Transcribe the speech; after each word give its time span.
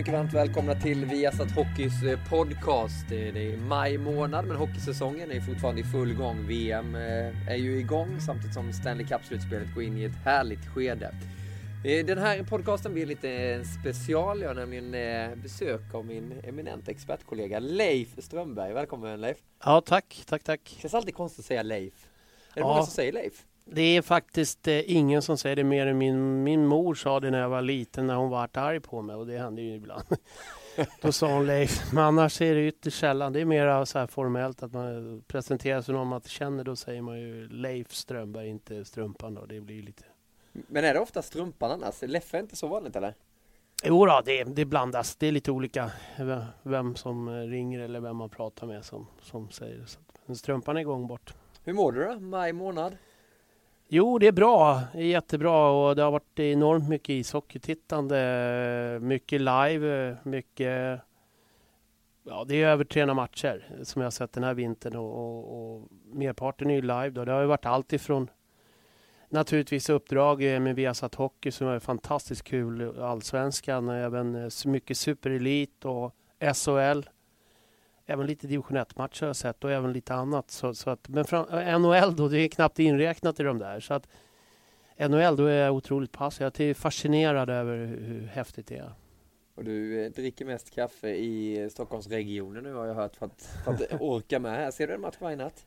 mycket 0.00 0.14
varmt 0.14 0.32
välkomna 0.32 0.74
till 0.74 1.04
Viasat 1.04 1.50
Hockeys 1.50 2.02
eh, 2.02 2.18
podcast. 2.28 3.08
Det 3.08 3.28
är 3.28 3.56
maj 3.56 3.98
månad 3.98 4.46
men 4.46 4.56
hockeysäsongen 4.56 5.30
är 5.30 5.40
fortfarande 5.40 5.80
i 5.80 5.84
full 5.84 6.14
gång. 6.14 6.46
VM 6.46 6.94
eh, 6.94 7.50
är 7.50 7.56
ju 7.56 7.78
igång 7.78 8.20
samtidigt 8.20 8.54
som 8.54 8.72
Stanley 8.72 9.06
Cup-slutspelet 9.06 9.74
går 9.74 9.82
in 9.82 9.98
i 9.98 10.04
ett 10.04 10.16
härligt 10.24 10.66
skede. 10.74 11.14
Eh, 11.84 12.06
den 12.06 12.18
här 12.18 12.42
podcasten 12.42 12.92
blir 12.92 13.06
lite 13.06 13.62
special. 13.80 14.40
Jag 14.40 14.48
har 14.48 14.54
nämligen 14.54 14.92
besök 15.42 15.94
av 15.94 16.06
min 16.06 16.40
eminenta 16.44 16.90
expertkollega 16.90 17.58
Leif 17.58 18.08
Strömberg. 18.18 18.72
Välkommen 18.72 19.20
Leif! 19.20 19.38
Ja, 19.64 19.80
tack, 19.80 20.22
tack, 20.26 20.42
tack! 20.42 20.60
Det 20.76 20.80
känns 20.80 20.94
alltid 20.94 21.14
konstigt 21.14 21.40
att 21.40 21.46
säga 21.46 21.62
Leif. 21.62 21.94
Är 21.94 22.54
det 22.54 22.60
ja. 22.60 22.68
många 22.68 22.82
som 22.82 22.92
säger 22.92 23.12
Leif? 23.12 23.44
Det 23.72 23.96
är 23.96 24.02
faktiskt 24.02 24.68
eh, 24.68 24.96
ingen 24.96 25.22
som 25.22 25.38
säger 25.38 25.56
det 25.56 25.64
mer 25.64 25.86
än 25.86 25.98
min, 25.98 26.42
min 26.42 26.66
mor 26.66 26.94
sa 26.94 27.20
det 27.20 27.30
när 27.30 27.40
jag 27.40 27.48
var 27.48 27.62
liten 27.62 28.06
när 28.06 28.14
hon 28.14 28.30
var 28.30 28.48
arg 28.52 28.80
på 28.80 29.02
mig 29.02 29.16
och 29.16 29.26
det 29.26 29.38
händer 29.38 29.62
ju 29.62 29.74
ibland. 29.74 30.04
Då 31.00 31.12
sa 31.12 31.32
hon 31.32 31.46
Leif, 31.46 31.92
men 31.92 32.04
annars 32.04 32.40
är 32.40 32.54
det 32.54 32.66
ytterst 32.66 32.98
sällan. 32.98 33.32
Det 33.32 33.40
är 33.40 33.44
mer 33.44 33.84
så 33.84 33.98
här 33.98 34.06
formellt 34.06 34.62
att 34.62 34.72
man 34.72 35.22
presenterar 35.26 35.82
sig 35.82 35.94
någon 35.94 36.08
man 36.08 36.20
känner. 36.20 36.64
Då 36.64 36.76
säger 36.76 37.02
man 37.02 37.20
ju 37.20 37.48
Leif 37.48 37.92
Strömberg, 37.92 38.48
inte 38.48 38.84
Strumpan 38.84 39.34
då. 39.34 39.46
Det 39.46 39.60
blir 39.60 39.82
lite... 39.82 40.04
Men 40.52 40.84
är 40.84 40.94
det 40.94 41.00
ofta 41.00 41.22
Strumpan 41.22 41.70
annars? 41.70 42.02
Leffe 42.02 42.36
är 42.36 42.40
inte 42.40 42.56
så 42.56 42.66
vanligt 42.66 42.96
eller? 42.96 43.14
Jo 43.84 44.06
då, 44.06 44.22
det, 44.24 44.44
det 44.44 44.64
blandas. 44.64 45.16
Det 45.16 45.26
är 45.26 45.32
lite 45.32 45.50
olika 45.50 45.90
vem 46.62 46.96
som 46.96 47.28
ringer 47.28 47.80
eller 47.80 48.00
vem 48.00 48.16
man 48.16 48.28
pratar 48.28 48.66
med 48.66 48.84
som, 48.84 49.06
som 49.22 49.50
säger 49.50 49.78
det. 49.78 49.98
Men 50.26 50.36
strumpan 50.36 50.76
är 50.76 50.80
igång 50.80 51.06
bort. 51.06 51.34
Hur 51.64 51.72
mår 51.72 51.92
du 51.92 52.04
då? 52.04 52.20
Maj 52.20 52.52
månad? 52.52 52.96
Jo, 53.92 54.18
det 54.18 54.26
är 54.26 54.32
bra. 54.32 54.82
Det 54.92 54.98
är 54.98 55.06
jättebra 55.06 55.70
och 55.70 55.96
det 55.96 56.02
har 56.02 56.10
varit 56.10 56.38
enormt 56.38 56.88
mycket 56.88 57.10
ishockeytittande. 57.10 58.98
Mycket 59.02 59.40
live, 59.40 60.16
mycket... 60.22 61.00
Ja, 62.22 62.44
det 62.48 62.62
är 62.62 62.68
över 62.68 62.84
300 62.84 63.14
matcher 63.14 63.64
som 63.82 64.02
jag 64.02 64.06
har 64.06 64.10
sett 64.10 64.32
den 64.32 64.44
här 64.44 64.54
vintern 64.54 64.96
och, 64.96 65.14
och, 65.14 65.74
och 65.74 65.88
merparten 66.12 66.70
är 66.70 66.74
ju 66.74 66.80
live. 66.80 67.10
Då. 67.10 67.24
Det 67.24 67.32
har 67.32 67.40
ju 67.40 67.46
varit 67.46 67.66
allt 67.66 67.92
ifrån 67.92 68.30
naturligtvis 69.28 69.90
uppdrag 69.90 70.54
eh, 70.54 70.60
med 70.60 70.76
Viasat 70.76 71.14
Hockey 71.14 71.50
som 71.50 71.68
är 71.68 71.78
fantastiskt 71.78 72.42
kul. 72.42 73.00
Allsvenskan, 73.00 73.88
även 73.88 74.34
eh, 74.34 74.50
mycket 74.64 74.96
superelit 74.96 75.84
och 75.84 76.14
SHL 76.54 77.02
även 78.10 78.26
lite 78.26 78.46
division 78.46 78.76
1-matcher 78.76 79.20
har 79.20 79.26
jag 79.26 79.36
sett 79.36 79.64
och 79.64 79.70
även 79.70 79.92
lite 79.92 80.14
annat. 80.14 80.50
Så, 80.50 80.74
så 80.74 80.90
att, 80.90 81.08
men 81.08 81.24
fram, 81.24 81.46
NHL 81.82 82.16
då, 82.16 82.28
det 82.28 82.38
är 82.38 82.48
knappt 82.48 82.78
inräknat 82.78 83.40
i 83.40 83.42
de 83.42 83.58
där. 83.58 83.80
Så 83.80 83.94
att 83.94 84.08
NHL, 84.98 85.36
då 85.36 85.46
är 85.46 85.64
jag 85.64 85.74
otroligt 85.74 86.12
passiv. 86.12 86.44
Jag 86.44 86.60
är 86.60 86.74
fascinerad 86.74 87.50
över 87.50 87.76
hur, 87.76 88.00
hur 88.00 88.26
häftigt 88.26 88.66
det 88.66 88.76
är. 88.76 88.92
Och 89.54 89.64
du 89.64 90.04
eh, 90.04 90.10
dricker 90.10 90.44
mest 90.44 90.74
kaffe 90.74 91.08
i 91.08 91.68
Stockholmsregionen 91.70 92.64
nu 92.64 92.74
har 92.74 92.86
jag 92.86 92.94
hört 92.94 93.16
för 93.16 93.26
att, 93.26 93.42
för 93.64 93.72
att 93.72 93.82
orka 94.00 94.38
med 94.38 94.52
här. 94.52 94.70
Ser 94.70 94.86
du 94.86 94.94
en 94.94 95.00
match 95.00 95.16
varje 95.18 95.36
natt? 95.36 95.66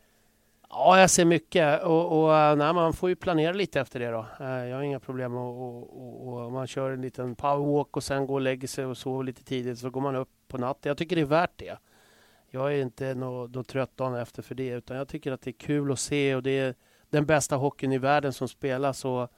Ja, 0.70 1.00
jag 1.00 1.10
ser 1.10 1.26
mycket 1.26 1.84
och, 1.84 2.24
och 2.24 2.36
eh, 2.36 2.56
nej, 2.56 2.74
man 2.74 2.94
får 2.94 3.10
ju 3.10 3.16
planera 3.16 3.54
lite 3.54 3.82
efter 3.82 4.00
det 4.00 4.10
då. 4.10 4.26
Eh, 4.40 4.48
jag 4.48 4.76
har 4.76 4.84
inga 4.84 5.00
problem 5.00 5.36
och, 5.36 5.78
och, 5.78 6.44
och 6.44 6.52
man 6.52 6.68
kör 6.68 6.92
en 6.92 7.02
liten 7.02 7.36
powerwalk 7.36 7.98
och 7.98 8.04
sen 8.04 8.28
går 8.28 8.34
och 8.34 8.42
lägger 8.42 8.68
sig 8.68 8.86
och 8.86 8.98
sover 8.98 9.24
lite 9.24 9.44
tidigt 9.44 9.80
så 9.80 9.90
går 9.90 10.02
man 10.02 10.16
upp 10.16 10.30
på 10.48 10.58
natten. 10.58 10.90
Jag 10.90 10.98
tycker 10.98 11.16
det 11.16 11.22
är 11.22 11.26
värt 11.26 11.58
det 11.58 11.78
jag 12.53 12.74
är 12.74 12.81
inte 12.81 13.16
något 13.16 13.68
trött 13.68 13.97
dagen 13.97 14.16
efter 14.16 14.41
för 14.41 14.56
det 14.56 14.68
utan 14.68 14.97
jag 14.97 15.08
tycker 15.08 15.31
att 15.31 15.41
det 15.41 15.50
är 15.50 15.52
kul 15.52 15.91
att 15.91 16.00
se 16.00 16.36
och 16.36 16.44
det 16.44 16.59
är 16.59 16.75
den 17.09 17.25
bästa 17.25 17.56
hockeyn 17.56 17.91
i 17.91 17.97
världen 17.97 18.34
som 18.34 18.47
spelas 18.47 19.06
och 19.06 19.31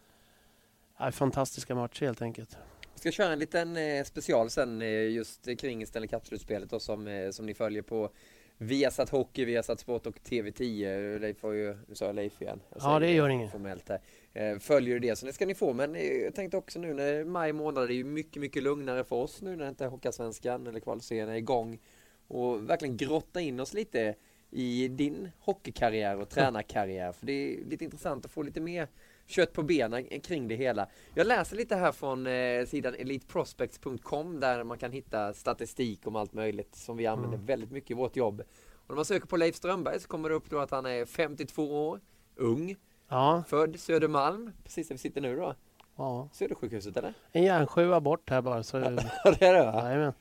är 0.97 1.11
fantastiska 1.11 1.75
matcher 1.75 2.05
helt 2.05 2.21
enkelt. 2.21 2.57
Vi 2.93 2.99
ska 2.99 3.11
köra 3.11 3.33
en 3.33 3.39
liten 3.39 3.77
eh, 3.77 4.03
special 4.03 4.49
sen 4.49 4.81
eh, 4.81 4.87
just 4.87 5.59
kring 5.59 5.85
Stanley 5.87 6.07
Cup-slutspelet 6.07 6.81
som, 6.81 7.07
eh, 7.07 7.29
som 7.29 7.45
ni 7.45 7.53
följer 7.53 7.81
på 7.81 8.09
Viasat 8.57 9.09
Hockey, 9.09 9.45
Viasat 9.45 9.79
Sport 9.79 10.05
och 10.05 10.19
TV10. 10.19 11.19
Leif 11.19 11.43
har 11.43 11.51
ju, 11.51 11.77
nu 11.87 11.95
sa 11.95 12.05
jag 12.05 12.15
Leif 12.15 12.41
igen. 12.41 12.59
Jag 12.69 12.81
ja, 12.81 12.99
det 12.99 13.11
gör 13.11 13.29
inget. 13.29 13.51
Formellt 13.51 13.89
här. 13.89 14.59
Följer 14.59 14.99
det, 14.99 15.15
så 15.15 15.25
det 15.25 15.33
ska 15.33 15.45
ni 15.45 15.55
få. 15.55 15.73
Men 15.73 15.95
jag 16.23 16.35
tänkte 16.35 16.57
också 16.57 16.79
nu 16.79 16.93
när 16.93 17.23
maj 17.23 17.53
månad 17.53 17.83
är 17.83 17.93
ju 17.93 18.03
mycket, 18.03 18.41
mycket 18.41 18.63
lugnare 18.63 19.03
för 19.03 19.15
oss 19.15 19.41
nu 19.41 19.55
när 19.55 19.69
inte 19.69 19.85
Hockeyallsvenskan 19.85 20.67
eller 20.67 20.79
kvalserien 20.79 21.29
är 21.29 21.35
igång 21.35 21.79
och 22.27 22.69
verkligen 22.69 22.97
grotta 22.97 23.41
in 23.41 23.59
oss 23.59 23.73
lite 23.73 24.15
i 24.51 24.87
din 24.87 25.31
hockeykarriär 25.39 26.19
och 26.19 26.29
tränarkarriär. 26.29 27.11
För 27.11 27.25
det 27.25 27.33
är 27.33 27.65
lite 27.65 27.83
intressant 27.83 28.25
att 28.25 28.31
få 28.31 28.41
lite 28.41 28.61
mer 28.61 28.87
kött 29.25 29.53
på 29.53 29.63
benen 29.63 30.19
kring 30.19 30.47
det 30.47 30.55
hela. 30.55 30.87
Jag 31.13 31.27
läser 31.27 31.57
lite 31.57 31.75
här 31.75 31.91
från 31.91 32.27
eh, 32.27 32.65
sidan 32.65 32.95
eliteprospects.com 32.95 34.39
där 34.39 34.63
man 34.63 34.77
kan 34.77 34.91
hitta 34.91 35.33
statistik 35.33 36.07
om 36.07 36.15
allt 36.15 36.33
möjligt 36.33 36.75
som 36.75 36.97
vi 36.97 37.05
använder 37.05 37.35
mm. 37.35 37.45
väldigt 37.45 37.71
mycket 37.71 37.91
i 37.91 37.93
vårt 37.93 38.15
jobb. 38.15 38.41
Och 38.73 38.89
när 38.89 38.95
man 38.95 39.05
söker 39.05 39.27
på 39.27 39.37
Leif 39.37 39.55
Strömberg 39.55 39.99
så 39.99 40.07
kommer 40.07 40.29
det 40.29 40.35
upp 40.35 40.49
då 40.49 40.59
att 40.59 40.71
han 40.71 40.85
är 40.85 41.05
52 41.05 41.87
år, 41.87 41.99
ung, 42.35 42.75
ja. 43.07 43.43
född 43.47 43.79
Södermalm, 43.79 44.51
precis 44.63 44.87
där 44.87 44.95
vi 44.95 44.99
sitter 44.99 45.21
nu 45.21 45.35
då. 45.35 45.55
Ja. 45.95 46.29
Södersjukhuset 46.33 46.97
eller? 46.97 47.13
En 47.31 47.43
järnsjua 47.43 48.01
bort 48.01 48.29
här 48.29 48.41
bara. 48.41 48.63
Så... 48.63 48.79
det 49.39 49.41
är 49.41 49.53
det 49.53 49.65
va? 49.65 49.83
Jajamän. 49.83 50.13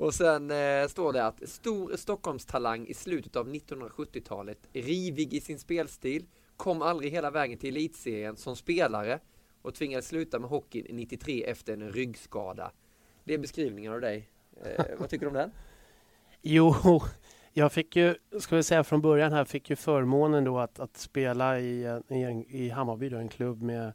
Och 0.00 0.14
sen 0.14 0.50
eh, 0.50 0.88
står 0.88 1.12
det 1.12 1.26
att 1.26 1.48
stor 1.48 1.96
Stockholmstalang 1.96 2.86
i 2.86 2.94
slutet 2.94 3.36
av 3.36 3.48
1970-talet, 3.48 4.58
rivig 4.72 5.34
i 5.34 5.40
sin 5.40 5.58
spelstil, 5.58 6.26
kom 6.56 6.82
aldrig 6.82 7.12
hela 7.12 7.30
vägen 7.30 7.58
till 7.58 7.76
elitserien 7.76 8.36
som 8.36 8.56
spelare 8.56 9.18
och 9.62 9.74
tvingades 9.74 10.08
sluta 10.08 10.38
med 10.38 10.50
hockeyn 10.50 10.86
93 10.90 11.44
efter 11.44 11.72
en 11.72 11.92
ryggskada. 11.92 12.70
Det 13.24 13.34
är 13.34 13.38
beskrivningen 13.38 13.92
av 13.92 14.00
dig. 14.00 14.28
Eh, 14.64 14.84
vad 14.98 15.08
tycker 15.08 15.26
du 15.26 15.28
om 15.28 15.34
den? 15.34 15.50
Jo, 16.42 16.74
jag 17.52 17.72
fick 17.72 17.96
ju, 17.96 18.14
ska 18.38 18.56
vi 18.56 18.62
säga 18.62 18.84
från 18.84 19.00
början 19.00 19.32
här, 19.32 19.44
fick 19.44 19.70
ju 19.70 19.76
förmånen 19.76 20.44
då 20.44 20.58
att, 20.58 20.80
att 20.80 20.96
spela 20.96 21.60
i, 21.60 21.84
eh, 21.84 22.16
i, 22.18 22.46
i 22.48 22.68
Hammarby, 22.68 23.08
då, 23.08 23.16
en 23.16 23.28
klubb 23.28 23.62
med 23.62 23.92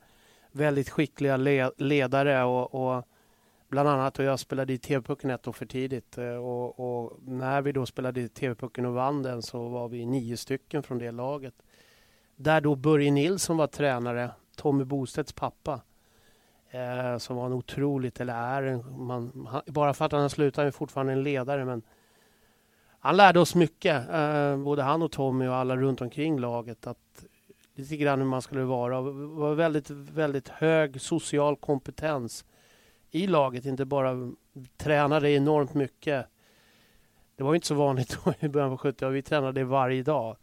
väldigt 0.51 0.89
skickliga 0.89 1.37
le, 1.37 1.71
ledare 1.77 2.43
och, 2.43 2.75
och 2.75 3.05
Bland 3.75 3.89
annat 3.89 4.19
och 4.19 4.25
jag 4.25 4.39
spelade 4.39 4.73
i 4.73 4.77
TV-pucken 4.77 5.29
ett 5.29 5.47
år 5.47 5.51
för 5.51 5.65
tidigt 5.65 6.17
eh, 6.17 6.35
och, 6.35 6.79
och 6.79 7.19
när 7.25 7.61
vi 7.61 7.71
då 7.71 7.85
spelade 7.85 8.21
i 8.21 8.29
TV-pucken 8.29 8.85
och 8.85 8.93
vann 8.93 9.23
den 9.23 9.41
så 9.41 9.67
var 9.67 9.89
vi 9.89 10.05
nio 10.05 10.37
stycken 10.37 10.83
från 10.83 10.97
det 10.97 11.11
laget. 11.11 11.53
Där 12.35 12.61
då 12.61 12.75
Börje 12.75 13.11
Nilsson 13.11 13.57
var 13.57 13.67
tränare, 13.67 14.31
Tommy 14.55 14.83
Bostedts 14.83 15.33
pappa. 15.33 15.81
Eh, 16.69 17.17
som 17.17 17.35
var 17.35 17.45
en 17.45 17.53
otroligt, 17.53 18.19
eller 18.19 18.33
är 18.33 18.63
en, 18.63 19.05
man, 19.05 19.47
han, 19.51 19.61
bara 19.65 19.93
för 19.93 20.05
att 20.05 20.11
han 20.11 20.21
har 20.21 20.29
slutat 20.29 20.65
är 20.65 20.71
fortfarande 20.71 21.13
en 21.13 21.23
ledare 21.23 21.65
men 21.65 21.81
han 22.99 23.17
lärde 23.17 23.39
oss 23.39 23.55
mycket, 23.55 24.09
eh, 24.09 24.57
både 24.57 24.83
han 24.83 25.01
och 25.01 25.11
Tommy 25.11 25.47
och 25.47 25.55
alla 25.55 25.75
runt 25.75 26.01
omkring 26.01 26.39
laget. 26.39 26.87
Att 26.87 27.25
lite 27.73 27.97
grann 27.97 28.19
hur 28.19 28.27
man 28.27 28.41
skulle 28.41 28.63
vara. 28.63 29.01
Det 29.01 29.11
var 29.11 29.55
väldigt, 29.55 29.89
väldigt 29.89 30.49
hög 30.49 31.01
social 31.01 31.55
kompetens 31.55 32.45
i 33.15 33.27
laget, 33.27 33.65
inte 33.65 33.85
bara 33.85 34.31
tränade 34.77 35.31
enormt 35.31 35.73
mycket. 35.73 36.25
Det 37.35 37.43
var 37.43 37.55
inte 37.55 37.67
så 37.67 37.75
vanligt 37.75 38.17
i 38.39 38.47
början 38.47 38.69
på 38.69 38.77
70 38.77 39.09
Vi 39.09 39.21
tränade 39.21 39.63
varje 39.63 40.03
dag. 40.03 40.37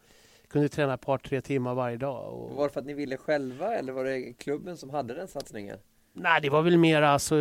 Kunde 0.49 0.69
träna 0.69 0.95
ett 0.95 1.01
par, 1.01 1.19
tre 1.19 1.41
timmar 1.41 1.75
varje 1.75 1.97
dag. 1.97 2.35
Och... 2.35 2.57
Var 2.57 2.65
det 2.65 2.73
för 2.73 2.81
att 2.81 2.87
ni 2.87 2.95
ville 2.95 3.17
själva 3.17 3.75
eller 3.75 3.93
var 3.93 4.05
det 4.05 4.33
klubben 4.33 4.77
som 4.77 4.91
hade 4.91 5.15
den 5.15 5.29
satsningen? 5.29 5.79
Nej, 6.13 6.41
det 6.41 6.51
var 6.51 6.63
väl 6.63 6.79
mer 6.79 7.03
alltså, 7.03 7.35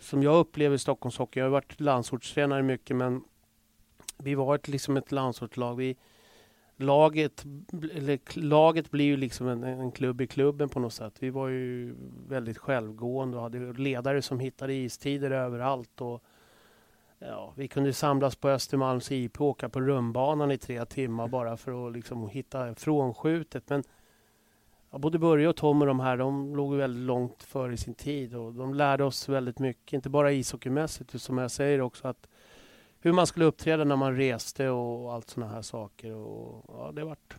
som 0.00 0.22
jag 0.22 0.36
upplever 0.36 0.76
Stockholmshockey. 0.76 1.40
Jag 1.40 1.44
har 1.44 1.50
varit 1.50 1.80
landsortstränare 1.80 2.62
mycket, 2.62 2.96
men 2.96 3.24
vi 4.18 4.34
var 4.34 4.54
ett, 4.54 4.68
liksom 4.68 4.96
ett 4.96 5.12
landsortslag. 5.12 5.76
Vi, 5.76 5.96
laget, 6.76 7.44
laget 8.34 8.90
blir 8.90 9.04
ju 9.04 9.16
liksom 9.16 9.48
en, 9.48 9.62
en, 9.62 9.92
klubb 9.92 10.20
i 10.20 10.26
klubben 10.26 10.68
på 10.68 10.80
något 10.80 10.92
sätt. 10.92 11.14
Vi 11.20 11.30
var 11.30 11.48
ju 11.48 11.94
väldigt 12.28 12.58
självgående 12.58 13.36
och 13.36 13.42
hade 13.42 13.72
ledare 13.72 14.22
som 14.22 14.40
hittade 14.40 14.74
istider 14.74 15.30
överallt. 15.30 16.00
Och, 16.00 16.22
ja, 17.18 17.52
vi 17.56 17.68
kunde 17.68 17.92
samlas 17.92 18.36
på 18.36 18.48
Östermalms 18.48 19.12
IP 19.12 19.40
och 19.40 19.46
åka 19.46 19.68
på 19.68 19.80
rumbanan 19.80 20.50
i 20.50 20.58
tre 20.58 20.84
timmar 20.84 21.28
bara 21.28 21.56
för 21.56 21.86
att 21.86 21.92
liksom 21.92 22.28
hitta 22.28 22.74
frånskjutet. 22.74 23.70
Men 23.70 23.82
ja, 24.90 24.98
både 24.98 25.18
Börje 25.18 25.48
och 25.48 25.56
Tom 25.56 25.80
och 25.80 25.86
de 25.86 26.00
här, 26.00 26.16
de 26.16 26.56
låg 26.56 26.74
väldigt 26.74 27.06
långt 27.06 27.42
före 27.42 27.76
sin 27.76 27.94
tid 27.94 28.34
och 28.34 28.52
de 28.52 28.74
lärde 28.74 29.04
oss 29.04 29.28
väldigt 29.28 29.58
mycket. 29.58 29.92
Inte 29.92 30.08
bara 30.08 30.32
ishockeymässigt, 30.32 31.20
som 31.20 31.38
jag 31.38 31.50
säger 31.50 31.80
också 31.80 32.08
att 32.08 32.28
hur 33.06 33.12
man 33.12 33.26
skulle 33.26 33.44
uppträda 33.44 33.84
när 33.84 33.96
man 33.96 34.16
reste 34.16 34.68
och 34.68 35.12
allt 35.12 35.30
sådana 35.30 35.52
här 35.52 35.62
saker. 35.62 36.12
Och, 36.12 36.64
ja, 36.68 36.92
det 36.92 37.04
vart 37.04 37.36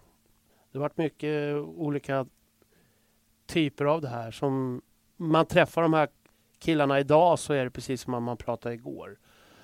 det 0.72 0.80
varit 0.80 0.98
mycket 0.98 1.56
olika 1.56 2.26
typer 3.46 3.86
av 3.86 4.02
det 4.02 4.08
här. 4.08 4.32
Som 4.32 4.82
man 5.18 5.46
träffar 5.46 5.82
de 5.82 5.94
här 5.94 6.08
killarna 6.60 7.00
idag 7.00 7.40
så 7.40 7.54
är 7.54 7.64
det 7.64 7.72
precis 7.72 8.02
som 8.02 8.24
man 8.24 8.38
pratade 8.38 8.76
igår. 8.76 9.18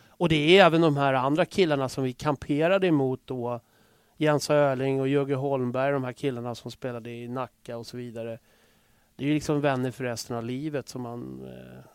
Och 0.07 0.29
det 0.29 0.59
är 0.59 0.65
även 0.65 0.81
de 0.81 0.97
här 0.97 1.13
andra 1.13 1.45
killarna 1.45 1.89
som 1.89 2.03
vi 2.03 2.13
kamperade 2.13 2.87
emot 2.87 3.21
då. 3.25 3.59
Jens 4.17 4.49
Öling 4.49 5.01
och 5.01 5.07
Jögge 5.07 5.35
Holmberg, 5.35 5.91
de 5.91 6.03
här 6.03 6.13
killarna 6.13 6.55
som 6.55 6.71
spelade 6.71 7.11
i 7.11 7.27
Nacka 7.27 7.77
och 7.77 7.87
så 7.87 7.97
vidare. 7.97 8.39
Det 9.15 9.23
är 9.23 9.27
ju 9.27 9.33
liksom 9.33 9.61
vänner 9.61 9.91
för 9.91 10.03
resten 10.03 10.37
av 10.37 10.43
livet 10.43 10.89
som 10.89 11.01
man 11.01 11.45
eh, 11.45 11.85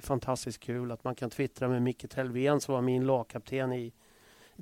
fantastiskt 0.00 0.60
kul 0.60 0.92
att 0.92 1.04
man 1.04 1.14
kan 1.14 1.30
twittra 1.30 1.68
med 1.68 1.82
Micke 1.82 2.10
Telvén 2.10 2.60
som 2.60 2.74
var 2.74 2.82
min 2.82 3.06
lagkapten 3.06 3.72
i 3.72 3.92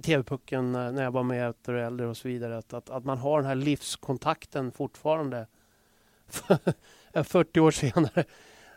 TV-pucken 0.03 0.75
eh, 0.75 0.93
när 0.93 1.03
jag 1.03 1.11
var 1.11 1.23
med 1.23 1.51
ett 1.51 1.69
äldre 1.69 2.07
och 2.07 2.17
så 2.17 2.29
vidare. 2.29 2.59
Att, 2.59 2.73
att, 2.73 2.91
att 2.91 3.05
man 3.05 3.19
har 3.19 3.41
den 3.41 3.49
här 3.49 3.55
livskontakten 3.55 4.73
fortfarande 4.73 5.47
40 7.25 7.61
år 7.61 7.71
senare. 7.71 8.25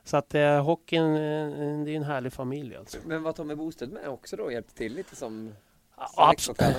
Så 0.04 0.18
att 0.18 0.36
eh, 0.36 0.64
hockeyn, 0.64 1.04
eh, 1.04 1.84
det 1.84 1.92
är 1.92 1.96
en 1.96 2.04
härlig 2.04 2.34
familj 2.34 2.76
alltså. 2.76 2.98
Men 3.06 3.24
var 3.24 3.32
Tommy 3.32 3.56
Bostedt 3.56 3.94
med 3.94 4.08
också 4.08 4.36
då? 4.36 4.44
och 4.44 4.54
Hjälpte 4.54 4.76
till 4.76 4.94
lite 4.94 5.16
som 5.16 5.54
Ja, 5.98 6.34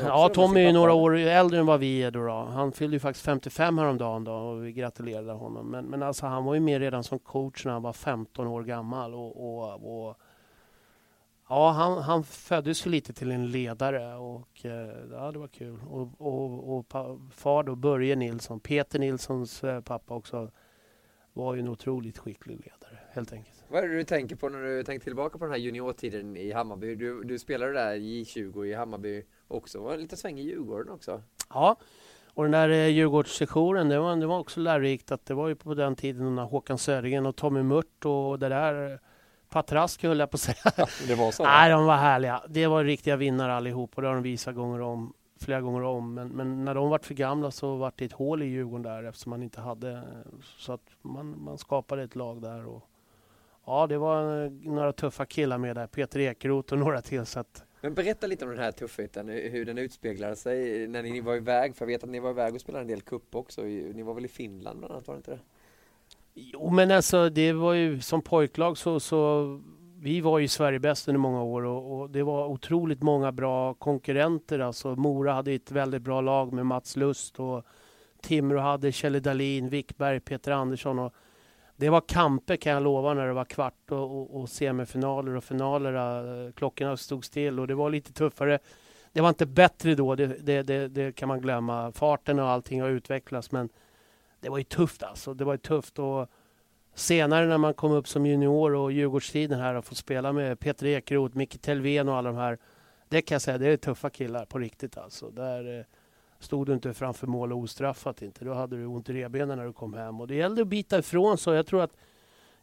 ja 0.05 0.29
Tommy 0.29 0.61
är 0.61 0.67
ju 0.67 0.73
några 0.73 0.93
år 0.93 1.17
äldre 1.17 1.59
än 1.59 1.67
vad 1.67 1.81
vi 1.81 2.03
är 2.03 2.11
då. 2.11 2.27
då. 2.27 2.33
Han 2.33 2.73
fyllde 2.73 2.97
ju 2.97 3.01
faktiskt 3.01 3.25
55 3.25 3.79
häromdagen 3.79 4.25
då 4.25 4.33
och 4.33 4.65
vi 4.65 4.73
gratulerade 4.73 5.33
honom. 5.33 5.71
Men, 5.71 5.85
men 5.85 6.03
alltså 6.03 6.27
han 6.27 6.45
var 6.45 6.55
ju 6.55 6.61
med 6.61 6.81
redan 6.81 7.05
som 7.05 7.19
coach 7.19 7.65
när 7.65 7.73
han 7.73 7.83
var 7.83 7.93
15 7.93 8.47
år 8.47 8.63
gammal. 8.63 9.15
Och, 9.15 9.37
och, 9.37 10.07
och 10.09 10.17
ja, 11.49 11.71
han, 11.71 12.03
han 12.03 12.25
föddes 12.25 12.87
ju 12.87 12.91
lite 12.91 13.13
till 13.13 13.31
en 13.31 13.51
ledare 13.51 14.15
och 14.15 14.65
eh, 14.65 14.95
ja, 15.13 15.33
det 15.33 15.39
var 15.39 15.49
kul. 15.49 15.81
Och, 15.91 16.09
och, 16.19 16.77
och 16.77 16.87
far 17.35 17.63
då, 17.63 17.75
Börje 17.75 18.17
Nilsson, 18.17 18.61
Peter 18.61 18.99
Nilssons 18.99 19.65
eh, 19.65 19.81
pappa 19.81 20.15
också, 20.15 20.51
var 21.33 21.55
ju 21.55 21.61
en 21.61 21.69
otroligt 21.69 22.19
skicklig 22.19 22.57
ledare 22.57 22.99
helt 23.13 23.33
enkelt. 23.33 23.54
Vad 23.75 23.85
är 23.85 23.89
det 23.89 23.97
du 23.97 24.05
tänker 24.05 24.37
på 24.37 24.49
när 24.49 24.63
du 24.63 24.83
tänker 24.83 25.05
tillbaka 25.05 25.39
på 25.39 25.45
den 25.45 25.53
här 25.53 25.59
juniortiden 25.59 26.37
i 26.37 26.53
Hammarby? 26.53 26.95
Du, 26.95 27.25
du 27.25 27.39
spelade 27.39 27.73
där 27.73 27.95
i 27.95 28.25
J20 28.25 28.65
i 28.65 28.75
Hammarby 28.75 29.23
också, 29.49 29.79
och 29.79 29.99
lite 29.99 30.17
sväng 30.17 30.39
i 30.39 30.43
Djurgården 30.43 30.93
också. 30.93 31.23
Ja, 31.51 31.77
och 32.35 32.43
den 32.43 32.53
där 32.53 32.69
eh, 32.69 32.87
Djurgårdssessionen, 32.87 33.89
det 33.89 33.99
var, 33.99 34.17
det 34.17 34.27
var 34.27 34.39
också 34.39 34.61
lärorikt 34.61 35.13
att 35.13 35.27
det 35.27 35.35
var 35.35 35.49
ju 35.49 35.55
på 35.55 35.75
den 35.75 35.97
tiden 35.97 36.35
när 36.35 36.43
Håkan 36.43 36.79
Södergren 36.79 37.27
och 37.27 37.37
Tommy 37.37 37.63
Mört 37.63 38.05
och 38.05 38.39
det 38.39 38.49
där 38.49 39.01
Patrask 39.49 40.03
höll 40.03 40.19
jag 40.19 40.31
på 40.31 40.35
att 40.35 40.41
säga. 40.41 40.73
Ja, 40.77 40.87
det 41.09 41.15
var 41.15 41.31
så? 41.31 41.45
Nej, 41.45 41.71
de 41.71 41.87
var 41.87 41.97
härliga. 41.97 42.43
Det 42.49 42.67
var 42.67 42.85
riktiga 42.85 43.17
vinnare 43.17 43.55
allihop 43.55 43.91
och 43.95 44.03
det 44.03 44.09
har 44.09 44.15
de 44.15 44.23
visat 44.23 44.55
gånger 44.55 44.81
om, 44.81 45.13
flera 45.41 45.61
gånger 45.61 45.83
om. 45.83 46.15
Men, 46.15 46.29
men 46.29 46.65
när 46.65 46.75
de 46.75 46.91
var 46.91 46.99
för 46.99 47.15
gamla 47.15 47.51
så 47.51 47.77
var 47.77 47.93
det 47.97 48.05
ett 48.05 48.13
hål 48.13 48.43
i 48.43 48.47
Djurgården 48.47 48.83
där 48.83 49.03
eftersom 49.05 49.31
man 49.31 49.43
inte 49.43 49.61
hade... 49.61 50.03
Så 50.59 50.73
att 50.73 50.91
man, 51.03 51.43
man 51.45 51.59
skapade 51.59 52.03
ett 52.03 52.17
lag 52.17 52.43
där. 52.43 52.67
Och, 52.67 52.89
ja, 53.67 53.87
det 53.87 53.99
var 53.99 54.51
några 54.69 54.93
tuffa 54.93 55.27
killar 55.27 55.59
med 55.59 55.77
där. 55.77 55.87
Peter 55.87 56.21
Ekeroth 56.21 56.73
och 56.73 56.79
några 56.79 57.01
till. 57.01 57.27
Så 57.27 57.41
att, 57.41 57.65
men 57.81 57.95
berätta 57.95 58.27
lite 58.27 58.45
om 58.45 58.51
den 58.51 58.61
här 58.61 58.73
tuffheten, 58.73 59.29
hur 59.29 59.65
den 59.65 59.79
utspeglade 59.79 60.37
sig 60.37 60.87
när 60.89 61.03
ni 61.03 61.21
var 61.21 61.37
iväg. 61.37 61.77
För 61.77 61.85
jag 61.85 61.87
vet 61.87 62.05
att 62.05 62.11
ni 62.11 62.21
var 62.21 62.31
iväg 62.31 62.55
och 62.55 62.61
spelade 62.61 62.83
en 62.83 62.89
del 62.89 63.03
cup 63.03 63.35
också. 63.35 63.63
Ni 63.63 64.03
var 64.03 64.15
väl 64.15 64.25
i 64.25 64.29
Finland 64.29 64.79
bland 64.79 64.93
annat, 64.93 65.07
var 65.07 65.15
det 65.15 65.19
inte 65.19 65.31
det? 65.31 65.41
Jo, 66.35 66.71
men 66.71 66.91
alltså 66.91 67.29
det 67.29 67.53
var 67.53 67.73
ju 67.73 68.01
som 68.01 68.23
pojklag 68.23 68.79
så, 68.79 69.01
så 69.01 69.47
vi 69.99 70.21
var 70.21 70.39
ju 70.39 70.49
Sverige 70.49 70.79
bäst 70.79 71.09
under 71.09 71.19
många 71.19 71.43
år 71.43 71.65
och, 71.65 72.01
och, 72.01 72.11
det 72.11 72.23
var 72.23 72.47
otroligt 72.47 73.03
många 73.03 73.33
bra 73.33 73.75
konkurrenter. 73.75 74.59
Alltså 74.59 74.97
Mora 74.97 75.33
hade 75.33 75.53
ett 75.53 75.71
väldigt 75.71 76.03
bra 76.03 76.21
lag 76.21 76.53
med 76.53 76.67
Mats 76.67 76.97
Lust 76.97 77.41
och 77.41 77.65
Timrå 78.23 78.61
hade 78.61 78.93
Kjelle 78.93 79.21
Dahlin, 79.21 79.69
Wickberg, 79.69 80.21
Peter 80.21 80.53
Andersson. 80.53 80.99
Och 80.99 81.15
det 81.77 81.89
var 81.89 82.01
kamper 82.01 82.57
kan 82.57 82.73
jag 82.73 82.83
lova 82.83 83.15
när 83.15 83.27
det 83.27 83.33
var 83.33 83.45
kvart 83.45 83.91
och, 83.91 83.99
och, 83.99 84.41
och 84.41 84.49
semifinaler 84.49 85.37
och 85.37 85.45
finaler. 85.45 86.47
Eh, 86.47 86.53
klockorna 86.53 86.97
stod 86.97 87.25
still 87.25 87.61
och 87.61 87.67
det 87.67 87.75
var 87.75 87.91
lite 87.91 88.13
tuffare. 88.13 88.59
Det 89.13 89.21
var 89.21 89.29
inte 89.29 89.47
bättre 89.47 89.95
då, 89.95 90.15
det, 90.15 90.27
det, 90.27 90.63
det, 90.63 90.89
det 90.89 91.13
kan 91.13 91.29
man 91.29 91.41
glömma. 91.41 91.93
Farten 91.93 92.39
och 92.39 92.49
allting 92.49 92.83
har 92.83 92.89
utvecklats 92.89 93.53
men 93.53 93.69
det 94.41 94.49
var 94.49 94.59
ju 94.59 94.65
tufft 94.65 95.03
alltså. 95.03 95.35
Det 95.35 95.45
var 95.45 95.55
ju 95.55 95.59
tufft 95.59 95.99
och 95.99 96.31
senare 96.95 97.47
när 97.47 97.59
man 97.59 97.75
kom 97.75 97.93
upp 97.93 98.09
som 98.09 98.27
junior 98.27 98.75
och 98.75 98.93
Djurgårdstiden 98.93 99.61
här 99.61 99.75
och 99.75 99.85
fått 99.85 99.99
spela 99.99 100.33
med 100.33 100.61
Peter 100.61 100.87
Ekeroth, 100.87 101.37
Micke 101.37 101.61
Telvén 101.61 102.09
och 102.09 102.17
alla 102.17 102.33
de 102.33 102.39
här. 102.39 102.59
Det 103.09 103.23
kan 103.23 103.35
jag 103.35 103.43
säga, 103.43 103.59
det 103.59 103.69
är 103.69 103.77
tuffa 103.77 104.11
killar 104.11 104.45
på 104.45 104.59
riktigt 104.59 104.99
alltså. 104.99 105.31
Där 105.31 105.79
eh, 105.79 105.85
stod 106.39 106.67
du 106.67 106.73
inte 106.73 106.95
framför 106.95 107.27
mål 107.27 107.53
och 107.53 107.59
ostraffat 107.59 108.23
inte. 108.23 108.45
Då 108.45 108.55
hade 108.55 108.77
du 108.77 108.87
ont 108.87 109.09
i 109.09 109.13
revbenen 109.13 109.59
när 109.59 109.65
du 109.65 109.73
kom 109.73 109.95
hem 109.95 110.21
och 110.21 110.27
det 110.27 110.35
gällde 110.35 110.63
att 110.63 110.69
bita 110.69 110.99
ifrån 110.99 111.39
så 111.39 111.53
jag 111.53 111.67
tror 111.67 111.83
att 111.83 111.97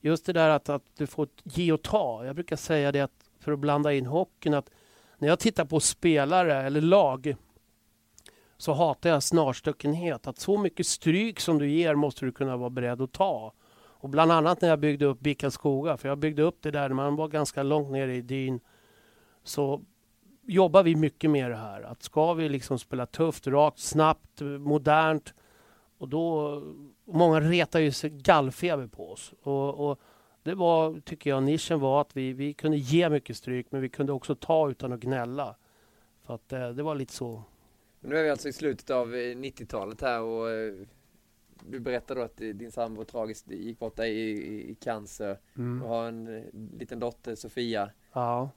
just 0.02 0.26
det 0.26 0.34
där 0.34 0.50
att, 0.50 0.70
att 0.70 0.84
du 0.98 1.08
får 1.08 1.28
ge 1.44 1.72
och 1.72 1.82
ta. 1.82 2.26
Jag 2.26 2.36
brukar 2.36 2.56
säga 2.56 2.92
det 2.92 3.02
att 3.02 3.30
för 3.40 3.52
att 3.52 3.60
blanda 3.60 3.94
in 3.94 4.06
hockeyn 4.06 4.54
att 4.54 4.70
när 5.18 5.28
jag 5.28 5.40
tittar 5.40 5.66
på 5.66 5.80
spelare 5.80 6.54
eller 6.54 6.82
lag 6.82 7.36
så 8.58 8.74
hatar 8.74 9.10
jag 9.10 9.24
snarstuckenhet. 9.24 10.28
Att 10.28 10.40
så 10.40 10.58
mycket 10.58 10.88
stryk 10.88 11.40
som 11.40 11.60
du 11.60 11.70
ger 11.70 11.96
måste 11.96 12.26
du 12.26 12.32
kunna 12.32 12.58
vara 12.58 12.70
beredd 12.70 13.02
att 13.02 13.12
ta. 13.12 13.54
Och 13.74 14.10
bland 14.10 14.32
annat 14.32 14.62
när 14.62 14.70
jag 14.70 14.80
byggde 14.80 15.06
upp 15.06 15.20
Bickenskoga, 15.20 15.98
för 15.98 16.10
jag 16.10 16.18
byggde 16.18 16.42
upp 16.42 16.58
det 16.62 16.72
där 16.72 16.90
när 16.90 16.96
man 16.96 17.16
var 17.16 17.28
ganska 17.28 17.64
långt 17.64 17.92
nere 17.92 18.16
i 18.16 18.22
dyn, 18.22 18.60
så 19.44 19.82
jobbar 20.52 20.84
vi 20.84 20.96
mycket 20.96 21.30
med 21.30 21.52
det 21.52 21.58
här. 21.58 21.82
Att 21.82 22.04
ska 22.04 22.34
vi 22.34 22.50
liksom 22.50 22.80
spela 22.80 23.06
tufft, 23.06 23.48
rakt, 23.48 23.80
snabbt, 23.80 24.42
modernt 24.60 25.34
och 25.98 26.08
då... 26.08 26.62
Många 27.06 27.40
retar 27.40 27.80
ju 27.80 27.92
sig 27.92 28.10
gallfeber 28.10 28.88
på 28.88 29.12
oss. 29.12 29.34
Och, 29.42 29.90
och, 29.90 30.00
det 30.44 30.56
var, 30.56 31.00
tycker 31.00 31.30
jag, 31.30 31.44
nischen 31.44 31.80
var 31.80 32.02
att 32.02 32.18
vi, 32.18 32.34
vi 32.34 32.54
kunde 32.54 32.78
ge 32.78 33.10
mycket 33.10 33.38
stryk 33.38 33.68
men 33.70 33.82
vi 33.82 33.90
kunde 33.90 34.12
också 34.12 34.36
ta 34.36 34.70
utan 34.70 34.94
att 34.94 35.00
gnälla. 35.00 35.56
För 36.26 36.36
att 36.36 36.54
eh, 36.54 36.70
det 36.70 36.84
var 36.84 36.96
lite 36.96 37.14
så 37.14 37.44
nu 38.04 38.18
är 38.18 38.24
vi 38.24 38.30
alltså 38.30 38.50
i 38.50 38.54
slutet 38.54 38.90
av 38.90 39.16
90-talet 39.16 40.02
eh, 40.02 40.08
här 40.08 40.22
och 40.22 40.50
eh, 40.50 40.74
du 41.70 41.80
berättade 41.80 42.24
att 42.24 42.38
din 42.38 42.72
sambo 42.72 43.04
tragiskt 43.04 43.52
gick 43.52 43.80
bort 43.80 44.00
i, 44.00 44.04
i, 44.04 44.72
i 44.72 44.76
cancer 44.76 45.40
mm. 45.58 45.84
och 45.84 45.90
har 45.90 46.08
en 46.08 46.38
eh, 46.38 46.44
liten 46.80 47.00
dotter, 47.00 47.36
Sofia. 47.36 47.90
Ja. 48.14 48.50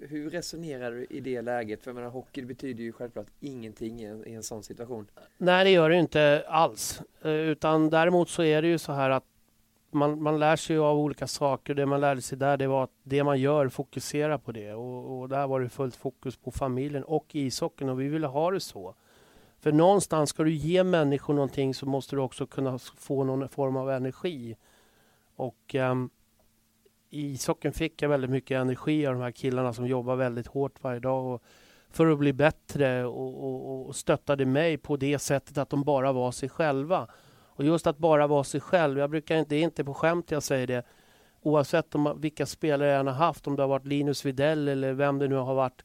Hur 0.00 0.30
resonerar 0.30 0.90
du 0.90 1.06
i 1.10 1.20
det 1.20 1.42
läget? 1.42 1.82
För 1.82 1.90
jag 1.90 1.94
menar, 1.94 2.10
hockey 2.10 2.42
betyder 2.42 2.82
ju 2.82 2.92
självklart 2.92 3.26
ingenting 3.40 4.00
i 4.00 4.04
en, 4.04 4.28
i 4.28 4.32
en 4.32 4.42
sån 4.42 4.62
situation. 4.62 5.06
Nej, 5.38 5.64
det 5.64 5.70
gör 5.70 5.90
det 5.90 5.96
inte 5.96 6.44
alls. 6.48 7.02
Eh, 7.22 7.30
utan 7.30 7.90
däremot 7.90 8.28
så 8.28 8.42
är 8.42 8.62
det 8.62 8.68
ju 8.68 8.78
så 8.78 8.92
här 8.92 9.10
att 9.10 9.24
man, 9.90 10.22
man 10.22 10.38
lär 10.38 10.56
sig 10.56 10.78
av 10.78 10.98
olika 10.98 11.26
saker. 11.26 11.74
Det 11.74 11.86
man 11.86 12.00
lärde 12.00 12.22
sig 12.22 12.38
där 12.38 12.56
det 12.56 12.66
var 12.66 12.84
att 12.84 12.90
det 13.02 13.24
man 13.24 13.40
gör, 13.40 13.68
fokusera 13.68 14.38
på 14.38 14.52
det. 14.52 14.74
Och, 14.74 15.20
och 15.20 15.28
där 15.28 15.46
var 15.46 15.60
det 15.60 15.68
fullt 15.68 15.96
fokus 15.96 16.36
på 16.36 16.50
familjen 16.50 17.04
och 17.04 17.34
ishockeyn 17.34 17.88
och 17.88 18.00
vi 18.00 18.08
ville 18.08 18.26
ha 18.26 18.50
det 18.50 18.60
så. 18.60 18.94
För 19.60 19.72
någonstans 19.72 20.30
ska 20.30 20.42
du 20.42 20.52
ge 20.52 20.84
människor 20.84 21.34
någonting 21.34 21.74
så 21.74 21.86
måste 21.86 22.16
du 22.16 22.22
också 22.22 22.46
kunna 22.46 22.78
få 22.78 23.24
någon 23.24 23.48
form 23.48 23.76
av 23.76 23.90
energi. 23.90 24.56
Och 25.36 25.74
um, 25.74 26.10
ishockeyn 27.10 27.72
fick 27.72 28.02
jag 28.02 28.08
väldigt 28.08 28.30
mycket 28.30 28.60
energi 28.60 29.06
av 29.06 29.14
de 29.14 29.22
här 29.22 29.30
killarna 29.30 29.72
som 29.72 29.86
jobbar 29.86 30.16
väldigt 30.16 30.46
hårt 30.46 30.82
varje 30.82 31.00
dag 31.00 31.34
och 31.34 31.42
för 31.90 32.06
att 32.06 32.18
bli 32.18 32.32
bättre 32.32 33.04
och, 33.04 33.44
och, 33.44 33.86
och 33.86 33.96
stöttade 33.96 34.46
mig 34.46 34.76
på 34.76 34.96
det 34.96 35.18
sättet 35.18 35.58
att 35.58 35.70
de 35.70 35.82
bara 35.82 36.12
var 36.12 36.32
sig 36.32 36.48
själva. 36.48 37.08
Och 37.60 37.64
just 37.64 37.86
att 37.86 37.98
bara 37.98 38.26
vara 38.26 38.44
sig 38.44 38.60
själv. 38.60 38.98
Jag 38.98 39.10
brukar 39.10 39.36
inte, 39.36 39.54
det 39.54 39.56
är 39.56 39.62
inte 39.62 39.84
på 39.84 39.94
skämt 39.94 40.30
jag 40.30 40.42
säger 40.42 40.66
det. 40.66 40.86
Oavsett 41.42 41.94
om, 41.94 42.20
vilka 42.20 42.46
spelare 42.46 42.88
jag 42.88 43.04
har 43.04 43.12
haft, 43.12 43.46
om 43.46 43.56
det 43.56 43.62
har 43.62 43.68
varit 43.68 43.86
Linus 43.86 44.24
Videll 44.24 44.68
eller 44.68 44.92
vem 44.92 45.18
det 45.18 45.28
nu 45.28 45.34
har 45.34 45.54
varit, 45.54 45.84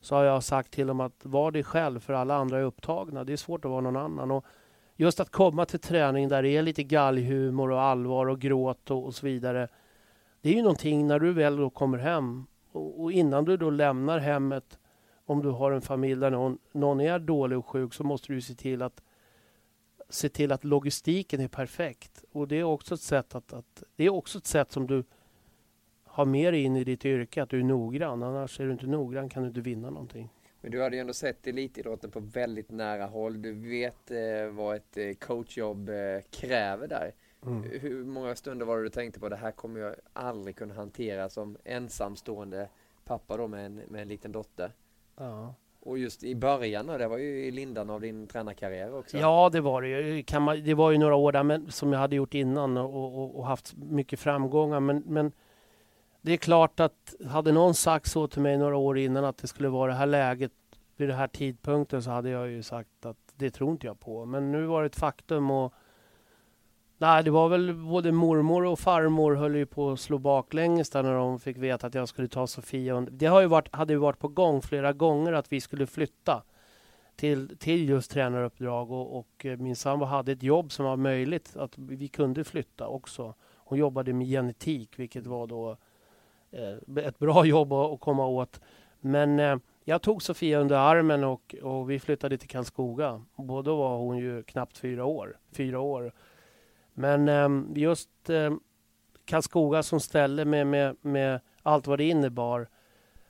så 0.00 0.14
har 0.14 0.24
jag 0.24 0.42
sagt 0.42 0.72
till 0.72 0.86
dem 0.86 1.00
att 1.00 1.20
var 1.22 1.50
dig 1.50 1.62
själv 1.62 2.00
för 2.00 2.12
alla 2.12 2.34
andra 2.34 2.58
är 2.58 2.62
upptagna. 2.62 3.24
Det 3.24 3.32
är 3.32 3.36
svårt 3.36 3.64
att 3.64 3.70
vara 3.70 3.80
någon 3.80 3.96
annan. 3.96 4.30
Och 4.30 4.44
just 4.96 5.20
att 5.20 5.30
komma 5.30 5.64
till 5.64 5.80
träning 5.80 6.28
där 6.28 6.42
det 6.42 6.56
är 6.56 6.62
lite 6.62 6.82
galghumor 6.82 7.70
och 7.70 7.80
allvar 7.80 8.26
och 8.26 8.40
gråt 8.40 8.90
och, 8.90 9.04
och 9.04 9.14
så 9.14 9.26
vidare. 9.26 9.68
Det 10.42 10.50
är 10.50 10.54
ju 10.54 10.62
någonting 10.62 11.06
när 11.06 11.18
du 11.18 11.32
väl 11.32 11.56
då 11.56 11.70
kommer 11.70 11.98
hem 11.98 12.46
och, 12.72 13.02
och, 13.02 13.12
innan 13.12 13.44
du 13.44 13.56
då 13.56 13.70
lämnar 13.70 14.18
hemmet, 14.18 14.78
om 15.24 15.42
du 15.42 15.48
har 15.48 15.72
en 15.72 15.82
familj 15.82 16.20
där 16.20 16.30
någon, 16.30 16.58
någon 16.72 17.00
är 17.00 17.18
dålig 17.18 17.58
och 17.58 17.66
sjuk, 17.66 17.94
så 17.94 18.04
måste 18.04 18.32
du 18.32 18.40
se 18.40 18.54
till 18.54 18.82
att 18.82 19.02
se 20.08 20.28
till 20.28 20.52
att 20.52 20.64
logistiken 20.64 21.40
är 21.40 21.48
perfekt. 21.48 22.24
Och 22.32 22.48
det 22.48 22.56
är 22.56 22.64
också 22.64 22.94
ett 22.94 23.00
sätt 23.00 23.34
att, 23.34 23.52
att 23.52 23.82
det 23.96 24.04
är 24.04 24.10
också 24.10 24.38
ett 24.38 24.46
sätt 24.46 24.72
som 24.72 24.86
du 24.86 25.04
har 26.04 26.24
med 26.24 26.52
dig 26.52 26.62
in 26.62 26.76
i 26.76 26.84
ditt 26.84 27.04
yrke, 27.04 27.42
att 27.42 27.50
du 27.50 27.58
är 27.58 27.64
noggrann. 27.64 28.22
Annars 28.22 28.60
är 28.60 28.64
du 28.64 28.72
inte 28.72 28.86
noggrann 28.86 29.28
kan 29.28 29.42
du 29.42 29.48
inte 29.48 29.60
vinna 29.60 29.90
någonting. 29.90 30.28
Men 30.60 30.70
du 30.70 30.82
hade 30.82 30.96
ju 30.96 31.00
ändå 31.00 31.12
sett 31.12 31.46
elitidrotten 31.46 32.10
på 32.10 32.20
väldigt 32.20 32.70
nära 32.70 33.06
håll. 33.06 33.42
Du 33.42 33.52
vet 33.52 34.10
eh, 34.10 34.46
vad 34.50 34.76
ett 34.76 34.96
eh, 34.96 35.12
coachjobb 35.12 35.88
eh, 35.88 35.94
kräver 36.30 36.88
där. 36.88 37.12
Mm. 37.46 37.62
Hur 37.80 38.04
många 38.04 38.34
stunder 38.34 38.66
var 38.66 38.76
det 38.76 38.82
du 38.82 38.88
tänkte 38.88 39.20
på 39.20 39.28
det 39.28 39.36
här 39.36 39.50
kommer 39.50 39.80
jag 39.80 39.94
aldrig 40.12 40.56
kunna 40.56 40.74
hantera 40.74 41.28
som 41.28 41.56
ensamstående 41.64 42.68
pappa 43.04 43.36
då 43.36 43.48
med 43.48 43.66
en, 43.66 43.74
med 43.74 44.02
en 44.02 44.08
liten 44.08 44.32
dotter? 44.32 44.72
Ja. 45.16 45.54
Och 45.84 45.98
just 45.98 46.24
i 46.24 46.34
början, 46.34 46.86
det 46.86 47.08
var 47.08 47.18
ju 47.18 47.44
i 47.44 47.50
lindan 47.50 47.90
av 47.90 48.00
din 48.00 48.26
tränarkarriär 48.26 48.94
också. 48.94 49.18
Ja, 49.18 49.50
det 49.52 49.60
var 49.60 49.82
det 49.82 49.88
ju. 49.88 50.22
Det 50.62 50.74
var 50.74 50.90
ju 50.90 50.98
några 50.98 51.14
år 51.14 51.32
där 51.32 51.42
men, 51.42 51.70
som 51.70 51.92
jag 51.92 52.00
hade 52.00 52.16
gjort 52.16 52.34
innan 52.34 52.76
och, 52.76 53.22
och, 53.22 53.38
och, 53.38 53.46
haft 53.46 53.74
mycket 53.76 54.20
framgångar. 54.20 54.80
Men, 54.80 55.02
men 55.06 55.32
det 56.20 56.32
är 56.32 56.36
klart 56.36 56.80
att 56.80 57.14
hade 57.26 57.52
någon 57.52 57.74
sagt 57.74 58.10
så 58.10 58.28
till 58.28 58.42
mig 58.42 58.58
några 58.58 58.76
år 58.76 58.98
innan 58.98 59.24
att 59.24 59.38
det 59.38 59.46
skulle 59.46 59.68
vara 59.68 59.92
det 59.92 59.98
här 59.98 60.06
läget 60.06 60.52
vid 60.96 61.08
den 61.08 61.16
här 61.16 61.28
tidpunkten 61.28 62.02
så 62.02 62.10
hade 62.10 62.30
jag 62.30 62.48
ju 62.48 62.62
sagt 62.62 63.06
att 63.06 63.18
det 63.34 63.50
tror 63.50 63.70
inte 63.70 63.86
jag 63.86 64.00
på. 64.00 64.24
Men 64.24 64.52
nu 64.52 64.66
var 64.66 64.82
det 64.82 64.86
ett 64.86 64.96
faktum 64.96 65.50
och 65.50 65.72
Nej, 67.02 67.24
det 67.24 67.30
var 67.30 67.48
väl 67.48 67.74
både 67.74 68.12
mormor 68.12 68.64
och 68.64 68.78
farmor 68.78 69.34
höll 69.34 69.56
ju 69.56 69.66
på 69.66 69.90
att 69.90 70.00
slå 70.00 70.18
baklänges 70.18 70.90
där 70.90 71.02
när 71.02 71.14
de 71.14 71.40
fick 71.40 71.56
veta 71.56 71.86
att 71.86 71.94
jag 71.94 72.08
skulle 72.08 72.28
ta 72.28 72.46
Sofia. 72.46 73.00
Det 73.00 73.26
har 73.26 73.40
ju 73.40 73.46
varit, 73.46 73.74
hade 73.74 73.92
ju 73.92 73.98
varit 73.98 74.18
på 74.18 74.28
gång 74.28 74.62
flera 74.62 74.92
gånger 74.92 75.32
att 75.32 75.52
vi 75.52 75.60
skulle 75.60 75.86
flytta 75.86 76.42
till, 77.16 77.56
till 77.58 77.88
just 77.88 78.10
tränaruppdrag 78.10 78.90
och, 78.90 79.18
och 79.18 79.46
eh, 79.46 79.58
min 79.58 79.76
sambo 79.76 80.04
hade 80.04 80.32
ett 80.32 80.42
jobb 80.42 80.72
som 80.72 80.84
var 80.84 80.96
möjligt 80.96 81.56
att 81.56 81.78
vi 81.78 82.08
kunde 82.08 82.44
flytta 82.44 82.86
också. 82.86 83.34
Hon 83.56 83.78
jobbade 83.78 84.12
med 84.12 84.26
genetik, 84.26 84.98
vilket 84.98 85.26
var 85.26 85.46
då 85.46 85.76
eh, 86.50 87.04
ett 87.04 87.18
bra 87.18 87.44
jobb 87.46 87.72
att, 87.72 87.92
att 87.92 88.00
komma 88.00 88.26
åt. 88.26 88.60
Men 89.00 89.40
eh, 89.40 89.56
jag 89.84 90.02
tog 90.02 90.22
Sofia 90.22 90.58
under 90.58 90.76
armen 90.76 91.24
och, 91.24 91.54
och 91.62 91.90
vi 91.90 92.00
flyttade 92.00 92.38
till 92.38 92.48
Karlskoga. 92.48 93.22
Och 93.34 93.64
då 93.64 93.76
var 93.76 93.98
hon 93.98 94.18
ju 94.18 94.42
knappt 94.42 94.78
fyra 94.78 95.04
år. 95.04 95.36
Fyra 95.52 95.80
år. 95.80 96.12
Men 96.94 97.28
eh, 97.28 97.78
just 97.82 98.30
eh, 98.30 98.52
Karlskoga 99.24 99.82
som 99.82 100.00
ställe 100.00 100.44
med, 100.44 100.66
med, 100.66 100.96
med 101.00 101.40
allt 101.62 101.86
vad 101.86 101.98
det 101.98 102.04
innebar 102.04 102.68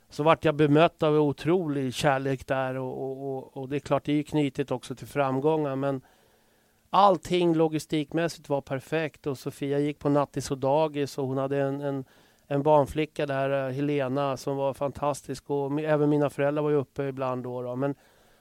så 0.09 0.23
vart 0.23 0.45
jag 0.45 0.55
bemött 0.55 1.03
av 1.03 1.15
otrolig 1.15 1.93
kärlek 1.93 2.47
där 2.47 2.77
och, 2.77 3.27
och, 3.27 3.57
och, 3.57 3.69
det 3.69 3.75
är 3.75 3.79
klart, 3.79 4.05
det 4.05 4.11
är 4.11 4.15
ju 4.15 4.23
knutet 4.23 4.71
också 4.71 4.95
till 4.95 5.07
framgångar 5.07 5.75
men 5.75 6.01
allting 6.89 7.55
logistikmässigt 7.55 8.49
var 8.49 8.61
perfekt 8.61 9.27
och 9.27 9.37
Sofia 9.37 9.79
gick 9.79 9.99
på 9.99 10.09
nattis 10.09 10.51
och 10.51 10.57
dagis 10.57 11.17
och 11.17 11.27
hon 11.27 11.37
hade 11.37 11.57
en, 11.57 11.81
en, 11.81 12.05
en 12.47 12.63
barnflicka 12.63 13.25
där, 13.25 13.67
eh, 13.67 13.73
Helena, 13.73 14.37
som 14.37 14.57
var 14.57 14.73
fantastisk 14.73 15.49
och 15.49 15.79
även 15.79 16.09
mina 16.09 16.29
föräldrar 16.29 16.63
var 16.63 16.69
ju 16.69 16.75
uppe 16.75 17.03
ibland 17.03 17.43
då. 17.43 17.61
då. 17.61 17.75
Men 17.75 17.95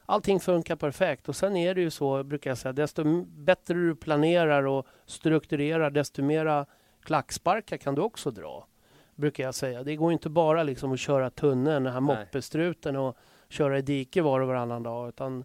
allting 0.06 0.40
funkar 0.40 0.76
perfekt 0.76 1.28
och 1.28 1.36
sen 1.36 1.56
är 1.56 1.74
det 1.74 1.80
ju 1.80 1.90
så, 1.90 2.22
brukar 2.24 2.50
jag 2.50 2.58
säga, 2.58 2.72
desto 2.72 3.24
bättre 3.24 3.74
du 3.74 3.96
planerar 3.96 4.66
och 4.66 4.86
strukturerar, 5.06 5.90
desto 5.90 6.22
mera 6.22 6.66
klacksparkar 7.02 7.76
kan 7.76 7.94
du 7.94 8.02
också 8.02 8.30
dra 8.30 8.66
brukar 9.14 9.44
jag 9.44 9.54
säga. 9.54 9.82
Det 9.82 9.96
går 9.96 10.12
inte 10.12 10.28
bara 10.28 10.62
liksom 10.62 10.92
att 10.92 11.00
köra 11.00 11.30
tunneln, 11.30 11.84
den 11.84 11.92
här 11.92 12.00
moppestruten 12.00 12.96
och 12.96 13.16
köra 13.48 13.78
i 13.78 13.82
dike 13.82 14.22
var 14.22 14.40
och 14.40 14.48
varannan 14.48 14.82
dag. 14.82 15.08
Utan 15.08 15.44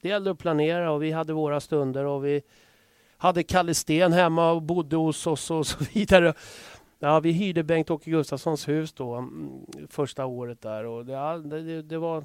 det 0.00 0.08
gällde 0.08 0.30
att 0.30 0.38
planera 0.38 0.90
och 0.90 1.02
vi 1.02 1.12
hade 1.12 1.32
våra 1.32 1.60
stunder 1.60 2.04
och 2.04 2.24
vi 2.24 2.42
hade 3.16 3.42
Kalle 3.42 3.74
Sten 3.74 4.12
hemma 4.12 4.50
och 4.50 4.62
bodde 4.62 4.96
hos 4.96 5.26
oss 5.26 5.50
och 5.50 5.66
så 5.66 5.84
vidare. 5.94 6.34
Ja, 6.98 7.20
vi 7.20 7.32
hyrde 7.32 7.62
Bengt-Åke 7.62 8.10
Gustafssons 8.10 8.68
hus 8.68 8.92
då 8.92 9.14
mm, 9.14 9.66
första 9.88 10.26
året 10.26 10.60
där 10.60 10.84
och 10.84 11.06
det, 11.06 11.42
det, 11.42 11.82
det, 11.82 11.98
var, 11.98 12.24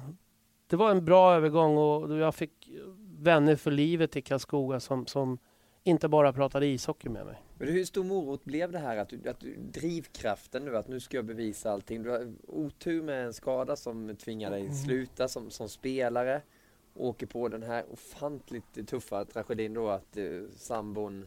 det 0.66 0.76
var 0.76 0.90
en 0.90 1.04
bra 1.04 1.34
övergång 1.34 1.76
och 1.76 2.18
jag 2.18 2.34
fick 2.34 2.70
vänner 3.18 3.56
för 3.56 3.70
livet 3.70 4.16
i 4.16 4.22
Karlskoga 4.22 4.80
som, 4.80 5.06
som 5.06 5.38
inte 5.84 6.08
bara 6.08 6.32
pratade 6.32 6.66
ishockey 6.66 7.08
med 7.08 7.26
mig. 7.26 7.42
Men 7.58 7.68
hur 7.68 7.84
stor 7.84 8.04
morot 8.04 8.44
blev 8.44 8.72
det 8.72 8.78
här 8.78 8.96
att, 8.96 9.08
du, 9.08 9.28
att 9.28 9.40
du, 9.40 9.56
drivkraften 9.56 10.64
nu 10.64 10.76
att 10.76 10.88
nu 10.88 11.00
ska 11.00 11.16
jag 11.16 11.24
bevisa 11.24 11.70
allting? 11.70 12.02
Du 12.02 12.10
har 12.10 12.32
otur 12.46 13.02
med 13.02 13.26
en 13.26 13.32
skada 13.32 13.76
som 13.76 14.16
tvingar 14.16 14.50
dig 14.50 14.60
mm. 14.60 14.74
sluta 14.74 15.28
som, 15.28 15.50
som 15.50 15.68
spelare. 15.68 16.42
Åker 16.94 17.26
på 17.26 17.48
den 17.48 17.62
här 17.62 17.84
ofantligt 17.92 18.88
tuffa 18.88 19.24
tragedin 19.24 19.74
då 19.74 19.88
att 19.88 20.16
eh, 20.16 20.24
sambon 20.56 21.26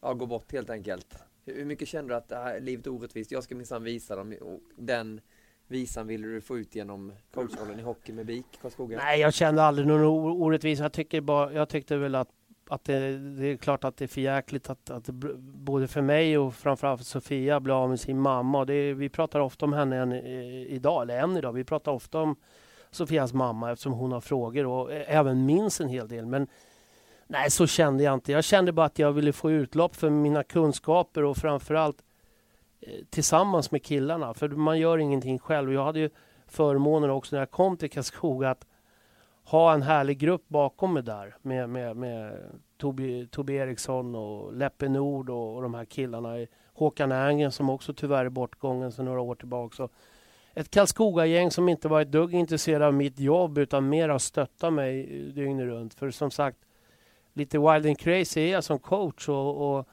ja, 0.00 0.14
går 0.14 0.26
bort 0.26 0.52
helt 0.52 0.70
enkelt. 0.70 1.16
Hur 1.44 1.64
mycket 1.64 1.88
kände 1.88 2.12
du 2.12 2.16
att 2.16 2.28
det 2.28 2.36
här 2.36 2.60
livet 2.60 2.86
är 2.86 2.90
orättvist? 2.90 3.30
Jag 3.30 3.44
ska 3.44 3.54
minsann 3.54 3.84
visa 3.84 4.16
dem. 4.16 4.34
Den 4.76 5.20
visan 5.72 6.06
ville 6.06 6.26
du 6.26 6.40
få 6.40 6.58
ut 6.58 6.74
genom 6.74 7.12
coachrollen 7.34 7.80
i 7.80 7.82
hockey 7.82 8.12
med 8.12 8.26
BIK 8.26 8.46
Karlskoga? 8.62 8.96
Nej, 8.96 9.20
jag 9.20 9.34
kände 9.34 9.62
aldrig 9.62 9.88
någon 9.88 10.02
orättvisa. 10.42 10.82
Jag, 10.82 10.92
tycker 10.92 11.20
bara, 11.20 11.52
jag 11.52 11.68
tyckte 11.68 11.96
väl 11.96 12.14
att 12.14 12.28
att 12.72 12.84
det, 12.84 13.18
det, 13.18 13.46
är 13.46 13.56
klart 13.56 13.84
att 13.84 13.96
det 13.96 14.04
är 14.04 14.08
för 14.08 14.20
jäkligt 14.20 14.70
att, 14.70 14.90
att 14.90 15.06
både 15.38 15.88
för 15.88 16.02
mig 16.02 16.38
och 16.38 16.54
framförallt 16.54 17.06
Sofia 17.06 17.60
blir 17.60 17.82
av 17.82 17.88
med 17.88 18.00
sin 18.00 18.20
mamma. 18.20 18.64
Det, 18.64 18.94
vi 18.94 19.08
pratar 19.08 19.40
ofta 19.40 19.64
om 19.64 19.72
henne 19.72 19.96
än 19.96 20.12
idag, 20.12 21.02
eller 21.02 21.18
än 21.18 21.36
idag. 21.36 21.52
Vi 21.52 21.64
pratar 21.64 21.92
ofta 21.92 22.18
om 22.18 22.36
Sofias 22.90 23.32
mamma 23.32 23.72
eftersom 23.72 23.92
hon 23.92 24.12
har 24.12 24.20
frågor 24.20 24.66
och 24.66 24.92
även 24.92 25.46
minns 25.46 25.80
en 25.80 25.88
hel 25.88 26.08
del. 26.08 26.26
Men 26.26 26.46
nej, 27.26 27.50
så 27.50 27.66
kände 27.66 28.04
jag 28.04 28.14
inte. 28.14 28.32
Jag 28.32 28.44
kände 28.44 28.72
bara 28.72 28.86
att 28.86 28.98
jag 28.98 29.12
ville 29.12 29.32
få 29.32 29.50
utlopp 29.50 29.96
för 29.96 30.10
mina 30.10 30.42
kunskaper 30.42 31.24
och 31.24 31.36
framförallt 31.36 32.02
tillsammans 33.10 33.70
med 33.70 33.82
killarna. 33.82 34.34
För 34.34 34.48
man 34.48 34.78
gör 34.78 34.98
ingenting 34.98 35.38
själv. 35.38 35.72
Jag 35.72 35.84
hade 35.84 35.98
ju 35.98 36.10
förmånen 36.46 37.10
också 37.10 37.36
när 37.36 37.40
jag 37.40 37.50
kom 37.50 37.76
till 37.76 37.90
Karlskoga 37.90 38.50
att 38.50 38.66
ha 39.44 39.74
en 39.74 39.82
härlig 39.82 40.18
grupp 40.18 40.48
bakom 40.48 40.94
mig 40.94 41.02
där 41.02 41.36
med, 41.42 41.68
med, 41.68 41.96
med 41.96 42.38
Tobi, 42.76 43.28
Tobi 43.30 43.54
Eriksson 43.54 44.14
och 44.14 44.54
Leppe 44.54 44.88
Nord 44.88 45.30
och, 45.30 45.56
och 45.56 45.62
de 45.62 45.74
här 45.74 45.84
killarna. 45.84 46.46
Håkan 46.74 47.12
Ängen 47.12 47.52
som 47.52 47.70
också 47.70 47.94
tyvärr 47.94 48.24
är 48.24 48.28
bortgången 48.28 48.92
sedan 48.92 49.04
några 49.04 49.20
år 49.20 49.34
tillbaka. 49.34 49.76
Så 49.76 49.88
ett 50.54 50.70
Karlskoga-gäng 50.70 51.50
som 51.50 51.68
inte 51.68 51.88
var 51.88 52.00
ett 52.00 52.12
dugg 52.12 52.34
intresserade 52.34 52.86
av 52.86 52.94
mitt 52.94 53.18
jobb 53.18 53.58
utan 53.58 53.88
mer 53.88 54.08
har 54.08 54.18
stöttat 54.18 54.72
mig 54.72 55.06
dygnet 55.34 55.66
runt. 55.66 55.94
För 55.94 56.10
som 56.10 56.30
sagt, 56.30 56.58
lite 57.32 57.58
wild 57.58 57.86
and 57.86 57.98
crazy 57.98 58.40
är 58.40 58.52
jag 58.52 58.64
som 58.64 58.78
coach 58.78 59.28
och, 59.28 59.76
och 59.76 59.88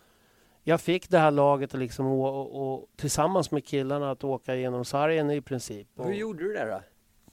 jag 0.64 0.82
fick 0.82 1.10
det 1.10 1.20
här 1.20 1.32
laget 1.32 1.74
liksom, 1.74 2.06
och, 2.06 2.40
och, 2.42 2.74
och, 2.74 2.90
tillsammans 2.96 3.52
med 3.52 3.66
killarna 3.66 4.12
att 4.12 4.24
åka 4.24 4.56
igenom 4.56 4.86
sargen 4.86 5.32
i 5.32 5.42
princip. 5.42 5.88
Hur 5.96 6.14
gjorde 6.14 6.44
du 6.44 6.54
det 6.54 6.66
då? 6.66 6.82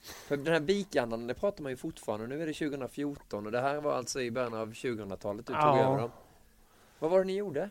För 0.01 0.37
den 0.37 0.53
här 0.53 0.59
bikandan, 0.59 1.27
det 1.27 1.33
pratar 1.33 1.63
man 1.63 1.71
ju 1.71 1.77
fortfarande. 1.77 2.27
Nu 2.27 2.41
är 2.41 2.47
det 2.47 2.53
2014 2.53 3.45
och 3.45 3.51
det 3.51 3.61
här 3.61 3.81
var 3.81 3.93
alltså 3.93 4.21
i 4.21 4.31
början 4.31 4.53
av 4.53 4.71
2000-talet 4.73 5.45
du 5.45 5.53
tog 5.53 5.61
ja. 5.61 5.79
över 5.79 5.97
dem. 5.97 6.11
Vad 6.99 7.11
var 7.11 7.19
det 7.19 7.25
ni 7.25 7.35
gjorde? 7.35 7.69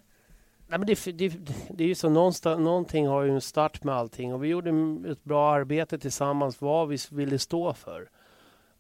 Nej, 0.68 0.78
men 0.78 0.86
det, 0.86 1.04
det, 1.04 1.28
det 1.70 1.84
är 1.84 1.88
ju 1.88 1.94
så, 1.94 2.08
någonting 2.08 3.06
har 3.06 3.22
ju 3.22 3.30
en 3.30 3.40
start 3.40 3.84
med 3.84 3.94
allting 3.94 4.34
och 4.34 4.44
vi 4.44 4.48
gjorde 4.48 4.70
ett 5.10 5.24
bra 5.24 5.52
arbete 5.54 5.98
tillsammans 5.98 6.60
vad 6.60 6.88
vi 6.88 6.98
ville 7.10 7.38
stå 7.38 7.74
för. 7.74 8.08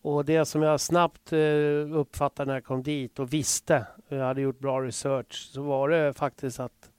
Och 0.02 0.24
det 0.24 0.44
som 0.44 0.62
jag 0.62 0.80
snabbt 0.80 1.32
eh, 1.32 1.38
uppfattade 1.92 2.46
när 2.46 2.54
jag 2.54 2.64
kom 2.64 2.82
dit 2.82 3.18
och 3.18 3.32
visste, 3.32 3.86
jag 4.08 4.24
hade 4.24 4.40
gjort 4.40 4.58
bra 4.58 4.82
research, 4.82 5.50
så 5.52 5.62
var 5.62 5.88
det 5.88 6.12
faktiskt 6.12 6.60
att, 6.60 6.90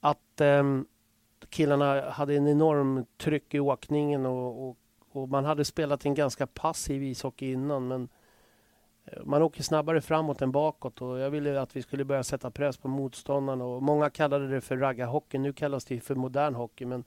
att 0.00 0.40
um, 0.40 0.86
killarna 1.48 2.10
hade 2.10 2.34
en 2.34 2.48
enorm 2.48 3.06
tryck 3.16 3.54
i 3.54 3.60
åkningen 3.60 4.26
och, 4.26 4.68
och 4.68 4.76
och 5.12 5.28
man 5.28 5.44
hade 5.44 5.64
spelat 5.64 6.06
en 6.06 6.14
ganska 6.14 6.46
passiv 6.46 7.02
ishockey 7.02 7.52
innan 7.52 7.88
men 7.88 8.08
eh, 9.04 9.24
man 9.24 9.42
åker 9.42 9.62
snabbare 9.62 10.00
framåt 10.00 10.42
än 10.42 10.52
bakåt 10.52 11.02
och 11.02 11.18
jag 11.18 11.30
ville 11.30 11.60
att 11.60 11.76
vi 11.76 11.82
skulle 11.82 12.04
börja 12.04 12.22
sätta 12.22 12.50
press 12.50 12.76
på 12.76 12.88
motståndarna 12.88 13.64
och 13.64 13.82
många 13.82 14.10
kallade 14.10 14.48
det 14.48 14.60
för 14.60 14.76
raggarhockey. 14.76 15.38
Nu 15.38 15.52
kallas 15.52 15.84
det 15.84 16.00
för 16.00 16.14
modern 16.14 16.54
hockey 16.54 16.84
men 16.84 17.04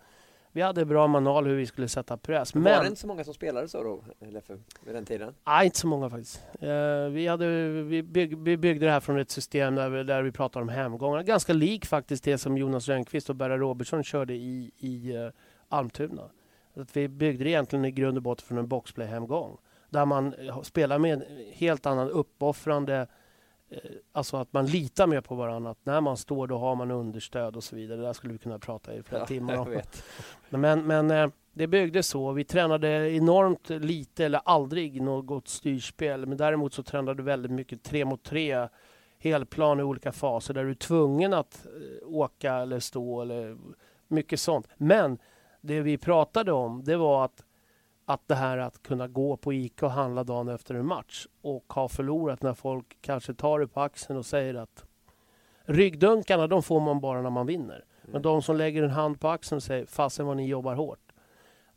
vi 0.56 0.62
hade 0.62 0.86
bra 0.86 1.08
manual 1.08 1.46
hur 1.46 1.56
vi 1.56 1.66
skulle 1.66 1.88
sätta 1.88 2.18
press. 2.18 2.54
Men... 2.54 2.64
Var 2.64 2.82
det 2.82 2.88
inte 2.88 3.02
så 3.02 3.08
många 3.08 3.24
som 3.24 3.34
spelade 3.34 3.68
så 3.68 3.84
då, 3.84 4.04
Leffe, 4.20 4.58
vid 4.86 4.96
den 4.96 5.06
tiden? 5.06 5.36
Nej, 5.46 5.66
inte 5.66 5.78
så 5.78 5.88
många 5.88 6.10
faktiskt. 6.10 6.42
Uh, 6.64 6.70
vi, 7.10 7.28
hade, 7.28 7.70
vi, 7.70 8.04
bygg, 8.04 8.38
vi 8.38 8.58
byggde 8.58 8.86
det 8.86 8.92
här 8.92 9.00
från 9.00 9.20
ett 9.20 9.32
system 9.32 9.76
där 9.76 9.90
vi, 9.90 10.04
där 10.04 10.22
vi 10.22 10.32
pratar 10.32 10.62
om 10.62 10.70
hemgångar. 10.70 11.24
Ganska 11.24 11.54
lik 11.54 11.86
faktiskt 11.86 12.24
det 12.24 12.38
som 12.38 12.58
Jonas 12.58 12.88
Rönnqvist 12.88 13.30
och 13.30 13.36
Berra 13.36 13.58
Robertsson 13.58 14.04
körde 14.04 14.34
i, 14.34 14.72
i 14.78 15.18
uh, 15.18 15.30
Almtuna. 15.70 16.30
Att 16.76 16.98
vi 16.98 17.08
byggde 17.08 17.44
det 17.44 17.50
egentligen 17.50 17.86
i 17.86 17.92
grund 17.92 18.18
och 18.18 18.24
botten 18.24 18.48
från 18.48 18.58
en 18.58 18.68
boxplay-hemgång. 18.68 19.58
Där 19.90 20.06
man 20.06 20.34
spelar 20.64 21.00
med 21.00 21.14
en 21.14 21.24
helt 21.54 21.86
annan 21.86 22.10
uppoffrande 22.10 22.96
eh, 22.96 23.08
Alltså 24.12 24.38
att 24.38 24.54
man 24.54 24.66
litar 24.66 25.08
mer 25.08 25.22
på 25.22 25.36
varandra. 25.36 25.72
Att 25.72 25.86
när 25.86 26.02
man 26.02 26.18
står 26.18 26.48
då 26.48 26.58
har 26.58 26.76
man 26.76 26.92
understöd 26.92 27.56
och 27.56 27.64
så 27.64 27.76
vidare. 27.76 27.98
Det 27.98 28.04
där 28.04 28.14
skulle 28.14 28.34
vi 28.34 28.40
kunna 28.40 28.60
prata 28.60 28.94
i 28.94 29.04
flera 29.04 29.22
ja, 29.22 29.28
timmar 29.28 29.58
om. 29.58 29.82
Men, 30.50 30.88
men 30.88 31.12
eh, 31.12 31.30
det 31.54 31.68
byggdes 31.68 32.08
så. 32.08 32.32
Vi 32.32 32.44
tränade 32.44 33.12
enormt 33.12 33.70
lite 33.70 34.26
eller 34.26 34.42
aldrig 34.46 35.02
något 35.02 35.48
styrspel. 35.48 36.26
Men 36.26 36.38
däremot 36.38 36.74
så 36.74 36.84
tränade 36.84 37.18
du 37.18 37.24
väldigt 37.24 37.52
mycket 37.52 37.84
tre 37.84 38.06
mot 38.06 38.24
tre 38.24 38.68
helplan 39.20 39.80
i 39.80 39.84
olika 39.84 40.12
faser 40.12 40.54
där 40.54 40.64
du 40.64 40.70
är 40.70 40.76
tvungen 40.76 41.34
att 41.34 41.66
eh, 41.66 42.08
åka 42.08 42.54
eller 42.54 42.80
stå 42.80 43.22
eller 43.22 43.58
mycket 44.08 44.40
sånt. 44.40 44.68
Men 44.78 45.18
det 45.62 45.82
vi 45.82 45.98
pratade 45.98 46.52
om 46.52 46.84
det 46.84 46.98
var 46.98 47.26
att, 47.26 47.44
att 48.06 48.28
det 48.28 48.36
här 48.36 48.58
att 48.58 48.84
kunna 48.84 49.08
gå 49.08 49.38
på 49.38 49.54
ICA 49.54 49.86
och 49.86 49.92
handla 49.92 50.24
dagen 50.24 50.48
efter 50.48 50.76
en 50.76 50.86
match 50.86 51.28
och 51.42 51.74
ha 51.74 51.88
förlorat 51.88 52.42
när 52.42 52.54
folk 52.54 52.98
kanske 53.02 53.34
tar 53.34 53.60
det 53.60 53.68
på 53.68 53.82
axeln 53.82 54.20
och 54.20 54.26
säger 54.26 54.56
att 54.56 54.86
ryggdunkarna 55.66 56.48
de 56.48 56.64
får 56.64 56.80
man 56.80 57.00
bara 57.00 57.22
när 57.22 57.30
man 57.30 57.46
vinner. 57.46 57.86
Men 58.02 58.10
mm. 58.10 58.22
de 58.22 58.42
som 58.42 58.58
lägger 58.58 58.84
en 58.84 58.90
hand 58.90 59.20
på 59.20 59.30
axeln 59.30 59.58
och 59.58 59.64
säger 59.64 59.86
fasen 59.86 60.26
vad 60.26 60.38
ni 60.38 60.48
jobbar 60.48 60.76
hårt. 60.76 61.00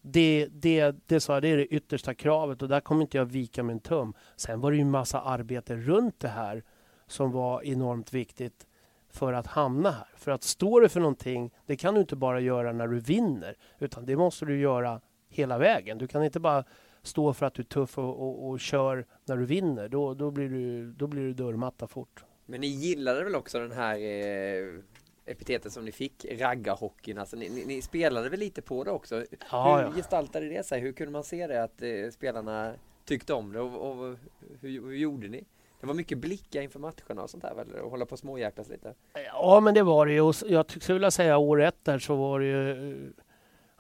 Det, 0.01 0.49
det, 0.51 0.97
det, 1.07 1.21
sa 1.21 1.33
jag, 1.33 1.43
det 1.43 1.49
är 1.49 1.57
det 1.57 1.67
yttersta 1.67 2.15
kravet 2.15 2.63
och 2.63 2.69
där 2.69 2.81
kommer 2.81 3.03
inte 3.03 3.17
jag 3.17 3.25
vika 3.25 3.63
min 3.63 3.81
tum. 3.81 4.15
Sen 4.37 4.61
var 4.61 4.71
det 4.71 4.77
ju 4.77 4.85
massa 4.85 5.21
arbete 5.21 5.77
runt 5.77 6.21
det 6.21 6.29
här 6.29 6.63
som 7.07 7.33
var 7.33 7.65
enormt 7.65 8.13
viktigt 8.13 8.67
för 9.11 9.33
att 9.33 9.47
hamna 9.47 9.91
här. 9.91 10.09
För 10.17 10.31
att 10.31 10.43
stå 10.43 10.81
du 10.81 10.89
för 10.89 11.01
någonting, 11.01 11.51
det 11.67 11.77
kan 11.77 11.95
du 11.95 12.01
inte 12.01 12.17
bara 12.17 12.41
göra 12.41 12.73
när 12.73 12.89
du 12.89 13.01
vinner, 13.01 13.57
utan 13.79 14.07
det 14.07 14.17
måste 14.17 14.45
du 14.45 14.61
göra 14.61 15.01
hela 15.39 15.59
vägen. 15.59 15.99
Du 15.99 16.07
kan 16.07 16.25
inte 16.25 16.41
bara 16.41 16.65
stå 17.03 17.33
för 17.33 17.47
att 17.47 17.55
du 17.55 17.63
är 17.63 17.67
tuff 17.67 17.99
och, 17.99 18.05
och, 18.05 18.49
och 18.49 18.61
kör 18.61 19.07
när 19.25 19.37
du 19.37 19.45
vinner. 19.45 19.89
Då, 19.89 20.15
då, 20.15 20.31
blir 20.31 20.49
du, 20.49 20.93
då 20.93 21.07
blir 21.07 21.23
du 21.23 21.33
dörrmatta 21.35 21.87
fort. 21.87 22.25
Men 22.47 22.61
ni 22.61 22.67
gillade 22.67 23.25
väl 23.25 23.35
också 23.35 23.59
den 23.59 23.73
här 23.73 23.99
eh, 23.99 24.81
epitetet 25.27 25.73
som 25.73 25.85
ni 25.85 25.93
fick, 25.93 26.27
raggarhockeyn. 26.41 27.19
Alltså, 27.19 27.37
ni, 27.37 27.49
ni, 27.49 27.65
ni, 27.65 27.83
spelade 27.83 28.29
väl 28.29 28.41
lite 28.41 28.63
på 28.63 28.85
det 28.85 28.91
också? 28.91 29.25
Ja, 29.51 29.77
hur 29.77 29.85
ja. 29.85 29.93
gestaltade 29.93 30.49
det 30.49 30.67
sig? 30.67 30.81
Hur 30.81 30.93
kunde 30.93 31.13
man 31.13 31.25
se 31.25 31.47
det 31.47 31.63
att 31.63 31.83
eh, 31.83 32.11
spelarna 32.13 32.73
tyckte 33.05 33.35
om 33.35 33.53
det 33.53 33.61
och, 33.61 33.91
och 33.91 34.17
hur, 34.61 34.87
hur, 34.87 34.97
gjorde 34.97 35.29
ni? 35.29 35.45
Det 35.81 35.87
var 35.87 35.95
mycket 35.95 36.19
blickar 36.19 36.63
inför 36.63 36.79
matcherna 36.79 37.23
och 37.23 37.31
sånt 37.31 37.43
där 37.43 37.55
väl? 37.55 37.73
Och 37.73 37.91
hålla 37.91 38.07
på 38.07 38.13
och 38.13 38.19
småjäklas 38.19 38.69
lite? 38.69 38.95
Ja, 39.33 39.61
men 39.61 39.75
det 39.75 39.83
var 39.83 40.07
det 40.07 40.13
ju. 40.13 40.21
Och 40.21 40.35
jag 40.47 40.71
skulle 40.71 40.95
vilja 40.95 41.11
säga 41.11 41.39
år 41.39 41.63
ett 41.63 41.85
där 41.85 41.99
så 41.99 42.17
var 42.17 42.41
det 42.41 42.47
ju 42.47 43.13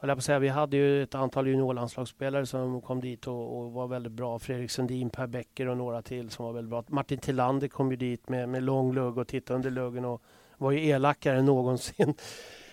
höll 0.00 0.08
jag 0.08 0.16
på 0.16 0.18
att 0.18 0.24
säga, 0.24 0.38
vi 0.38 0.48
hade 0.48 0.76
ju 0.76 1.02
ett 1.02 1.14
antal 1.14 1.46
juniorlandslagsspelare 1.46 2.46
som 2.46 2.80
kom 2.80 3.00
dit 3.00 3.26
och, 3.26 3.58
och, 3.58 3.72
var 3.72 3.86
väldigt 3.86 4.12
bra. 4.12 4.38
Fredrik 4.38 4.70
Sundin, 4.70 5.10
Per 5.10 5.26
Bäcker 5.26 5.68
och 5.68 5.76
några 5.76 6.02
till 6.02 6.30
som 6.30 6.44
var 6.44 6.52
väldigt 6.52 6.70
bra. 6.70 6.84
Martin 6.88 7.18
Tillander 7.18 7.68
kom 7.68 7.90
ju 7.90 7.96
dit 7.96 8.28
med, 8.28 8.48
med 8.48 8.62
lång 8.62 8.94
lugg 8.94 9.18
och 9.18 9.28
tittade 9.28 9.54
under 9.54 9.70
luggen 9.70 10.04
och 10.04 10.22
var 10.56 10.70
ju 10.70 10.86
elakare 10.86 11.38
än 11.38 11.44
någonsin. 11.44 12.14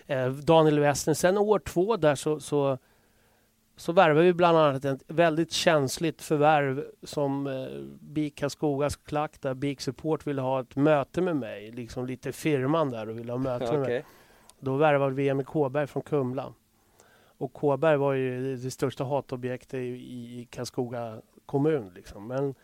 Eh, 0.07 0.29
Daniel 0.29 0.79
Westner. 0.79 1.13
Sen 1.13 1.37
år 1.37 1.59
två 1.59 1.97
där 1.97 2.15
så, 2.15 2.39
så, 2.39 2.77
så 3.75 3.91
värvade 3.91 4.25
vi 4.25 4.33
bland 4.33 4.57
annat 4.57 4.85
ett 4.85 5.03
väldigt 5.07 5.51
känsligt 5.51 6.21
förvärv 6.21 6.85
som 7.03 7.47
eh, 7.47 7.67
BIK 7.99 8.35
Karlskogas 8.35 8.95
klack 8.95 9.41
där 9.41 9.53
BIK 9.53 9.81
Support 9.81 10.27
ville 10.27 10.41
ha 10.41 10.61
ett 10.61 10.75
möte 10.75 11.21
med 11.21 11.35
mig. 11.35 11.71
Liksom 11.71 12.05
lite 12.05 12.31
firman 12.31 12.91
där 12.91 13.09
och 13.09 13.19
ville 13.19 13.31
ha 13.31 13.39
möte 13.39 13.71
med 13.71 13.79
mig. 13.79 14.05
Då 14.59 14.75
värvade 14.75 15.15
vi 15.15 15.29
Emil 15.29 15.45
Kåberg 15.45 15.87
från 15.87 16.03
Kumla. 16.03 16.53
Och 17.37 17.53
Kåberg 17.53 17.97
var 17.97 18.13
ju 18.13 18.55
det 18.55 18.71
största 18.71 19.03
hatobjektet 19.03 19.73
i, 19.73 19.87
i 20.39 20.47
Karlskoga 20.51 21.21
kommun. 21.45 21.91
Liksom. 21.95 22.27
Men 22.27 22.55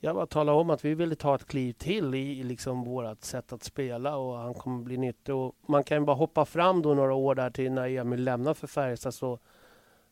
jag 0.00 0.14
bara 0.14 0.26
talade 0.26 0.58
om 0.58 0.70
att 0.70 0.84
vi 0.84 0.94
ville 0.94 1.14
ta 1.14 1.34
ett 1.34 1.46
kliv 1.46 1.72
till 1.72 2.14
i 2.14 2.42
liksom 2.42 2.84
vårt 2.84 3.24
sätt 3.24 3.52
att 3.52 3.64
spela 3.64 4.16
och 4.16 4.36
han 4.38 4.54
kommer 4.54 4.84
bli 4.84 4.96
nyttig. 4.96 5.34
Och 5.34 5.54
man 5.66 5.84
kan 5.84 5.98
ju 5.98 6.04
bara 6.04 6.16
hoppa 6.16 6.44
fram 6.44 6.82
då 6.82 6.94
några 6.94 7.14
år 7.14 7.34
där 7.34 7.50
till 7.50 7.72
när 7.72 7.88
Emil 7.88 8.24
lämnade 8.24 8.54
för 8.54 8.66
Färjestad 8.66 9.14
så, 9.14 9.38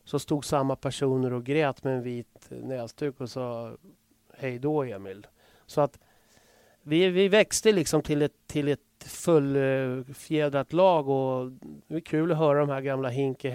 så 0.03 0.19
stod 0.19 0.45
samma 0.45 0.75
personer 0.75 1.33
och 1.33 1.43
grät 1.43 1.83
med 1.83 1.95
en 1.95 2.03
vit 2.03 2.47
näsduk 2.49 3.21
och 3.21 3.29
sa 3.29 3.77
hej 4.37 4.59
då 4.59 4.83
Emil. 4.83 5.27
Så 5.65 5.81
att 5.81 5.99
vi, 6.81 7.09
vi 7.09 7.27
växte 7.27 7.71
liksom 7.71 8.01
till 8.01 8.21
ett, 8.21 8.47
till 8.47 8.67
ett 8.67 8.79
fullfjädrat 9.03 10.73
lag 10.73 11.09
och 11.09 11.51
det 11.87 11.95
är 11.95 11.99
kul 11.99 12.31
att 12.31 12.37
höra 12.37 12.59
de 12.59 12.69
här 12.69 12.81
gamla 12.81 13.09
Hinke, 13.09 13.49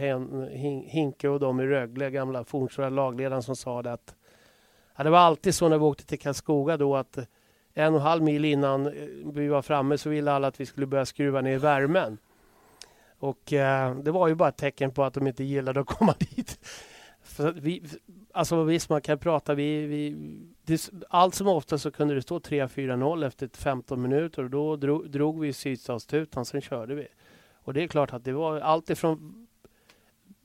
Hinke 0.87 1.29
och 1.29 1.41
de 1.41 1.61
i 1.61 1.67
Rögle, 1.67 2.11
gamla 2.11 2.45
fornstora 2.45 2.89
lagledaren 2.89 3.43
som 3.43 3.57
sa 3.57 3.83
det 3.83 3.93
att 3.93 4.15
ja, 4.97 5.05
det 5.05 5.11
var 5.11 5.19
alltid 5.19 5.55
så 5.55 5.69
när 5.69 5.79
vi 5.79 5.85
åkte 5.85 6.07
till 6.07 6.19
Karlskoga 6.19 6.77
då 6.77 6.97
att 6.97 7.19
en 7.75 7.95
och 7.95 8.01
en 8.01 8.07
halv 8.07 8.23
mil 8.23 8.45
innan 8.45 8.93
vi 9.25 9.49
var 9.49 9.63
framme 9.63 9.99
så 9.99 10.11
ville 10.11 10.33
alla 10.33 10.49
att 10.49 10.61
vi 10.61 10.67
skulle 10.67 10.87
börja 10.87 11.07
skruva 11.07 11.41
ner 11.41 11.59
värmen. 11.59 12.19
Och 13.19 13.53
eh, 13.53 13.97
det 13.97 14.11
var 14.11 14.29
ju 14.29 14.35
bara 14.35 14.49
ett 14.49 14.57
tecken 14.57 14.91
på 14.91 15.05
att 15.05 15.15
de 15.15 15.27
inte 15.27 15.45
gillade 15.45 15.81
att 15.81 15.87
komma 15.87 16.15
dit. 16.19 16.59
För 17.23 17.53
vi, 17.53 17.83
alltså 18.33 18.63
visst, 18.63 18.89
man 18.89 19.01
kan 19.01 19.19
prata. 19.19 19.55
Vi, 19.55 19.87
vi, 19.87 20.17
det, 20.66 20.90
allt 21.09 21.35
som 21.35 21.49
ofta 21.49 21.78
så 21.78 21.90
kunde 21.90 22.14
det 22.14 22.23
stå 22.23 22.38
3-4-0 22.38 23.26
efter 23.26 23.49
15 23.52 24.02
minuter 24.02 24.42
och 24.42 24.50
då 24.50 24.76
drog, 24.76 25.11
drog 25.11 25.40
vi 25.40 25.52
sydstatstutan, 25.52 26.44
sen 26.44 26.61
körde 26.61 26.94
vi. 26.94 27.06
Och 27.54 27.75
det 27.75 27.83
är 27.83 27.88
klart 27.88 28.12
att 28.12 28.25
det 28.25 28.33
var 28.33 28.61
allt 28.61 28.90
ifrån 28.90 29.47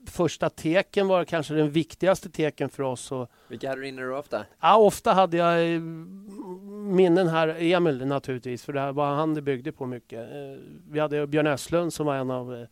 första 0.06 0.50
teken 0.50 1.08
var 1.08 1.24
kanske 1.24 1.54
den 1.54 1.70
viktigaste 1.70 2.30
teken 2.30 2.68
för 2.68 2.82
oss. 2.82 3.12
Och, 3.12 3.30
Vilka 3.48 3.68
hade 3.68 3.80
du 3.80 3.88
inne 3.88 4.02
då 4.02 4.16
ofta? 4.16 4.44
Ja, 4.60 4.76
ofta 4.76 5.12
hade 5.12 5.36
jag 5.36 5.74
eh, 5.74 5.80
minnen 5.80 7.28
här. 7.28 7.48
Emil 7.58 8.06
naturligtvis, 8.06 8.64
för 8.64 8.72
det 8.72 8.92
var 8.92 9.14
han 9.14 9.34
det 9.34 9.42
byggde 9.42 9.72
på 9.72 9.86
mycket. 9.86 10.20
Eh, 10.20 10.58
vi 10.90 11.00
hade 11.00 11.26
Björn 11.26 11.46
Östlund 11.46 11.92
som 11.92 12.06
var 12.06 12.16
en 12.16 12.30
av, 12.30 12.54
eh, 12.54 12.66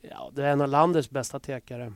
ja, 0.00 0.30
det 0.32 0.44
är 0.44 0.52
en 0.52 0.60
av 0.60 0.68
landets 0.68 1.10
bästa 1.10 1.40
tekare 1.40 1.92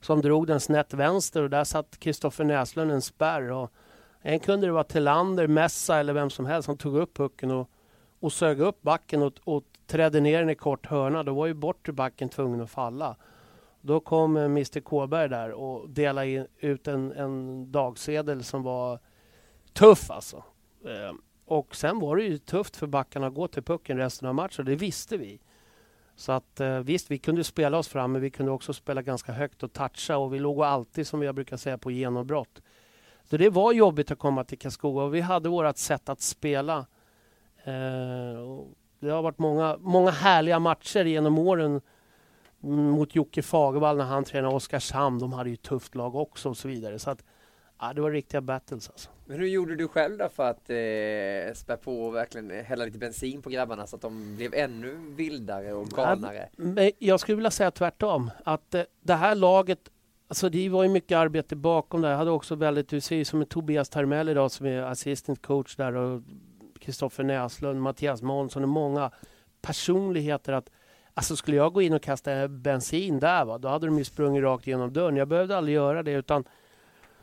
som 0.00 0.20
drog 0.20 0.46
den 0.46 0.60
snett 0.60 0.94
vänster 0.94 1.42
och 1.42 1.50
där 1.50 1.64
satt 1.64 2.00
Kristoffer 2.00 2.44
Näslund 2.44 2.90
en 2.90 3.02
spärr. 3.02 3.50
Och 3.50 3.72
en 4.22 4.40
kunde 4.40 4.66
det 4.66 4.72
vara 4.72 4.84
Tillander, 4.84 5.46
Messa 5.46 5.96
eller 5.96 6.12
vem 6.12 6.30
som 6.30 6.46
helst 6.46 6.66
som 6.66 6.76
tog 6.76 6.96
upp 6.96 7.16
pucken 7.16 7.50
och, 7.50 7.70
och 8.20 8.32
sög 8.32 8.60
upp 8.60 8.82
backen 8.82 9.22
och, 9.22 9.32
och 9.44 9.64
trädde 9.86 10.20
ner 10.20 10.38
den 10.38 10.50
i 10.50 10.54
kort 10.54 10.86
hörna. 10.86 11.22
Då 11.22 11.34
var 11.34 11.46
ju 11.46 11.54
bortre 11.54 11.92
backen 11.92 12.28
tvungen 12.28 12.60
att 12.60 12.70
falla. 12.70 13.16
Då 13.80 14.00
kom 14.00 14.36
eh, 14.36 14.44
Mr 14.44 14.80
Kåberg 14.80 15.28
där 15.28 15.50
och 15.50 15.90
delade 15.90 16.28
in, 16.28 16.46
ut 16.58 16.88
en, 16.88 17.12
en 17.12 17.72
dagsedel 17.72 18.44
som 18.44 18.62
var 18.62 18.98
tuff 19.72 20.10
alltså. 20.10 20.44
Eh, 20.84 21.14
och 21.46 21.76
sen 21.76 22.00
var 22.00 22.16
det 22.16 22.22
ju 22.22 22.38
tufft 22.38 22.76
för 22.76 22.86
backarna 22.86 23.26
att 23.26 23.34
gå 23.34 23.48
till 23.48 23.62
pucken 23.62 23.96
resten 23.98 24.28
av 24.28 24.34
matchen. 24.34 24.64
Det 24.64 24.76
visste 24.76 25.16
vi. 25.16 25.40
Så 26.16 26.32
att 26.32 26.60
eh, 26.60 26.78
visst, 26.78 27.10
vi 27.10 27.18
kunde 27.18 27.44
spela 27.44 27.78
oss 27.78 27.88
fram, 27.88 28.12
men 28.12 28.22
vi 28.22 28.30
kunde 28.30 28.52
också 28.52 28.72
spela 28.72 29.02
ganska 29.02 29.32
högt 29.32 29.62
och 29.62 29.72
toucha 29.72 30.16
och 30.16 30.34
vi 30.34 30.38
låg 30.38 30.62
alltid, 30.62 31.06
som 31.06 31.22
jag 31.22 31.34
brukar 31.34 31.56
säga, 31.56 31.78
på 31.78 31.90
genombrott. 31.90 32.62
Så 33.30 33.36
det 33.36 33.48
var 33.48 33.72
jobbigt 33.72 34.10
att 34.10 34.18
komma 34.18 34.44
till 34.44 34.58
Karlskoga 34.58 35.02
och 35.02 35.14
vi 35.14 35.20
hade 35.20 35.48
vårt 35.48 35.76
sätt 35.76 36.08
att 36.08 36.20
spela. 36.20 36.78
Eh, 37.64 38.64
det 39.00 39.10
har 39.10 39.22
varit 39.22 39.38
många, 39.38 39.76
många 39.80 40.10
härliga 40.10 40.58
matcher 40.58 41.04
genom 41.04 41.38
åren 41.38 41.80
mot 42.60 43.14
Jocke 43.14 43.42
Fagervall 43.42 43.96
när 43.96 44.04
han 44.04 44.24
tränade 44.24 44.54
Oskarshamn. 44.54 45.18
De 45.18 45.32
hade 45.32 45.50
ju 45.50 45.54
ett 45.54 45.62
tufft 45.62 45.94
lag 45.94 46.14
också 46.14 46.48
och 46.48 46.56
så 46.56 46.68
vidare. 46.68 46.98
Så 46.98 47.10
att, 47.10 47.24
ja, 47.80 47.92
det 47.92 48.00
var 48.00 48.10
riktiga 48.10 48.40
battles 48.40 48.88
alltså. 48.90 49.10
Men 49.26 49.38
hur 49.38 49.46
gjorde 49.46 49.76
du 49.76 49.88
själv 49.88 50.18
då 50.18 50.28
för 50.28 50.50
att 50.50 50.70
eh, 50.70 51.54
spä 51.54 51.76
på 51.76 52.06
och 52.06 52.14
verkligen 52.14 52.64
hälla 52.64 52.84
lite 52.84 52.98
bensin 52.98 53.42
på 53.42 53.50
grabbarna 53.50 53.86
så 53.86 53.96
att 53.96 54.02
de 54.02 54.36
blev 54.36 54.54
ännu 54.54 54.96
vildare 55.16 55.72
och 55.72 55.88
galnare? 55.88 56.48
Ja, 56.56 56.90
jag 56.98 57.20
skulle 57.20 57.36
vilja 57.36 57.50
säga 57.50 57.70
tvärtom. 57.70 58.30
Att 58.44 58.74
eh, 58.74 58.82
det 59.00 59.14
här 59.14 59.34
laget 59.34 59.90
Alltså 60.30 60.48
det 60.48 60.68
var 60.68 60.82
ju 60.82 60.88
mycket 60.88 61.18
arbete 61.18 61.56
bakom 61.56 62.00
det. 62.00 62.08
Jag 62.08 62.16
hade 62.16 62.30
också 62.30 62.54
väldigt, 62.54 62.88
du 62.88 63.00
ser 63.00 63.16
ju 63.16 63.24
som 63.24 63.44
Tobias 63.44 63.88
Termell 63.88 64.28
idag 64.28 64.50
som 64.50 64.66
är 64.66 64.82
assistant 64.82 65.42
coach 65.42 65.76
där 65.76 65.94
och 65.94 66.22
Kristoffer 66.80 67.24
Näslund, 67.24 67.82
Mattias 67.82 68.22
Månsson 68.22 68.62
och 68.62 68.68
många 68.68 69.10
personligheter 69.62 70.52
att 70.52 70.70
Alltså 71.14 71.36
skulle 71.36 71.56
jag 71.56 71.72
gå 71.72 71.82
in 71.82 71.92
och 71.92 72.02
kasta 72.02 72.48
bensin 72.48 73.20
där, 73.20 73.44
va, 73.44 73.58
då 73.58 73.68
hade 73.68 73.86
de 73.86 73.98
ju 73.98 74.04
sprungit 74.04 74.42
rakt 74.42 74.66
genom 74.66 74.92
dörren. 74.92 75.16
Jag 75.16 75.28
behövde 75.28 75.56
aldrig 75.56 75.74
göra 75.74 76.02
det 76.02 76.12
utan 76.12 76.44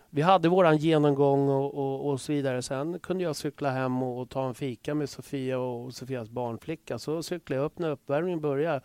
vi 0.10 0.22
hade 0.22 0.50
våran 0.50 0.78
genomgång 0.78 1.50
och, 1.50 1.74
och, 1.74 2.10
och, 2.10 2.22
så 2.22 2.32
vidare. 2.32 2.62
Sen 2.62 3.00
kunde 3.00 3.24
jag 3.24 3.36
cykla 3.36 3.72
hem 3.72 4.04
och, 4.04 4.22
och, 4.22 4.30
ta 4.30 4.48
en 4.48 4.56
fika 4.56 4.96
med 4.96 5.10
Sofia 5.10 5.60
och 5.60 5.94
Sofias 5.94 6.30
barnflicka. 6.30 7.00
Så 7.00 7.24
cyklade 7.24 7.62
jag 7.62 7.66
upp 7.66 7.80
när 7.80 7.90
uppvärmningen 7.90 8.42
började. 8.42 8.82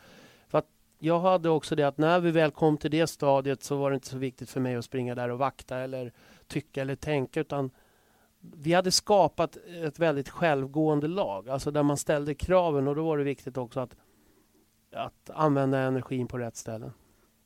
Jag 1.04 1.20
hade 1.20 1.48
också 1.48 1.74
det 1.74 1.82
att 1.82 1.98
när 1.98 2.20
vi 2.20 2.30
väl 2.30 2.50
kom 2.50 2.76
till 2.76 2.90
det 2.90 3.06
stadiet 3.06 3.62
så 3.62 3.76
var 3.76 3.90
det 3.90 3.94
inte 3.94 4.08
så 4.08 4.18
viktigt 4.18 4.50
för 4.50 4.60
mig 4.60 4.76
att 4.76 4.84
springa 4.84 5.14
där 5.14 5.28
och 5.28 5.38
vakta 5.38 5.78
eller 5.78 6.12
tycka 6.46 6.82
eller 6.82 6.94
tänka 6.94 7.40
utan 7.40 7.70
vi 8.40 8.72
hade 8.72 8.90
skapat 8.90 9.56
ett 9.84 9.98
väldigt 9.98 10.28
självgående 10.28 11.08
lag, 11.08 11.48
alltså 11.48 11.70
där 11.70 11.82
man 11.82 11.96
ställde 11.96 12.34
kraven 12.34 12.88
och 12.88 12.96
då 12.96 13.04
var 13.04 13.18
det 13.18 13.24
viktigt 13.24 13.56
också 13.56 13.80
att, 13.80 13.96
att 14.92 15.30
använda 15.30 15.78
energin 15.78 16.26
på 16.26 16.38
rätt 16.38 16.56
ställen. 16.56 16.92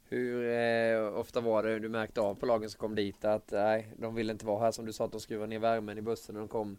Hur 0.08 0.50
eh, 0.50 1.18
ofta 1.18 1.40
var 1.40 1.62
det 1.62 1.78
du 1.78 1.88
märkte 1.88 2.20
av 2.20 2.34
på 2.34 2.46
lagen 2.46 2.70
som 2.70 2.78
kom 2.78 2.94
dit 2.94 3.24
att 3.24 3.50
nej, 3.52 3.92
de 3.98 4.14
ville 4.14 4.32
inte 4.32 4.46
vara 4.46 4.60
här 4.60 4.72
som 4.72 4.86
du 4.86 4.92
sa 4.92 5.04
att 5.04 5.12
de 5.12 5.20
skruvade 5.20 5.48
ner 5.48 5.58
värmen 5.58 5.98
i 5.98 6.02
bussen 6.02 6.34
när 6.34 6.40
de 6.40 6.48
kom 6.48 6.78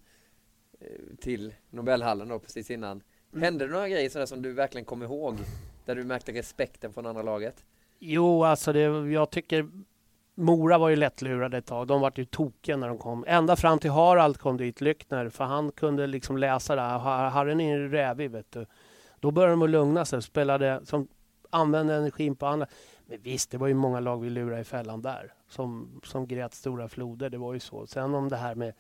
eh, 0.80 1.16
till 1.20 1.54
Nobelhallen 1.70 2.28
då 2.28 2.40
precis 2.40 2.72
innan. 2.72 3.04
Mm. 3.32 3.44
Hände 3.44 3.68
det 3.68 3.72
några 3.72 3.90
grejer 3.90 4.10
sådär 4.10 4.26
som 4.26 4.42
du 4.42 4.54
verkligen 4.54 4.86
kom 4.86 5.04
ihåg? 5.04 5.36
Där 5.88 5.96
du 5.96 6.04
märkte 6.04 6.32
respekten 6.32 6.94
från 6.94 7.06
andra 7.06 7.22
laget? 7.22 7.66
Jo, 8.00 8.44
alltså 8.44 8.74
det, 8.74 8.82
jag 9.12 9.30
tycker 9.30 9.70
Mora 10.36 10.78
var 10.78 10.90
ju 10.90 10.96
lättlurade 10.96 11.58
ett 11.58 11.66
tag. 11.66 11.88
De 11.88 12.02
var 12.02 12.14
ju 12.16 12.26
tokiga 12.26 12.78
när 12.78 12.88
de 12.88 12.98
kom. 12.98 13.24
Ända 13.28 13.56
fram 13.56 13.80
till 13.80 13.92
Harald 13.92 14.38
kom 14.38 14.58
dit, 14.58 14.82
Lyckner, 14.82 15.30
för 15.30 15.44
han 15.44 15.72
kunde 15.72 16.08
liksom 16.08 16.38
läsa 16.38 16.76
det 16.76 16.82
här. 16.82 17.30
Harren 17.30 17.62
är 17.62 17.80
rävig, 17.80 18.32
vet 18.32 18.52
du. 18.52 18.66
Då 19.20 19.32
började 19.32 19.54
de 19.54 19.62
att 19.62 19.70
lugna 19.70 20.06
sig, 20.06 20.22
spelade, 20.22 20.82
som 20.86 21.08
använde 21.50 21.96
energin 21.96 22.36
på 22.36 22.46
andra. 22.46 22.68
Men 23.06 23.22
visst, 23.22 23.52
det 23.52 23.58
var 23.58 23.68
ju 23.68 23.74
många 23.74 24.00
lag 24.00 24.22
vi 24.22 24.30
lurade 24.30 24.62
i 24.62 24.64
fällan 24.64 25.02
där. 25.02 25.34
Som, 25.50 26.02
som 26.04 26.28
grät 26.28 26.54
stora 26.54 26.88
floder, 26.88 27.30
det 27.30 27.38
var 27.38 27.54
ju 27.54 27.60
så. 27.60 27.88
Sen 27.88 28.16
om 28.16 28.30
det 28.30 28.38
här 28.38 28.56
med 28.56 28.74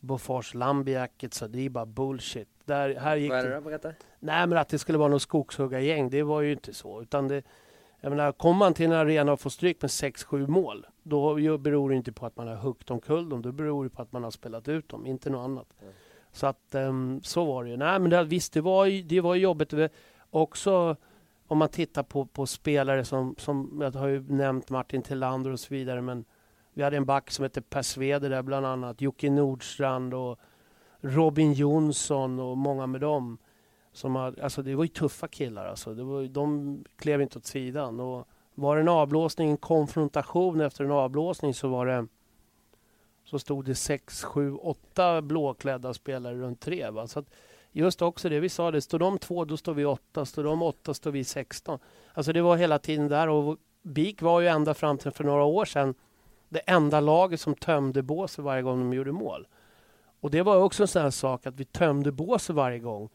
Bofors 0.00 0.54
Lambiaket 0.54 1.34
så 1.34 1.46
det 1.46 1.66
är 1.66 1.68
bara 1.68 1.86
bullshit. 1.86 2.48
Där, 2.64 2.94
här 2.94 3.16
gick 3.16 3.30
Vad 3.30 3.38
är 3.38 3.48
det 3.48 3.54
då? 3.54 3.60
Berätta. 3.60 3.92
Nej, 4.18 4.46
men 4.46 4.58
att 4.58 4.68
det 4.68 4.78
skulle 4.78 4.98
vara 4.98 5.08
något 5.08 5.22
skogshuggargäng, 5.22 6.10
det 6.10 6.22
var 6.22 6.40
ju 6.40 6.52
inte 6.52 6.74
så. 6.74 7.02
Utan 7.02 7.28
det, 7.28 7.42
jag 8.00 8.10
menar, 8.10 8.32
kommer 8.32 8.58
man 8.58 8.74
till 8.74 8.86
en 8.86 8.92
arena 8.92 9.32
och 9.32 9.40
får 9.40 9.50
stryk 9.50 9.82
med 9.82 9.88
6-7 9.88 10.46
mål, 10.46 10.86
då 11.02 11.58
beror 11.58 11.90
det 11.90 11.96
inte 11.96 12.12
på 12.12 12.26
att 12.26 12.36
man 12.36 12.48
har 12.48 12.56
huggit 12.56 12.90
omkull 12.90 13.28
dem. 13.28 13.42
Då 13.42 13.52
beror 13.52 13.84
det 13.84 13.90
på 13.90 14.02
att 14.02 14.12
man 14.12 14.24
har 14.24 14.30
spelat 14.30 14.68
ut 14.68 14.88
dem, 14.88 15.06
inte 15.06 15.30
något 15.30 15.44
annat. 15.44 15.66
Mm. 15.80 15.92
Så 16.32 16.46
att 16.46 16.74
um, 16.74 17.20
så 17.22 17.44
var 17.44 17.64
det 17.64 17.70
ju. 17.70 17.76
Nej, 17.76 17.98
men 17.98 18.10
det, 18.10 18.24
visst, 18.24 18.52
det 18.52 18.60
var, 18.60 19.08
det 19.08 19.20
var 19.20 19.34
jobbigt. 19.34 19.74
Också 20.30 20.96
om 21.46 21.58
man 21.58 21.68
tittar 21.68 22.02
på, 22.02 22.26
på 22.26 22.46
spelare 22.46 23.04
som, 23.04 23.34
som, 23.38 23.80
jag 23.82 23.92
har 23.92 24.08
ju 24.08 24.20
nämnt 24.20 24.70
Martin 24.70 25.02
Tillander 25.02 25.50
och 25.50 25.60
så 25.60 25.74
vidare, 25.74 26.00
men 26.00 26.24
vi 26.74 26.82
hade 26.82 26.96
en 26.96 27.04
back 27.04 27.30
som 27.30 27.42
hette 27.42 27.62
Per 27.62 27.82
Sveder 27.82 28.30
där 28.30 28.42
bland 28.42 28.66
annat, 28.66 29.00
Jocke 29.00 29.30
Nordstrand 29.30 30.14
och 30.14 30.38
Robin 31.00 31.52
Jonsson 31.52 32.40
och 32.40 32.58
många 32.58 32.86
med 32.86 33.00
dem. 33.00 33.38
Som 33.92 34.14
har, 34.14 34.40
alltså 34.42 34.62
det 34.62 34.74
var 34.74 34.84
ju 34.84 34.88
tuffa 34.88 35.28
killar 35.28 35.66
alltså. 35.66 35.94
Det 35.94 36.02
var, 36.02 36.22
de 36.22 36.84
klev 36.96 37.22
inte 37.22 37.38
åt 37.38 37.46
sidan. 37.46 38.00
Och 38.00 38.28
var 38.54 38.76
det 38.76 38.82
en 38.82 38.88
avblåsning, 38.88 39.50
en 39.50 39.56
konfrontation 39.56 40.60
efter 40.60 40.84
en 40.84 40.90
avblåsning 40.90 41.54
så 41.54 41.68
var 41.68 41.86
det 41.86 42.06
så 43.24 43.38
stod 43.38 43.64
det 43.64 43.74
sex, 43.74 44.24
sju, 44.24 44.54
åtta 44.54 45.22
blåklädda 45.22 45.94
spelare 45.94 46.34
runt 46.34 46.60
tre. 46.60 46.90
Va? 46.90 47.06
Så 47.06 47.18
att 47.18 47.26
just 47.72 48.02
också 48.02 48.28
det 48.28 48.40
vi 48.40 48.48
sa, 48.48 48.70
det 48.70 48.80
står 48.80 48.98
de 48.98 49.18
två 49.18 49.44
då 49.44 49.56
står 49.56 49.74
vi 49.74 49.84
åtta, 49.84 50.24
står 50.24 50.44
de 50.44 50.62
åtta 50.62 50.94
står 50.94 51.10
vi 51.10 51.24
sexton. 51.24 51.78
Alltså 52.14 52.32
det 52.32 52.42
var 52.42 52.56
hela 52.56 52.78
tiden 52.78 53.08
där 53.08 53.28
och 53.28 53.58
BIK 53.82 54.22
var 54.22 54.40
ju 54.40 54.48
ända 54.48 54.74
fram 54.74 54.98
till 54.98 55.10
för 55.10 55.24
några 55.24 55.44
år 55.44 55.64
sedan 55.64 55.94
det 56.50 56.58
enda 56.58 57.00
laget 57.00 57.40
som 57.40 57.54
tömde 57.54 58.02
båset 58.02 58.44
varje 58.44 58.62
gång 58.62 58.78
de 58.78 58.96
gjorde 58.96 59.12
mål. 59.12 59.46
Och 60.20 60.30
det 60.30 60.42
var 60.42 60.56
också 60.56 60.82
en 60.82 60.88
sån 60.88 61.02
här 61.02 61.10
sak 61.10 61.46
att 61.46 61.54
vi 61.54 61.64
tömde 61.64 62.12
båset 62.12 62.56
varje 62.56 62.78
gång. 62.78 63.08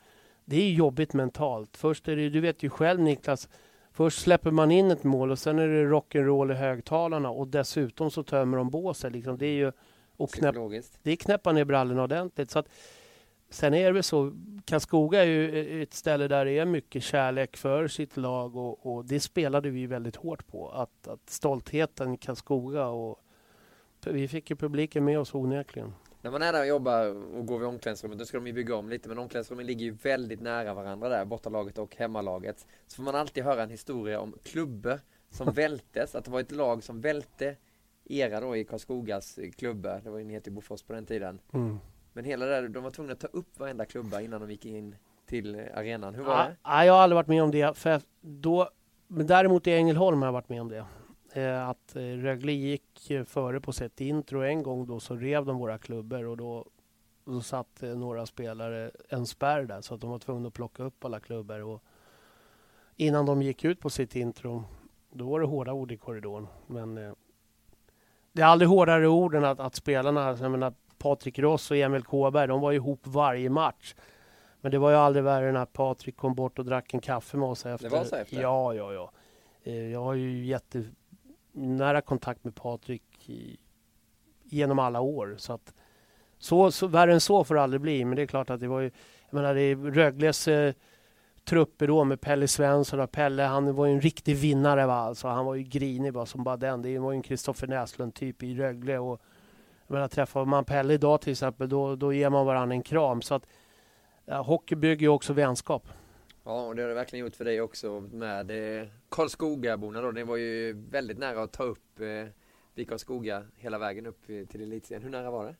Det 0.45 0.55
är 0.55 0.69
jobbigt 0.69 1.13
mentalt. 1.13 1.77
Först 1.77 2.07
är 2.07 2.15
det, 2.15 2.29
du 2.29 2.39
vet 2.39 2.63
ju 2.63 2.69
själv 2.69 2.99
Niklas, 2.99 3.49
först 3.91 4.21
släpper 4.21 4.51
man 4.51 4.71
in 4.71 4.91
ett 4.91 5.03
mål 5.03 5.31
och 5.31 5.39
sen 5.39 5.59
är 5.59 5.67
det 5.67 5.85
rock'n'roll 5.85 6.51
i 6.51 6.55
högtalarna 6.55 7.29
och 7.29 7.47
dessutom 7.47 8.11
så 8.11 8.23
tömmer 8.23 8.57
de 8.57 8.69
båset. 8.69 9.11
Liksom. 9.11 9.37
Det 9.37 9.45
är 9.45 9.55
ju 9.55 9.71
och 10.17 10.31
knäpp, 10.31 10.55
det 11.03 11.11
är 11.11 11.15
knäppa 11.15 11.51
ner 11.51 11.65
brallorna 11.65 12.03
ordentligt. 12.03 12.51
Så 12.51 12.59
att, 12.59 12.69
sen 13.49 13.73
är 13.73 13.93
det 13.93 14.03
så, 14.03 14.33
Karlskoga 14.65 15.21
är 15.23 15.27
ju 15.27 15.83
ett 15.83 15.93
ställe 15.93 16.27
där 16.27 16.45
det 16.45 16.51
är 16.51 16.65
mycket 16.65 17.03
kärlek 17.03 17.57
för 17.57 17.87
sitt 17.87 18.17
lag 18.17 18.55
och, 18.55 18.95
och 18.95 19.05
det 19.05 19.19
spelade 19.19 19.69
vi 19.69 19.85
väldigt 19.85 20.15
hårt 20.15 20.47
på. 20.47 20.69
Att, 20.69 21.07
att 21.07 21.29
stoltheten 21.29 22.13
i 22.13 22.17
Karlskoga 22.17 22.87
och 22.87 23.19
vi 24.11 24.27
fick 24.27 24.49
ju 24.49 24.55
publiken 24.55 25.05
med 25.05 25.19
oss 25.19 25.35
onekligen. 25.35 25.93
När 26.21 26.31
man 26.31 26.41
är 26.41 26.53
där 26.53 26.61
och 26.61 26.67
jobbar 26.67 27.07
och 27.35 27.45
går 27.45 27.59
vid 27.59 27.67
omklädningsrummet, 27.67 28.19
då 28.19 28.25
ska 28.25 28.37
de 28.37 28.47
ju 28.47 28.53
bygga 28.53 28.75
om 28.75 28.89
lite, 28.89 29.09
men 29.09 29.17
omklädningsrummen 29.19 29.65
ligger 29.65 29.85
ju 29.85 29.91
väldigt 29.91 30.41
nära 30.41 30.73
varandra 30.73 31.09
där, 31.09 31.25
bortalaget 31.25 31.77
och 31.77 31.95
hemmalaget. 31.95 32.65
Så 32.87 32.95
får 32.95 33.03
man 33.03 33.15
alltid 33.15 33.43
höra 33.43 33.63
en 33.63 33.69
historia 33.69 34.19
om 34.19 34.35
klubbor 34.43 34.99
som 35.29 35.51
vältes, 35.53 36.15
att 36.15 36.25
det 36.25 36.31
var 36.31 36.39
ett 36.39 36.51
lag 36.51 36.83
som 36.83 37.01
välte 37.01 37.55
era 38.05 38.39
då 38.39 38.55
i 38.55 38.63
Karlskogas 38.63 39.39
klubbar, 39.57 40.01
det 40.03 40.09
var 40.09 40.17
ju 40.17 40.23
en 40.23 40.29
heter 40.29 40.51
Bofors 40.51 40.83
på 40.83 40.93
den 40.93 41.05
tiden. 41.05 41.39
Mm. 41.53 41.79
Men 42.13 42.25
hela 42.25 42.45
där, 42.45 42.67
de 42.67 42.83
var 42.83 42.91
tvungna 42.91 43.13
att 43.13 43.19
ta 43.19 43.27
upp 43.27 43.59
varenda 43.59 43.85
klubba 43.85 44.21
innan 44.21 44.41
de 44.41 44.51
gick 44.51 44.65
in 44.65 44.95
till 45.25 45.55
arenan. 45.75 46.15
Hur 46.15 46.23
var 46.23 46.37
det? 46.37 46.55
Nej, 46.65 46.87
jag 46.87 46.93
har 46.93 47.01
aldrig 47.01 47.15
varit 47.15 47.27
med 47.27 47.43
om 47.43 47.51
det. 47.51 47.77
För 47.77 48.01
då, 48.21 48.69
men 49.07 49.27
däremot 49.27 49.67
i 49.67 49.71
Ängelholm 49.71 50.21
har 50.21 50.27
jag 50.27 50.33
varit 50.33 50.49
med 50.49 50.61
om 50.61 50.69
det. 50.69 50.85
Eh, 51.35 51.69
att 51.69 51.95
eh, 51.95 52.01
Rögle 52.01 52.51
gick 52.51 53.11
före 53.25 53.61
på 53.61 53.71
sitt 53.73 54.01
intro. 54.01 54.41
En 54.41 54.63
gång 54.63 54.85
då 54.85 54.99
så 54.99 55.15
rev 55.15 55.45
de 55.45 55.57
våra 55.57 55.77
klubbor 55.77 56.25
och 56.25 56.37
då, 56.37 56.65
då 57.25 57.41
satt 57.41 57.81
några 57.81 58.25
spelare 58.25 58.91
en 59.09 59.25
spärr 59.25 59.63
där 59.63 59.81
så 59.81 59.95
att 59.95 60.01
de 60.01 60.09
var 60.09 60.19
tvungna 60.19 60.47
att 60.47 60.53
plocka 60.53 60.83
upp 60.83 61.05
alla 61.05 61.19
klubbor. 61.19 61.63
Och 61.63 61.83
innan 62.95 63.25
de 63.25 63.41
gick 63.41 63.63
ut 63.63 63.79
på 63.79 63.89
sitt 63.89 64.15
intro, 64.15 64.63
då 65.11 65.29
var 65.29 65.39
det 65.39 65.45
hårda 65.45 65.73
ord 65.73 65.91
i 65.91 65.97
korridoren. 65.97 66.47
Men 66.67 66.97
eh, 66.97 67.13
det 68.31 68.41
är 68.41 68.45
aldrig 68.45 68.69
hårdare 68.69 69.07
ord 69.07 69.35
än 69.35 69.45
att, 69.45 69.59
att 69.59 69.75
spelarna, 69.75 70.37
jag 70.41 70.51
menar 70.51 70.73
Patrik 70.97 71.39
Ross 71.39 71.71
och 71.71 71.77
Emil 71.77 72.03
Kåberg, 72.03 72.47
de 72.47 72.61
var 72.61 72.71
ihop 72.71 72.99
varje 73.03 73.49
match. 73.49 73.95
Men 74.61 74.71
det 74.71 74.77
var 74.77 74.89
ju 74.89 74.95
aldrig 74.95 75.23
värre 75.23 75.49
än 75.49 75.57
att 75.57 75.73
Patrik 75.73 76.17
kom 76.17 76.35
bort 76.35 76.59
och 76.59 76.65
drack 76.65 76.93
en 76.93 77.01
kaffe 77.01 77.37
med 77.37 77.49
oss 77.49 77.65
efter. 77.65 77.89
Det 77.89 77.95
var 77.95 78.03
så 78.03 78.15
efter? 78.15 78.41
Ja, 78.41 78.73
ja, 78.73 78.93
ja. 78.93 79.11
Jag 79.71 80.03
har 80.03 80.13
ju 80.13 80.45
nära 81.55 82.01
kontakt 82.01 82.43
med 82.43 82.55
Patrik 82.55 83.29
genom 84.43 84.79
alla 84.79 84.99
år. 84.99 85.35
Så 85.37 85.53
att 85.53 85.73
så, 86.37 86.71
så, 86.71 86.87
värre 86.87 87.13
än 87.13 87.21
så 87.21 87.43
får 87.43 87.55
det 87.55 87.61
aldrig 87.61 87.81
bli. 87.81 88.05
Men 88.05 88.15
det 88.15 88.21
är 88.21 88.27
klart 88.27 88.49
att 88.49 88.59
det 88.59 88.67
var 88.67 88.79
ju, 88.79 88.91
jag 89.29 89.33
menar 89.33 89.55
det 89.55 89.61
är 89.61 89.75
Rögles 89.75 90.47
eh, 90.47 90.73
trupper 91.45 91.87
då 91.87 92.03
med 92.03 92.21
Pelle 92.21 92.47
Svensson 92.47 92.99
och 92.99 93.11
Pelle, 93.11 93.43
han 93.43 93.75
var 93.75 93.85
ju 93.85 93.93
en 93.93 94.01
riktig 94.01 94.35
vinnare 94.35 94.85
va. 94.85 94.95
Alltså, 94.95 95.27
han 95.27 95.45
var 95.45 95.55
ju 95.55 95.63
grinig 95.63 96.13
bara 96.13 96.25
som 96.25 96.43
bara 96.43 96.57
den. 96.57 96.81
Det 96.81 96.99
var 96.99 97.11
ju 97.11 97.15
en 97.15 97.21
Kristoffer 97.21 97.67
Näslund 97.67 98.13
typ 98.13 98.43
i 98.43 98.55
Rögle 98.55 98.97
och 98.97 99.21
jag 99.87 99.93
menar, 99.93 100.07
träffar 100.07 100.45
man 100.45 100.65
Pelle 100.65 100.93
idag 100.93 101.21
till 101.21 101.31
exempel 101.31 101.69
då, 101.69 101.95
då 101.95 102.13
ger 102.13 102.29
man 102.29 102.45
varandra 102.45 102.75
en 102.75 102.83
kram. 102.83 103.21
Så 103.21 103.35
att 103.35 103.47
ja, 104.25 104.41
hockey 104.41 104.75
bygger 104.75 105.01
ju 105.01 105.09
också 105.09 105.33
vänskap. 105.33 105.87
Ja, 106.45 106.61
och 106.65 106.75
det 106.75 106.81
har 106.81 106.89
det 106.89 106.95
verkligen 106.95 107.25
gjort 107.25 107.35
för 107.35 107.45
dig 107.45 107.61
också 107.61 108.03
med 108.11 108.79
eh, 108.79 108.87
Karlskogaborna 109.09 110.01
då. 110.01 110.11
Det 110.11 110.23
var 110.23 110.37
ju 110.37 110.73
väldigt 110.89 111.17
nära 111.17 111.43
att 111.43 111.51
ta 111.51 111.63
upp 111.63 111.99
eh, 112.75 112.85
Karlskoga 112.85 113.43
hela 113.55 113.77
vägen 113.77 114.05
upp 114.05 114.29
eh, 114.29 114.45
till 114.45 114.61
elitserien. 114.61 115.03
Hur 115.03 115.09
nära 115.09 115.31
var 115.31 115.45
det? 115.45 115.55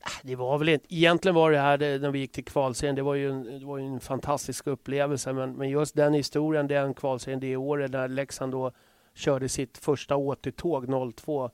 Ah, 0.00 0.20
det 0.22 0.36
var 0.36 0.58
väl 0.58 0.68
inte, 0.68 0.94
egentligen 0.94 1.34
var 1.34 1.50
det 1.50 1.58
här 1.58 1.78
det, 1.78 1.98
när 1.98 2.10
vi 2.10 2.18
gick 2.18 2.32
till 2.32 2.44
kvalserien, 2.44 2.96
det 2.96 3.02
var 3.02 3.14
ju 3.14 3.30
en, 3.30 3.58
det 3.60 3.66
var 3.66 3.78
en 3.78 4.00
fantastisk 4.00 4.66
upplevelse. 4.66 5.32
Men, 5.32 5.52
men 5.52 5.68
just 5.68 5.94
den 5.94 6.14
historien, 6.14 6.66
den 6.66 6.94
kvalserien 6.94 7.40
det 7.40 7.56
året 7.56 7.90
när 7.90 8.08
Leksand 8.08 8.52
då 8.52 8.72
körde 9.14 9.48
sitt 9.48 9.78
första 9.78 10.16
återtåg 10.16 11.12
02 11.16 11.50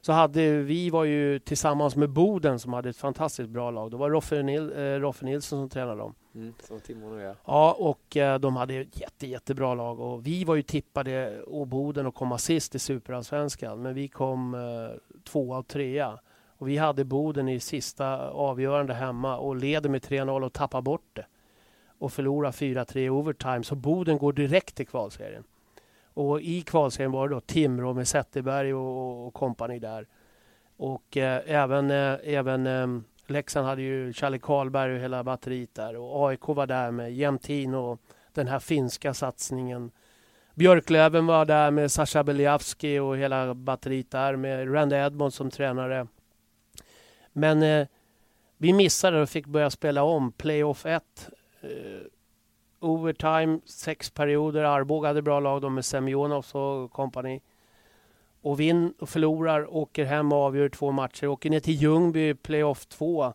så 0.00 0.12
hade 0.12 0.58
vi 0.62 0.90
var 0.90 1.04
ju 1.04 1.38
tillsammans 1.38 1.96
med 1.96 2.10
Boden 2.10 2.58
som 2.58 2.72
hade 2.72 2.88
ett 2.88 2.96
fantastiskt 2.96 3.48
bra 3.48 3.70
lag. 3.70 3.90
Då 3.90 3.96
var 3.96 4.10
Roffe, 4.10 4.42
Nil, 4.42 4.72
eh, 4.76 4.82
Roffe 4.82 5.24
Nilsson 5.24 5.60
som 5.60 5.68
tränade 5.68 5.98
dem. 5.98 6.14
Mm, 6.36 6.54
så 6.62 6.78
Timon 6.78 7.18
ja. 7.18 7.34
ja, 7.44 7.76
och 7.78 8.16
eh, 8.16 8.38
de 8.38 8.56
hade 8.56 8.74
ett 8.74 9.00
jätte, 9.00 9.26
jättebra 9.26 9.74
lag 9.74 10.00
och 10.00 10.26
vi 10.26 10.44
var 10.44 10.54
ju 10.54 10.62
tippade 10.62 11.42
och 11.42 11.66
Boden 11.66 12.06
att 12.06 12.14
komma 12.14 12.38
sist 12.38 12.74
i 12.74 12.78
Superallsvenskan. 12.78 13.82
Men 13.82 13.94
vi 13.94 14.08
kom 14.08 14.54
eh, 14.54 15.20
tvåa 15.24 15.58
och 15.58 15.66
trea. 15.66 16.18
Och 16.58 16.68
vi 16.68 16.76
hade 16.76 17.04
Boden 17.04 17.48
i 17.48 17.60
sista 17.60 18.30
avgörande 18.30 18.94
hemma 18.94 19.36
och 19.38 19.56
leder 19.56 19.90
med 19.90 20.02
3-0 20.02 20.44
och 20.44 20.52
tappar 20.52 20.82
bort 20.82 21.10
det. 21.12 21.26
Och 21.98 22.12
förlorar 22.12 22.52
4-3 22.52 22.98
i 22.98 23.10
overtime. 23.10 23.64
Så 23.64 23.74
Boden 23.74 24.18
går 24.18 24.32
direkt 24.32 24.74
till 24.74 24.86
kvalserien. 24.86 25.44
Och 26.14 26.40
i 26.40 26.62
kvalserien 26.62 27.12
var 27.12 27.28
det 27.28 27.34
då 27.34 27.40
Timrå 27.40 27.94
med 27.94 28.08
Zetterberg 28.08 28.74
och, 28.74 29.26
och 29.26 29.34
kompani 29.34 29.78
där. 29.78 30.06
Och 30.76 31.16
eh, 31.16 31.42
även, 31.46 31.90
eh, 31.90 32.18
även 32.22 32.66
eh, 32.66 32.86
Leksand 33.30 33.66
hade 33.66 33.82
ju 33.82 34.12
Charlie 34.12 34.38
Karlberg 34.38 34.94
och 34.94 35.00
hela 35.00 35.24
batteriet 35.24 35.74
där. 35.74 35.96
Och 35.96 36.28
AIK 36.28 36.48
var 36.48 36.66
där 36.66 36.90
med 36.90 37.14
Jämtin 37.14 37.74
och 37.74 38.00
den 38.32 38.48
här 38.48 38.58
finska 38.58 39.14
satsningen. 39.14 39.90
Björklöven 40.54 41.26
var 41.26 41.44
där 41.44 41.70
med 41.70 41.92
Sasha 41.92 42.24
Beliavski 42.24 42.98
och 42.98 43.16
hela 43.16 43.54
batteriet 43.54 44.10
där 44.10 44.36
med 44.36 44.74
Randy 44.74 44.96
Edmond 44.96 45.34
som 45.34 45.50
tränare. 45.50 46.06
Men 47.32 47.62
eh, 47.62 47.86
vi 48.56 48.72
missade 48.72 49.22
och 49.22 49.28
fick 49.28 49.46
börja 49.46 49.70
spela 49.70 50.02
om 50.02 50.32
Playoff 50.32 50.86
1. 50.86 51.02
Eh, 51.60 51.68
overtime, 52.80 53.60
sex 53.64 54.10
perioder. 54.10 54.64
Arboga 54.64 55.08
hade 55.08 55.22
bra 55.22 55.40
lag 55.40 55.62
då 55.62 55.68
med 55.68 55.84
Semjonov 55.84 56.46
och 56.52 56.92
kompani. 56.92 57.40
Och 58.46 58.60
vinn 58.60 58.94
och 58.98 59.08
förlorar, 59.08 59.74
åker 59.74 60.04
hem 60.04 60.32
och 60.32 60.38
avgör 60.38 60.68
två 60.68 60.92
matcher. 60.92 61.26
Åker 61.26 61.50
ner 61.50 61.60
till 61.60 61.74
Ljungby, 61.74 62.34
playoff 62.34 62.86
2. 62.86 63.32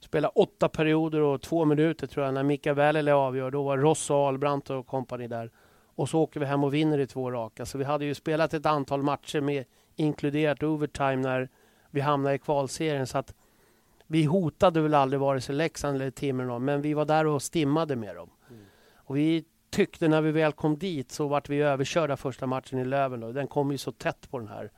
Spelar 0.00 0.38
åtta 0.38 0.68
perioder 0.68 1.20
och 1.20 1.42
två 1.42 1.64
minuter 1.64 2.06
tror 2.06 2.24
jag. 2.24 2.34
När 2.34 2.42
Mika 2.42 2.74
Välile 2.74 3.12
avgör, 3.12 3.50
då 3.50 3.62
var 3.62 3.78
Ross 3.78 4.10
och 4.10 4.16
Albrandt 4.16 4.70
och 4.70 4.86
kompani 4.86 5.28
där. 5.28 5.50
Och 5.94 6.08
så 6.08 6.20
åker 6.20 6.40
vi 6.40 6.46
hem 6.46 6.64
och 6.64 6.74
vinner 6.74 6.98
i 6.98 7.06
två 7.06 7.30
raka. 7.30 7.66
Så 7.66 7.78
vi 7.78 7.84
hade 7.84 8.04
ju 8.04 8.14
spelat 8.14 8.54
ett 8.54 8.66
antal 8.66 9.02
matcher 9.02 9.40
med 9.40 9.64
inkluderat 9.96 10.62
overtime 10.62 11.16
när 11.16 11.48
vi 11.90 12.00
hamnade 12.00 12.34
i 12.34 12.38
kvalserien. 12.38 13.06
Så 13.06 13.18
att 13.18 13.34
vi 14.06 14.24
hotade 14.24 14.80
väl 14.80 14.94
aldrig 14.94 15.20
vare 15.20 15.40
sig 15.40 15.54
Leksand 15.54 15.96
eller 15.96 16.10
Timrå, 16.10 16.58
men 16.58 16.82
vi 16.82 16.94
var 16.94 17.04
där 17.04 17.26
och 17.26 17.42
stimmade 17.42 17.96
med 17.96 18.16
dem. 18.16 18.30
Och 18.96 19.16
vi 19.16 19.44
tyckte 19.74 20.08
när 20.08 20.20
vi 20.20 20.32
väl 20.32 20.52
kom 20.52 20.78
dit 20.78 21.12
så 21.12 21.28
vart 21.28 21.48
vi 21.48 21.60
överkörda 21.60 22.16
första 22.16 22.46
matchen 22.46 22.78
i 22.78 22.84
Löven. 22.84 23.20
Då. 23.20 23.32
Den 23.32 23.46
kom 23.46 23.72
ju 23.72 23.78
så 23.78 23.92
tätt 23.92 24.30
på 24.30 24.38
den 24.38 24.48
här. 24.48 24.70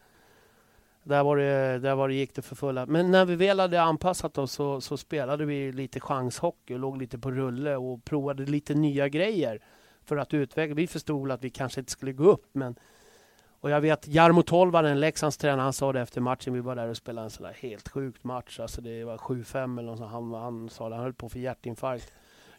Där, 1.03 1.25
var 1.25 1.37
det, 1.37 1.79
där 1.79 1.95
var 1.95 2.09
det, 2.09 2.15
gick 2.15 2.35
det 2.35 2.43
för 2.43 2.57
fulla. 2.57 2.87
Men 2.87 3.11
när 3.11 3.25
vi 3.25 3.37
väl 3.37 3.61
hade 3.61 3.83
anpassat 3.83 4.39
oss 4.39 4.53
så, 4.53 4.81
så 4.81 4.97
spelade 4.97 5.45
vi 5.45 5.73
lite 5.73 6.01
chanshockey 6.01 6.75
och 6.75 6.79
låg 6.79 6.99
lite 6.99 7.19
på 7.19 7.31
rulle 7.31 7.77
och 7.77 8.05
provade 8.05 8.45
lite 8.45 8.75
nya 8.75 9.09
grejer 9.09 9.61
för 10.05 10.17
att 10.17 10.35
utveckla. 10.35 10.75
Vi 10.75 10.87
förstod 10.87 11.31
att 11.31 11.45
vi 11.45 11.51
kanske 11.51 11.81
inte 11.81 11.93
skulle 11.93 12.13
gå 12.13 12.25
upp 12.25 12.49
men 12.53 12.77
och 13.61 13.71
jag 13.71 13.81
vet 13.81 14.09
Jarmo 14.09 14.43
Tolvanen, 14.43 15.01
Leksands 15.01 15.37
tränare, 15.37 15.63
han 15.63 15.73
sa 15.73 15.93
det 15.93 16.01
efter 16.01 16.21
matchen. 16.21 16.55
Vi 16.55 16.61
var 16.61 16.77
där 16.77 16.89
och 16.89 16.97
spelade 16.97 17.25
en 17.25 17.31
sån 17.31 17.47
där 17.47 17.53
helt 17.53 17.89
sjukt 17.89 18.25
match. 18.25 18.61
Alltså 18.61 18.81
det 18.81 19.05
var 19.05 19.17
7-5 19.17 19.79
eller 19.79 19.89
något 19.89 19.99
sånt. 19.99 20.13
Han, 20.13 20.35
han 20.35 20.69
sa 20.69 20.89
det, 20.89 20.95
han 20.95 21.05
höll 21.05 21.15
på 21.15 21.29
för 21.29 21.39
hjärtinfarkt. 21.39 22.13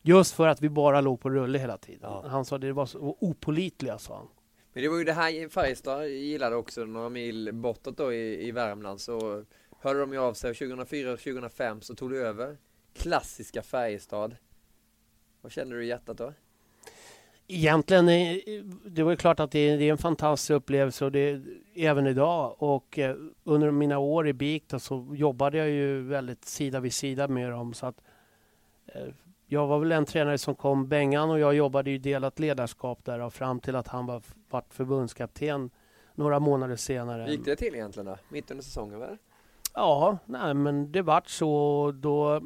Just 0.07 0.33
för 0.33 0.47
att 0.47 0.61
vi 0.61 0.69
bara 0.69 1.01
låg 1.01 1.19
på 1.19 1.29
rulle 1.29 1.59
hela 1.59 1.77
tiden. 1.77 2.09
Ja. 2.11 2.25
Han 2.27 2.45
sa 2.45 2.57
det 2.57 2.73
var 2.73 2.85
så 2.85 3.17
opolitliga, 3.19 3.97
sa 3.97 4.15
han. 4.15 4.27
Men 4.73 4.83
det 4.83 4.89
var 4.89 4.97
ju 4.97 5.03
det 5.03 5.13
här 5.13 5.49
Färjestad 5.49 6.07
gillade 6.07 6.55
också, 6.55 6.85
några 6.85 7.09
mil 7.09 7.49
bortåt 7.53 7.97
då 7.97 8.13
i, 8.13 8.47
i 8.47 8.51
Värmland 8.51 9.01
så 9.01 9.45
hörde 9.79 9.99
de 9.99 10.13
ju 10.13 10.19
av 10.19 10.33
sig 10.33 10.53
2004 10.53 11.11
och 11.11 11.19
2005 11.19 11.81
så 11.81 11.95
tog 11.95 12.09
du 12.09 12.27
över 12.27 12.57
klassiska 12.93 13.61
Färjestad. 13.61 14.35
Vad 15.41 15.51
kände 15.51 15.75
du 15.75 15.83
i 15.83 15.87
hjärtat 15.87 16.17
då? 16.17 16.33
Egentligen, 17.47 18.09
eh, 18.09 18.63
det 18.85 19.03
var 19.03 19.15
klart 19.15 19.39
att 19.39 19.51
det 19.51 19.59
är, 19.59 19.81
en 19.81 19.97
fantastisk 19.97 20.51
upplevelse 20.51 21.05
och 21.05 21.11
det, 21.11 21.41
även 21.75 22.07
idag. 22.07 22.55
Och 22.57 22.99
eh, 22.99 23.15
under 23.43 23.71
mina 23.71 23.97
år 23.97 24.27
i 24.27 24.33
BIK 24.33 24.63
så 24.79 25.07
jobbade 25.15 25.57
jag 25.57 25.69
ju 25.69 26.01
väldigt 26.01 26.45
sida 26.45 26.79
vid 26.79 26.93
sida 26.93 27.27
med 27.27 27.51
dem. 27.51 27.73
Så 27.73 27.85
att, 27.85 28.01
eh, 28.85 29.07
jag 29.47 29.67
var 29.67 29.79
väl 29.79 29.91
en 29.91 30.05
tränare 30.05 30.37
som 30.37 30.55
kom, 30.55 30.87
Bengan 30.87 31.29
och 31.29 31.39
jag 31.39 31.53
jobbade 31.55 31.91
i 31.91 31.97
delat 31.97 32.39
ledarskap 32.39 33.05
där 33.05 33.19
och 33.19 33.33
fram 33.33 33.59
till 33.59 33.75
att 33.75 33.87
han 33.87 34.05
var 34.05 34.21
vart 34.49 34.73
förbundskapten 34.73 35.69
några 36.15 36.39
månader 36.39 36.75
senare. 36.75 37.23
Hur 37.23 37.31
gick 37.31 37.45
det 37.45 37.55
till 37.55 37.75
egentligen 37.75 38.05
då? 38.05 38.17
Mitt 38.29 38.51
under 38.51 38.63
säsongen 38.63 38.99
väl? 38.99 39.17
Ja, 39.73 40.17
nej, 40.25 40.53
men 40.53 40.91
det 40.91 41.01
vart 41.01 41.29
så. 41.29 41.91
Då 41.91 42.41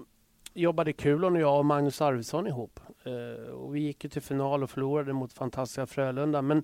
jobbade 0.54 0.94
Kulon 0.94 1.36
och 1.36 1.42
jag 1.42 1.58
och 1.58 1.66
Magnus 1.66 2.02
Arvidsson 2.02 2.48
ihop. 2.48 2.80
Eh, 3.04 3.52
och 3.52 3.76
vi 3.76 3.80
gick 3.80 4.04
ju 4.04 4.10
till 4.10 4.22
final 4.22 4.64
och 4.64 4.70
förlorade 4.70 5.14
mot 5.14 5.34
fantastiska 5.34 5.86
Frölunda. 5.86 6.42
Men, 6.42 6.64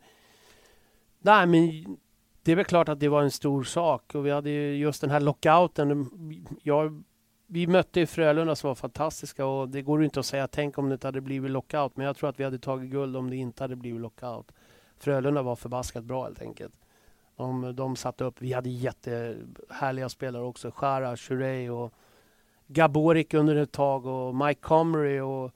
nej, 1.19 1.45
men 1.47 1.97
det 2.43 2.51
är 2.51 2.55
väl 2.55 2.65
klart 2.65 2.89
att 2.89 2.99
det 2.99 3.09
var 3.09 3.21
en 3.21 3.31
stor 3.31 3.63
sak. 3.63 4.15
Och 4.15 4.25
vi 4.25 4.31
hade 4.31 4.49
ju 4.49 4.77
just 4.77 5.01
den 5.01 5.09
här 5.09 5.19
lockouten. 5.19 6.09
Jag, 6.63 7.03
vi 7.47 7.67
mötte 7.67 7.99
ju 7.99 8.05
Frölunda 8.05 8.55
som 8.55 8.67
var 8.67 8.75
fantastiska 8.75 9.45
och 9.45 9.69
det 9.69 9.81
går 9.81 10.03
inte 10.03 10.19
att 10.19 10.25
säga 10.25 10.47
tänk 10.47 10.77
om 10.77 10.89
det 10.89 10.93
inte 10.93 11.07
hade 11.07 11.21
blivit 11.21 11.51
lockout. 11.51 11.97
Men 11.97 12.05
jag 12.05 12.17
tror 12.17 12.29
att 12.29 12.39
vi 12.39 12.43
hade 12.43 12.59
tagit 12.59 12.91
guld 12.91 13.17
om 13.17 13.29
det 13.29 13.35
inte 13.35 13.63
hade 13.63 13.75
blivit 13.75 14.01
lockout. 14.01 14.51
Frölunda 14.97 15.41
var 15.41 15.55
förbaskat 15.55 16.03
bra 16.03 16.23
helt 16.23 16.41
enkelt. 16.41 16.73
De, 17.35 17.75
de 17.75 17.95
satte 17.95 18.23
upp, 18.23 18.41
vi 18.41 18.53
hade 18.53 18.69
jättehärliga 18.69 20.09
spelare 20.09 20.43
också. 20.43 20.71
Shara, 20.71 21.17
Shurey 21.17 21.69
och 21.69 21.93
Gaborik 22.67 23.33
under 23.33 23.55
ett 23.55 23.71
tag 23.71 24.05
och 24.05 24.35
Mike 24.35 24.61
Comrie 24.61 25.21
och 25.21 25.51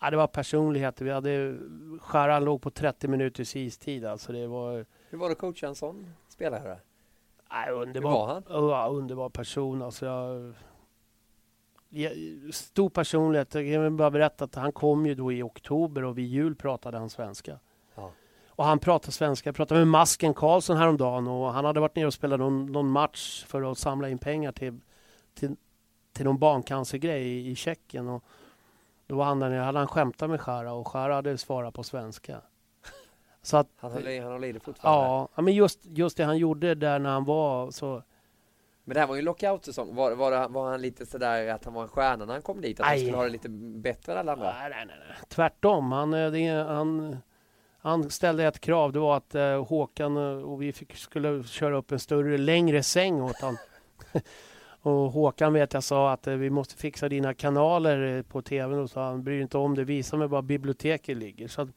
ja, 0.00 0.10
det 0.10 0.16
var 0.16 0.26
personligheter. 0.26 1.04
Vi 1.04 1.10
hade, 1.10 1.56
Sharan 2.00 2.44
låg 2.44 2.62
på 2.62 2.70
30 2.70 3.08
minuters 3.08 3.56
istid. 3.56 4.04
Alltså 4.04 4.32
det 4.32 4.46
var, 4.46 4.86
Hur 5.10 5.18
var 5.18 5.28
det 5.28 5.32
att 5.32 5.38
coacha 5.38 5.66
en 5.66 5.74
sån 5.74 6.14
spelare? 6.28 6.78
Nej, 7.50 7.70
underbar, 7.70 8.10
Hur 8.10 8.18
var 8.18 8.26
han? 8.26 8.42
Ja, 8.48 8.88
underbar 8.88 9.28
person. 9.28 9.82
Alltså 9.82 10.06
jag, 10.06 10.54
stor 12.52 12.88
personlighet. 12.88 13.54
Jag 13.54 13.74
kan 13.74 13.96
bara 13.96 14.10
berätta 14.10 14.44
att 14.44 14.54
han 14.54 14.72
kom 14.72 15.06
ju 15.06 15.14
då 15.14 15.32
i 15.32 15.42
oktober 15.42 16.04
och 16.04 16.18
vid 16.18 16.26
jul 16.26 16.54
pratade 16.54 16.98
han 16.98 17.10
svenska. 17.10 17.58
Ja. 17.94 18.10
Och 18.48 18.64
han 18.64 18.78
pratade 18.78 19.12
svenska. 19.12 19.48
Jag 19.48 19.56
pratade 19.56 19.80
med 19.80 19.88
Masken 19.88 20.34
Karlsson 20.34 20.76
häromdagen 20.76 21.26
och 21.26 21.52
han 21.52 21.64
hade 21.64 21.80
varit 21.80 21.96
nere 21.96 22.06
och 22.06 22.14
spelat 22.14 22.40
någon, 22.40 22.66
någon 22.66 22.88
match 22.88 23.44
för 23.44 23.70
att 23.72 23.78
samla 23.78 24.08
in 24.08 24.18
pengar 24.18 24.52
till, 24.52 24.80
till, 25.34 25.56
till 26.12 26.24
någon 26.24 26.38
barncancergrej 26.38 27.22
i, 27.22 27.50
i 27.50 27.54
Tjeckien. 27.54 28.08
Och 28.08 28.24
då 29.06 29.16
var 29.16 29.24
han 29.24 29.40
där 29.40 29.50
nere, 29.50 29.60
hade 29.60 29.78
han 29.78 29.88
skämtat 29.88 30.30
med 30.30 30.40
Schara 30.40 30.72
och 30.72 30.88
Schara 30.88 31.14
hade 31.14 31.38
svarat 31.38 31.74
på 31.74 31.82
svenska. 31.82 32.40
Så 33.42 33.56
att, 33.56 33.68
han, 33.76 33.92
har, 33.92 34.20
han 34.22 34.32
håller 34.32 34.48
i 34.48 34.52
det 34.52 34.60
fortfarande? 34.60 35.28
Ja, 35.34 35.42
men 35.42 35.54
just, 35.54 35.80
just 35.82 36.16
det 36.16 36.24
han 36.24 36.38
gjorde 36.38 36.74
där 36.74 36.98
när 36.98 37.10
han 37.10 37.24
var 37.24 37.70
så 37.70 38.02
men 38.84 38.94
det 38.94 39.00
här 39.00 39.06
var 39.06 39.16
ju 39.16 39.22
lockout-säsong. 39.22 39.94
Var, 39.94 40.12
var, 40.12 40.48
var 40.48 40.70
han 40.70 40.82
lite 40.82 41.06
sådär 41.06 41.48
att 41.48 41.64
han 41.64 41.74
var 41.74 41.82
en 41.82 41.88
stjärna 41.88 42.24
när 42.24 42.32
han 42.32 42.42
kom 42.42 42.60
dit? 42.60 42.80
Att 42.80 42.86
han 42.86 42.98
skulle 42.98 43.16
ha 43.16 43.24
det 43.24 43.30
lite 43.30 43.48
bättre 43.48 44.12
än 44.12 44.18
alla 44.18 44.32
andra? 44.32 44.52
Nej, 44.52 44.70
nej, 44.70 44.86
nej. 44.86 45.16
Tvärtom. 45.28 45.92
Han, 45.92 46.14
eh, 46.14 46.30
det, 46.30 46.48
han, 46.48 47.16
han 47.78 48.10
ställde 48.10 48.44
ett 48.44 48.60
krav. 48.60 48.92
Det 48.92 48.98
var 48.98 49.16
att 49.16 49.34
uh, 49.34 49.64
Håkan 49.64 50.16
uh, 50.16 50.42
och 50.42 50.62
vi 50.62 50.72
fick, 50.72 50.96
skulle 50.96 51.44
köra 51.44 51.76
upp 51.76 51.92
en 51.92 51.98
större, 51.98 52.38
längre 52.38 52.82
säng 52.82 53.22
åt 53.22 53.40
honom. 53.40 53.56
och 54.82 54.92
Håkan 54.92 55.52
vet 55.52 55.74
jag 55.74 55.82
sa 55.82 56.12
att 56.12 56.28
uh, 56.28 56.34
vi 56.34 56.50
måste 56.50 56.76
fixa 56.76 57.08
dina 57.08 57.34
kanaler 57.34 58.22
på 58.22 58.42
tvn 58.42 58.78
och 58.78 58.90
så 58.90 59.00
han 59.00 59.24
bryr 59.24 59.42
inte 59.42 59.58
om 59.58 59.74
det. 59.74 59.84
Visa 59.84 60.16
mig 60.16 60.28
var 60.28 60.42
biblioteket 60.42 61.16
ligger. 61.16 61.48
Så 61.48 61.62
att, 61.62 61.68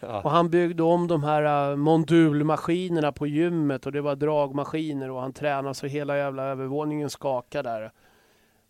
Ja. 0.00 0.22
Och 0.22 0.30
han 0.30 0.50
byggde 0.50 0.82
om 0.82 1.06
de 1.06 1.24
här 1.24 1.70
uh, 1.70 1.76
mondulmaskinerna 1.76 3.12
på 3.12 3.26
gymmet 3.26 3.86
och 3.86 3.92
det 3.92 4.00
var 4.00 4.16
dragmaskiner 4.16 5.10
och 5.10 5.20
han 5.20 5.32
tränade 5.32 5.74
så 5.74 5.86
hela 5.86 6.16
jävla 6.16 6.42
övervåningen 6.42 7.10
skakade 7.10 7.68
där. 7.68 7.92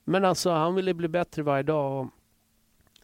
Men 0.05 0.25
alltså 0.25 0.51
han 0.51 0.75
ville 0.75 0.95
bli 0.95 1.09
bättre 1.09 1.43
varje 1.43 1.63
dag. 1.63 2.01
Och 2.01 2.07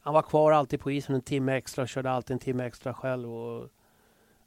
han 0.00 0.14
var 0.14 0.22
kvar 0.22 0.52
alltid 0.52 0.80
på 0.80 0.90
isen 0.90 1.14
en 1.14 1.20
timme 1.20 1.56
extra 1.56 1.82
och 1.82 1.88
körde 1.88 2.10
alltid 2.10 2.34
en 2.34 2.38
timme 2.38 2.64
extra 2.64 2.94
själv. 2.94 3.34
Och, 3.34 3.68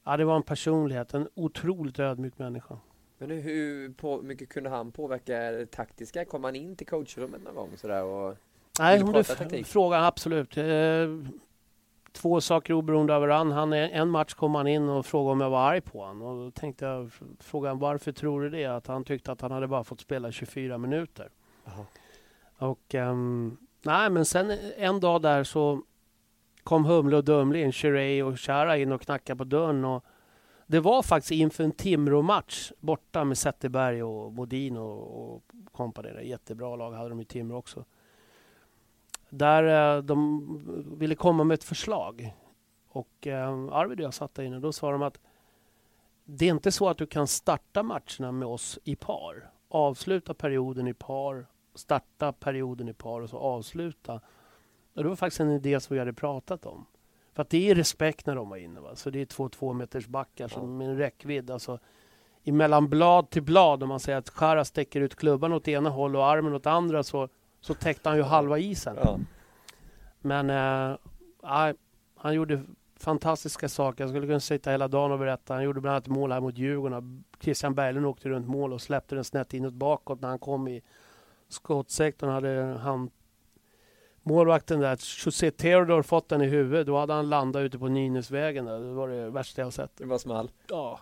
ja, 0.04 0.18
det 0.18 0.26
var 0.26 0.36
en 0.36 0.44
personlighet, 0.44 1.13
en 1.13 1.30
otroligt 1.34 2.00
ödmjuk 2.00 2.38
människa. 2.38 2.78
Men 3.18 3.30
hur 3.30 3.94
på, 3.94 4.22
mycket 4.22 4.50
kunde 4.50 4.70
han 4.70 4.92
påverka 4.92 5.38
det 5.38 5.72
taktiska? 5.72 6.26
Kom 6.26 6.44
han 6.44 6.56
in 6.56 6.76
till 6.76 6.88
coachrummet 6.88 7.44
någon 7.44 7.56
gång 7.56 7.70
sådär 7.76 8.04
och 8.04 8.36
Nej, 8.80 9.04
om 9.04 9.24
du 9.50 9.63
frågar 9.63 10.02
absolut. 10.02 10.58
Eh, 10.58 10.63
två 12.17 12.41
saker 12.41 12.73
oberoende 12.73 13.15
av 13.15 13.21
varandra. 13.21 13.56
Han, 13.56 13.73
en 13.73 14.10
match 14.10 14.34
kom 14.34 14.56
han 14.56 14.67
in 14.67 14.89
och 14.89 15.06
frågade 15.06 15.32
om 15.32 15.41
jag 15.41 15.49
var 15.49 15.69
arg 15.69 15.82
på 15.82 16.06
honom. 16.06 16.21
Och 16.21 16.45
då 16.45 16.51
tänkte 16.51 16.86
jag 16.86 17.12
fråga 17.39 17.73
varför 17.73 18.12
tror 18.12 18.41
du 18.41 18.49
det? 18.49 18.65
Att 18.65 18.88
han 18.88 19.03
tyckte 19.03 19.32
att 19.32 19.41
han 19.41 19.51
hade 19.51 19.67
bara 19.67 19.84
fått 19.84 20.01
spela 20.01 20.32
24 20.32 20.77
minuter. 20.77 21.30
Aha. 21.67 21.86
Och 22.58 22.93
um, 22.93 23.58
nej, 23.82 24.10
men 24.10 24.25
sen 24.25 24.51
en 24.77 24.99
dag 24.99 25.21
där 25.21 25.43
så 25.43 25.82
kom 26.63 26.86
Humle 26.86 27.17
och 27.17 27.23
Dumle 27.23 27.62
in, 27.62 27.71
Shirey 27.71 28.21
och 28.21 28.39
Chara 28.39 28.77
in 28.77 28.91
och 28.91 29.01
knackade 29.01 29.38
på 29.38 29.43
dörren. 29.43 29.86
Och 29.86 30.06
det 30.67 30.80
var 30.80 31.01
faktiskt 31.01 31.32
inför 31.32 31.63
en 31.63 31.71
Timrå-match 31.71 32.71
borta 32.80 33.23
med 33.23 33.38
Zetterberg 33.38 34.03
och 34.03 34.34
Modin 34.34 34.77
och, 34.77 35.34
och 35.34 35.43
kompani. 35.71 36.30
Jättebra 36.30 36.75
lag 36.75 36.91
hade 36.91 37.10
de 37.10 37.19
i 37.19 37.25
Timrå 37.25 37.58
också. 37.58 37.86
Där 39.30 39.96
eh, 39.98 40.04
de 40.04 40.98
ville 40.98 41.16
komma 41.16 41.44
med 41.44 41.56
ett 41.56 41.63
förslag. 41.63 42.34
Och 42.90 43.28
eh, 43.28 43.50
Arvid 43.72 44.00
och 44.00 44.06
jag 44.06 44.13
satt 44.13 44.36
där 44.36 44.44
inne 44.44 44.56
och 44.56 44.62
då 44.62 44.72
sa 44.72 44.92
de 44.92 45.02
att 45.02 45.20
det 46.26 46.46
är 46.46 46.52
inte 46.52 46.72
så 46.72 46.90
att 46.90 46.98
du 46.98 47.06
kan 47.06 47.28
starta 47.28 47.84
matcherna 47.84 48.32
med 48.32 48.48
oss 48.48 48.80
i 48.84 48.96
par. 48.96 49.52
Avsluta 49.70 50.34
perioden 50.34 50.88
i 50.88 50.94
par, 50.94 51.48
starta 51.76 52.32
perioden 52.32 52.90
i 52.90 52.94
par 52.94 53.22
och 53.22 53.30
så 53.30 53.38
avsluta. 53.38 54.22
Och 54.94 55.04
det 55.04 55.10
var 55.10 55.16
faktiskt 55.16 55.40
en 55.40 55.52
idé 55.52 55.80
som 55.80 55.94
vi 55.94 56.00
hade 56.00 56.13
pratat 56.13 56.66
om. 56.66 56.86
För 57.34 57.42
att 57.42 57.50
det 57.50 57.70
är 57.70 57.76
respekt 57.76 58.26
när 58.26 58.36
de 58.36 58.50
var 58.50 58.58
inne. 58.58 58.80
Va? 58.80 58.96
Så 58.96 59.10
det 59.10 59.22
är 59.22 59.26
två 59.26 59.50
två 59.50 59.74
meters 59.74 60.08
backar 60.08 60.52
ja. 60.56 60.63
med 60.63 60.90
en 60.90 60.98
räckvidd. 60.98 61.52
Alltså, 61.52 61.80
emellan 62.44 62.90
blad 62.90 63.30
till 63.30 63.44
blad, 63.44 63.84
om 63.84 63.90
man 63.90 64.00
säger 64.00 64.18
att 64.18 64.30
Chara 64.30 64.66
sträcker 64.66 65.02
ut 65.02 65.16
klubban 65.16 65.54
åt 65.54 65.68
ena 65.68 65.90
håll 65.90 66.16
och 66.16 66.26
armen 66.26 66.54
åt 66.54 66.66
andra 66.66 67.04
så 67.04 67.30
så 67.67 67.73
täckte 67.73 68.10
han 68.10 68.17
ju 68.17 68.23
halva 68.23 68.60
isen. 68.60 68.97
Ja. 69.03 69.19
Men 70.21 70.49
äh, 70.49 70.97
han 72.15 72.34
gjorde 72.34 72.63
fantastiska 72.95 73.69
saker. 73.69 74.03
Jag 74.03 74.10
skulle 74.10 74.27
kunna 74.27 74.39
sitta 74.39 74.71
hela 74.71 74.88
dagen 74.88 75.12
och 75.12 75.19
berätta. 75.19 75.53
Han 75.53 75.63
gjorde 75.63 75.82
bland 75.82 75.93
annat 75.93 76.08
mål 76.08 76.32
här 76.32 76.41
mot 76.41 76.58
Djurgården. 76.58 77.23
Christian 77.39 77.75
Berglund 77.75 78.06
åkte 78.06 78.30
runt 78.30 78.47
mål 78.47 78.73
och 78.73 78.82
släppte 78.82 79.15
den 79.15 79.23
snett 79.23 79.53
inåt 79.53 79.73
bakåt 79.73 80.21
när 80.21 80.30
han 80.30 80.39
kom 80.39 80.67
i 80.67 80.82
skottsektorn. 81.47 82.30
Hade 82.30 82.80
han 82.82 83.10
målvakten 84.23 84.80
där, 84.80 85.25
José 85.25 85.51
Theodor, 85.51 86.01
fått 86.01 86.30
den 86.30 86.41
i 86.41 86.47
huvudet. 86.47 86.88
Då 86.88 86.97
hade 86.97 87.13
han 87.13 87.30
landat 87.30 87.60
ute 87.60 87.80
på 87.80 87.88
Nynäsvägen. 87.88 88.65
Där. 88.65 88.80
Det 88.80 88.93
var 88.93 89.08
det 89.08 89.30
värsta 89.30 89.62
jag 89.62 89.73
sett. 89.73 89.91
Det 89.97 90.06
var 90.06 90.17
small. 90.17 90.51
Ja. 90.69 90.99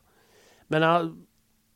Men 0.68 0.82
han, 0.82 1.28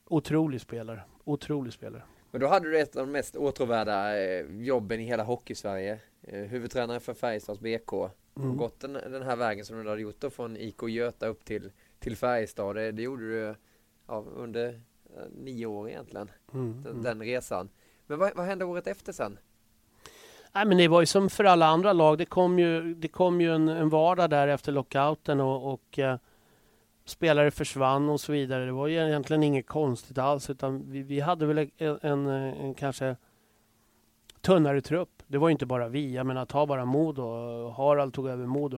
otrolig 0.05 0.61
spelare. 0.61 1.01
Otrolig 1.23 1.73
spelare. 1.73 2.03
Men 2.31 2.41
då 2.41 2.47
hade 2.47 2.71
du 2.71 2.79
ett 2.79 2.95
av 2.95 3.05
de 3.05 3.11
mest 3.11 3.35
åtråvärda 3.35 4.17
eh, 4.17 4.45
jobben 4.59 4.99
i 4.99 5.03
hela 5.03 5.23
Hockeysverige. 5.23 5.99
Eh, 6.21 6.41
huvudtränare 6.41 6.99
för 6.99 7.13
Färjestads 7.13 7.59
BK. 7.59 7.93
Mm. 7.93 8.51
Och 8.51 8.57
gått 8.57 8.79
den, 8.79 8.93
den, 8.93 9.23
här 9.23 9.35
vägen 9.35 9.65
som 9.65 9.83
du 9.83 9.89
hade 9.89 10.01
gjort 10.01 10.19
då 10.19 10.29
från 10.29 10.57
IK 10.57 10.83
Göta 10.83 11.27
upp 11.27 11.45
till, 11.45 11.71
till 11.99 12.17
Färjestad. 12.17 12.75
Det, 12.75 12.91
det 12.91 13.01
gjorde 13.01 13.23
du 13.23 13.55
ja, 14.07 14.25
under 14.35 14.67
eh, 15.15 15.23
nio 15.31 15.65
år 15.65 15.89
egentligen. 15.89 16.31
Mm. 16.53 16.83
Den, 16.83 16.91
mm. 16.91 17.03
den, 17.03 17.21
resan. 17.21 17.69
Men 18.07 18.19
vad, 18.19 18.35
vad 18.35 18.45
hände 18.45 18.65
året 18.65 18.87
efter 18.87 19.13
sen? 19.13 19.39
Nej, 20.51 20.65
men 20.65 20.77
det 20.77 20.87
var 20.87 20.99
ju 20.99 21.05
som 21.05 21.29
för 21.29 21.43
alla 21.43 21.65
andra 21.65 21.93
lag. 21.93 22.17
Det 22.17 22.25
kom 22.25 22.59
ju, 22.59 22.93
det 22.93 23.07
kom 23.07 23.41
ju 23.41 23.55
en, 23.55 23.67
en 23.67 23.89
vardag 23.89 24.29
där 24.29 24.47
efter 24.47 24.71
lockouten 24.71 25.39
och, 25.39 25.73
och 25.73 25.99
spelare 27.09 27.51
försvann 27.51 28.09
och 28.09 28.21
så 28.21 28.31
vidare. 28.31 28.65
Det 28.65 28.71
var 28.71 28.87
ju 28.87 29.07
egentligen 29.07 29.43
inget 29.43 29.67
konstigt 29.67 30.17
alls 30.17 30.49
utan 30.49 30.91
vi, 30.91 31.03
vi 31.03 31.19
hade 31.19 31.45
väl 31.45 31.69
en, 31.77 31.99
en, 32.01 32.27
en, 32.27 32.73
kanske 32.73 33.15
tunnare 34.41 34.81
trupp. 34.81 35.23
Det 35.27 35.37
var 35.37 35.49
inte 35.49 35.65
bara 35.65 35.87
vi. 35.87 36.13
Jag 36.13 36.25
menar, 36.25 36.45
ta 36.45 36.65
bara 36.65 36.85
Modo. 36.85 37.23
Harald 37.69 38.13
tog 38.13 38.27
över 38.27 38.45
Modo. 38.45 38.77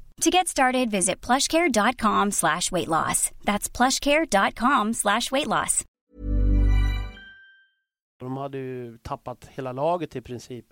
To 0.21 0.29
get 0.29 0.47
started, 0.47 0.91
visit 0.91 1.25
plushcare.com 1.25 2.31
slash 2.31 2.71
weight 2.71 2.87
loss. 2.87 3.31
That's 3.43 3.77
plushcare.com 3.77 4.93
slash 4.93 5.31
weight 5.31 5.47
loss. 5.47 5.85
De 8.17 8.37
hade 8.37 8.57
ju 8.57 8.97
tappat 8.97 9.49
hela 9.51 9.71
laget 9.71 10.15
i 10.15 10.21
princip. 10.21 10.65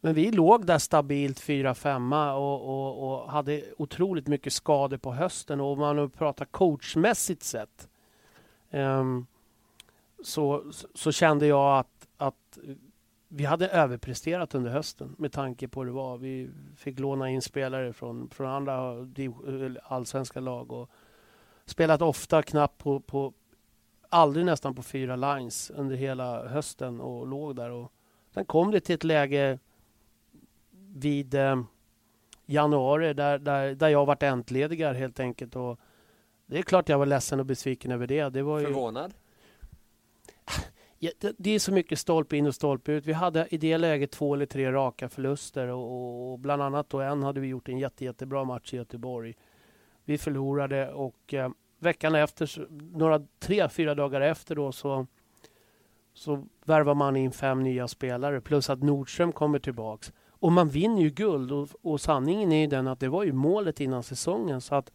Men 0.00 0.14
vi 0.14 0.30
låg 0.30 0.66
där 0.66 0.78
stabilt 0.78 1.40
4-5 1.40 2.34
och, 2.34 2.68
och, 2.68 3.22
och, 3.22 3.30
hade 3.30 3.62
otroligt 3.78 4.26
mycket 4.26 4.52
skador 4.52 4.96
på 4.96 5.12
hösten. 5.12 5.60
Och 5.60 5.72
om 5.72 5.78
man 5.78 6.10
pratar 6.10 6.44
coachmässigt 6.44 7.42
sett 7.42 7.88
um, 8.70 9.26
så, 10.22 10.64
så 10.94 11.12
kände 11.12 11.46
jag 11.46 11.78
att, 11.78 12.08
att 12.16 12.58
vi 13.36 13.44
hade 13.44 13.68
överpresterat 13.68 14.54
under 14.54 14.70
hösten 14.70 15.14
med 15.18 15.32
tanke 15.32 15.68
på 15.68 15.80
hur 15.80 15.86
det 15.86 15.92
var. 15.92 16.18
Vi 16.18 16.50
fick 16.76 16.98
låna 16.98 17.30
in 17.30 17.42
spelare 17.42 17.92
från, 17.92 18.30
från 18.30 18.46
andra 18.46 19.06
allsvenska 19.82 20.40
lag 20.40 20.72
och 20.72 20.90
spelat 21.64 22.02
ofta 22.02 22.42
knappt 22.42 22.78
på, 22.78 23.00
på 23.00 23.32
aldrig 24.08 24.46
nästan 24.46 24.74
på 24.74 24.82
fyra 24.82 25.16
lines 25.16 25.70
under 25.70 25.96
hela 25.96 26.48
hösten 26.48 27.00
och 27.00 27.26
låg 27.26 27.56
där. 27.56 27.70
Och 27.70 27.92
sen 28.34 28.44
kom 28.44 28.70
det 28.70 28.80
till 28.80 28.94
ett 28.94 29.04
läge 29.04 29.58
vid 30.94 31.34
eh, 31.34 31.62
januari 32.46 33.14
där, 33.14 33.38
där, 33.38 33.74
där 33.74 33.88
jag 33.88 34.06
varit 34.06 34.22
entledigad 34.22 34.96
helt 34.96 35.20
enkelt. 35.20 35.56
Och 35.56 35.80
det 36.46 36.58
är 36.58 36.62
klart 36.62 36.88
jag 36.88 36.98
var 36.98 37.06
ledsen 37.06 37.40
och 37.40 37.46
besviken 37.46 37.90
över 37.90 38.06
det. 38.06 38.28
det 38.28 38.42
var 38.42 38.58
ju... 38.58 38.66
Förvånad? 38.66 39.14
Det 41.38 41.50
är 41.50 41.58
så 41.58 41.72
mycket 41.72 41.98
stolpe 41.98 42.36
in 42.36 42.46
och 42.46 42.54
stolpe 42.54 42.92
ut. 42.92 43.06
Vi 43.06 43.12
hade 43.12 43.46
i 43.50 43.58
det 43.58 43.78
läget 43.78 44.10
två 44.10 44.34
eller 44.34 44.46
tre 44.46 44.72
raka 44.72 45.08
förluster 45.08 45.68
och, 45.68 46.32
och 46.32 46.38
bland 46.38 46.62
annat 46.62 46.90
då 46.90 47.00
en 47.00 47.22
hade 47.22 47.40
vi 47.40 47.46
gjort 47.46 47.68
en 47.68 47.78
jätte, 47.78 48.04
jättebra 48.04 48.44
match 48.44 48.74
i 48.74 48.76
Göteborg. 48.76 49.34
Vi 50.04 50.18
förlorade 50.18 50.92
och 50.92 51.34
eh, 51.34 51.50
veckan 51.78 52.14
efter, 52.14 52.68
några 52.96 53.22
tre, 53.38 53.68
fyra 53.68 53.94
dagar 53.94 54.20
efter 54.20 54.54
då 54.54 54.72
så, 54.72 55.06
så 56.14 56.46
värvar 56.64 56.94
man 56.94 57.16
in 57.16 57.32
fem 57.32 57.62
nya 57.62 57.88
spelare 57.88 58.40
plus 58.40 58.70
att 58.70 58.82
Nordström 58.82 59.32
kommer 59.32 59.58
tillbaks. 59.58 60.12
Och 60.28 60.52
man 60.52 60.68
vinner 60.68 61.02
ju 61.02 61.10
guld 61.10 61.52
och, 61.52 61.68
och 61.82 62.00
sanningen 62.00 62.52
är 62.52 62.60
ju 62.60 62.66
den 62.66 62.88
att 62.88 63.00
det 63.00 63.08
var 63.08 63.24
ju 63.24 63.32
målet 63.32 63.80
innan 63.80 64.02
säsongen 64.02 64.60
så 64.60 64.74
att 64.74 64.92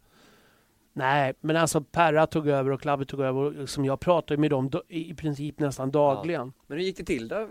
Nej, 0.92 1.34
men 1.40 1.56
alltså 1.56 1.80
Perra 1.80 2.26
tog 2.26 2.48
över 2.48 2.70
och 2.70 2.80
Klabbe 2.80 3.04
tog 3.04 3.20
över. 3.20 3.40
Och 3.40 3.52
liksom 3.52 3.84
jag 3.84 4.00
pratade 4.00 4.40
med 4.40 4.50
dem 4.50 4.70
i 4.88 5.14
princip 5.14 5.58
nästan 5.58 5.90
dagligen. 5.90 6.52
Ja. 6.56 6.64
Men 6.66 6.78
hur 6.78 6.84
gick 6.84 6.96
det 6.96 7.04
till 7.04 7.28
då? 7.28 7.48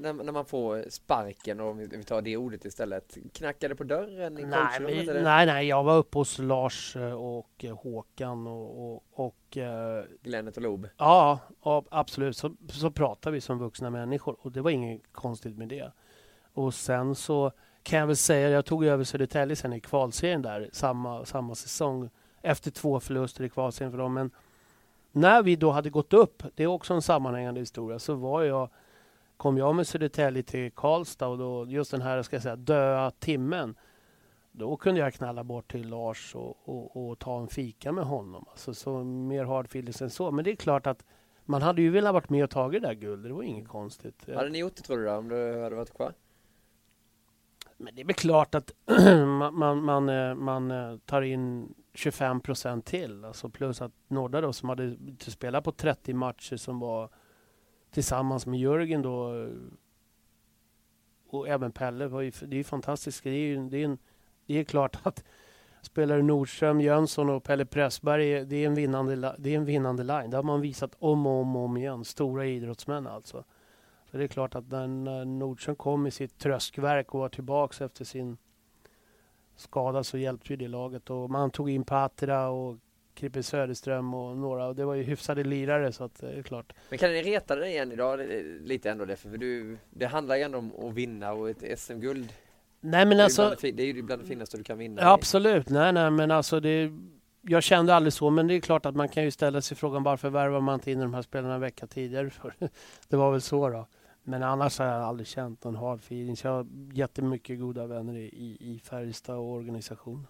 När, 0.00 0.12
när 0.12 0.32
man 0.32 0.44
får 0.44 0.84
sparken 0.90 1.60
och 1.60 1.70
om 1.70 1.78
vi 1.78 2.04
tar 2.04 2.22
det 2.22 2.36
ordet 2.36 2.64
istället. 2.64 3.18
Knackade 3.32 3.74
på 3.74 3.84
dörren 3.84 4.38
i 4.38 4.42
nej, 4.44 4.80
men, 4.80 5.22
nej, 5.24 5.46
nej, 5.46 5.66
jag 5.66 5.84
var 5.84 5.96
uppe 5.96 6.18
hos 6.18 6.38
Lars 6.38 6.96
eh, 6.96 7.12
och 7.12 7.64
eh, 7.64 7.76
Håkan 7.76 8.46
och, 8.46 8.94
och, 8.94 9.04
och 9.12 9.56
eh, 9.56 10.04
Glennet 10.22 10.56
och 10.56 10.62
Lob. 10.62 10.88
Ja, 10.96 11.38
absolut. 11.90 12.36
Så, 12.36 12.56
så 12.68 12.90
pratade 12.90 13.34
vi 13.34 13.40
som 13.40 13.58
vuxna 13.58 13.90
människor 13.90 14.36
och 14.40 14.52
det 14.52 14.60
var 14.60 14.70
inget 14.70 15.02
konstigt 15.12 15.56
med 15.56 15.68
det. 15.68 15.92
Och 16.52 16.74
sen 16.74 17.14
så 17.14 17.52
kan 17.82 17.98
jag 17.98 18.06
väl 18.06 18.16
säga, 18.16 18.48
jag 18.48 18.64
tog 18.64 18.84
över 18.84 19.04
Södertälje 19.04 19.56
sen 19.56 19.72
i 19.72 19.80
kvalserien 19.80 20.42
där 20.42 20.70
samma, 20.72 21.24
samma 21.24 21.54
säsong 21.54 22.10
efter 22.44 22.70
två 22.70 23.00
förluster 23.00 23.44
i 23.44 23.48
kvalserien 23.48 23.90
för 23.90 23.98
dem. 23.98 24.14
Men 24.14 24.30
när 25.12 25.42
vi 25.42 25.56
då 25.56 25.70
hade 25.70 25.90
gått 25.90 26.12
upp, 26.12 26.42
det 26.54 26.62
är 26.62 26.66
också 26.66 26.94
en 26.94 27.02
sammanhängande 27.02 27.60
historia, 27.60 27.98
så 27.98 28.14
var 28.14 28.42
jag, 28.42 28.68
kom 29.36 29.58
jag 29.58 29.74
med 29.74 29.86
Södertälje 29.86 30.42
till 30.42 30.70
Karlstad 30.70 31.26
och 31.26 31.38
då, 31.38 31.66
just 31.66 31.90
den 31.90 32.02
här 32.02 32.22
ska 32.22 32.36
jag 32.36 32.42
säga, 32.42 32.56
döda 32.56 33.10
timmen. 33.10 33.74
Då 34.52 34.76
kunde 34.76 35.00
jag 35.00 35.14
knalla 35.14 35.44
bort 35.44 35.72
till 35.72 35.88
Lars 35.88 36.34
och, 36.34 36.56
och, 36.64 37.10
och 37.10 37.18
ta 37.18 37.40
en 37.40 37.48
fika 37.48 37.92
med 37.92 38.04
honom. 38.04 38.44
Alltså, 38.50 38.74
så 38.74 39.04
mer 39.04 39.44
hard 39.44 39.66
feelings 39.66 40.02
än 40.02 40.10
så. 40.10 40.30
Men 40.30 40.44
det 40.44 40.50
är 40.50 40.56
klart 40.56 40.86
att 40.86 41.04
man 41.44 41.62
hade 41.62 41.82
ju 41.82 41.90
velat 41.90 42.14
varit 42.14 42.30
med 42.30 42.44
och 42.44 42.50
tagit 42.50 42.82
det 42.82 42.88
där 42.88 42.94
guldet. 42.94 43.30
Det 43.30 43.34
var 43.34 43.42
inget 43.42 43.68
konstigt. 43.68 44.28
Hade 44.34 44.50
ni 44.50 44.58
gjort 44.58 44.76
det 44.76 44.82
tror 44.82 44.98
du 44.98 45.04
då, 45.04 45.12
om 45.12 45.28
du 45.28 45.62
hade 45.62 45.76
varit 45.76 45.94
kvar? 45.94 46.14
Men 47.76 47.94
det 47.94 48.00
är 48.02 48.06
väl 48.06 48.14
klart 48.14 48.54
att 48.54 48.72
man, 49.38 49.58
man, 49.58 49.84
man, 49.84 50.08
eh, 50.08 50.34
man 50.34 50.70
eh, 50.70 50.96
tar 50.98 51.22
in 51.22 51.74
25 51.94 52.40
procent 52.40 52.84
till. 52.84 53.24
Alltså 53.24 53.48
plus 53.48 53.82
att 53.82 53.92
Nordda 54.08 54.40
då 54.40 54.52
som 54.52 54.68
hade 54.68 54.96
spelat 55.18 55.64
på 55.64 55.72
30 55.72 56.14
matcher 56.14 56.56
som 56.56 56.80
var 56.80 57.08
tillsammans 57.90 58.46
med 58.46 58.60
Jörgen 58.60 59.02
då 59.02 59.42
eh, 59.42 59.48
och 61.28 61.48
även 61.48 61.72
Pelle. 61.72 62.06
Var 62.06 62.20
ju, 62.20 62.30
det 62.30 62.54
är 62.54 62.58
ju 62.58 62.64
fantastiskt. 62.64 63.24
Det 63.24 63.30
är, 63.30 63.34
ju, 63.34 63.68
det 63.68 63.78
är, 63.78 63.84
en, 63.84 63.98
det 64.46 64.54
är 64.54 64.64
klart 64.64 64.98
att 65.02 65.24
spelare 65.82 66.22
Nordström, 66.22 66.80
Jönsson 66.80 67.30
och 67.30 67.44
Pelle 67.44 67.66
Pressberg, 67.66 68.34
eh, 68.34 68.46
det 68.46 68.56
är 68.56 68.66
en 68.66 68.74
vinnande, 68.74 69.34
det 69.38 69.50
är 69.50 69.56
en 69.56 69.64
vinnande 69.64 70.02
line. 70.02 70.30
Det 70.30 70.36
har 70.36 70.44
man 70.44 70.60
visat 70.60 70.96
om 70.98 71.26
och 71.26 71.40
om, 71.40 71.56
och 71.56 71.62
om 71.62 71.76
igen. 71.76 72.04
Stora 72.04 72.46
idrottsmän 72.46 73.06
alltså. 73.06 73.44
Så 74.10 74.16
det 74.16 74.24
är 74.24 74.28
klart 74.28 74.54
att 74.54 74.70
när 74.70 75.24
Nordström 75.24 75.76
kom 75.76 76.06
i 76.06 76.10
sitt 76.10 76.38
tröskverk 76.38 77.14
och 77.14 77.20
var 77.20 77.28
tillbaks 77.28 77.80
efter 77.80 78.04
sin 78.04 78.36
skada 79.56 80.04
så 80.04 80.18
hjälpte 80.18 80.52
ju 80.52 80.56
det 80.56 80.68
laget. 80.68 81.10
Och 81.10 81.30
man 81.30 81.50
tog 81.50 81.70
in 81.70 81.84
Patra 81.84 82.48
och 82.48 82.76
Krippe 83.14 83.42
Söderström 83.42 84.14
och 84.14 84.36
några. 84.36 84.66
Och 84.66 84.76
det 84.76 84.84
var 84.84 84.94
ju 84.94 85.02
hyfsade 85.02 85.44
lirare 85.44 85.92
så 85.92 86.04
att 86.04 86.20
det 86.20 86.32
är 86.32 86.42
klart. 86.42 86.72
Men 86.88 86.98
kan 86.98 87.10
ni 87.10 87.22
reta 87.22 87.56
dig 87.56 87.70
igen 87.70 87.92
idag 87.92 88.20
lite 88.60 88.90
ändå? 88.90 89.04
Det, 89.04 89.16
för 89.16 89.28
du, 89.28 89.78
det 89.90 90.06
handlar 90.06 90.36
ju 90.36 90.42
ändå 90.42 90.58
om 90.58 90.72
att 90.88 90.94
vinna 90.94 91.32
och 91.32 91.50
ett 91.50 91.80
SM-guld. 91.80 92.32
Nej 92.80 93.06
men 93.06 93.20
alltså. 93.20 93.56
Det 93.60 93.80
är 93.80 93.86
ju 93.86 94.02
bland 94.02 94.22
det 94.22 94.26
finaste 94.26 94.56
du 94.56 94.64
kan 94.64 94.78
vinna. 94.78 95.02
Ja, 95.02 95.12
absolut. 95.12 95.68
Nej, 95.68 95.92
nej, 95.92 96.10
men 96.10 96.30
alltså 96.30 96.60
det. 96.60 96.92
Jag 97.46 97.62
kände 97.62 97.94
aldrig 97.94 98.12
så, 98.12 98.30
men 98.30 98.46
det 98.46 98.54
är 98.54 98.60
klart 98.60 98.86
att 98.86 98.96
man 98.96 99.08
kan 99.08 99.24
ju 99.24 99.30
ställa 99.30 99.60
sig 99.60 99.76
frågan 99.76 100.02
varför 100.02 100.30
värvar 100.30 100.60
man 100.60 100.74
inte 100.74 100.92
in 100.92 101.00
de 101.00 101.14
här 101.14 101.22
spelarna 101.22 101.54
en 101.54 101.60
vecka 101.60 101.86
tidigare? 101.86 102.30
det 103.08 103.16
var 103.16 103.32
väl 103.32 103.40
så 103.40 103.68
då. 103.68 103.86
Men 104.26 104.42
annars 104.42 104.78
har 104.78 104.86
jag 104.86 105.02
aldrig 105.02 105.26
känt 105.26 105.64
någon 105.64 105.76
hard 105.76 105.98
feeling. 105.98 106.36
jag 106.42 106.50
har 106.50 106.66
jättemycket 106.92 107.60
goda 107.60 107.86
vänner 107.86 108.16
i, 108.16 108.56
i 108.60 108.80
Färjestad 108.84 109.36
och 109.36 109.50
organisationen. 109.50 110.26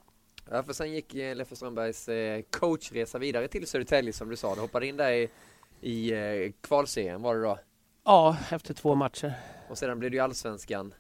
Ja, 0.51 0.63
för 0.63 0.73
sen 0.73 0.93
gick 0.93 1.15
eh, 1.15 1.37
Leffe 1.37 1.57
Strömbergs 1.57 2.09
eh, 2.09 2.43
coachresa 2.51 3.19
vidare 3.19 3.49
till 3.49 3.67
Södertälje 3.67 4.13
som 4.13 4.29
du 4.29 4.37
sa. 4.37 4.55
Du 4.55 4.61
hoppade 4.61 4.87
in 4.87 4.97
där 4.97 5.13
i, 5.13 5.29
i 5.81 6.13
eh, 6.13 6.53
kvalserien 6.61 7.23
var 7.23 7.35
det 7.35 7.43
då? 7.43 7.59
Ja, 8.05 8.37
efter 8.51 8.75
två 8.75 8.95
matcher. 8.95 9.35
Och 9.69 9.79
sedan 9.79 9.99
blev 9.99 10.11
det 10.11 10.17
ju 10.17 10.23
allsvenskan 10.23 10.95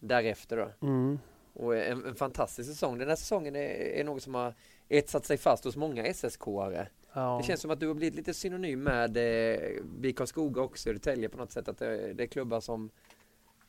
därefter 0.00 0.56
då. 0.56 0.86
Mm. 0.86 1.18
Och 1.52 1.76
en, 1.76 2.06
en, 2.06 2.14
fantastisk 2.14 2.70
säsong. 2.70 2.98
Den 2.98 3.08
här 3.08 3.16
säsongen 3.16 3.56
är, 3.56 3.68
är 4.00 4.04
något 4.04 4.22
som 4.22 4.34
har 4.34 4.54
etsat 4.88 5.24
sig 5.24 5.36
fast 5.38 5.64
hos 5.64 5.76
många 5.76 6.02
SSK-are. 6.02 6.86
Ja. 7.16 7.38
Det 7.40 7.46
känns 7.46 7.60
som 7.60 7.70
att 7.70 7.80
du 7.80 7.86
har 7.86 7.94
blivit 7.94 8.14
lite 8.14 8.34
synonym 8.34 8.82
med 8.82 9.16
eh, 9.16 9.84
BIK 9.84 10.16
Karlskoga 10.16 10.62
och 10.62 10.78
Södertälje 10.78 11.28
på 11.28 11.38
något 11.38 11.52
sätt. 11.52 11.68
Att 11.68 11.78
det, 11.78 12.12
det, 12.12 12.22
är 12.22 12.26
klubbar 12.26 12.60
som 12.60 12.90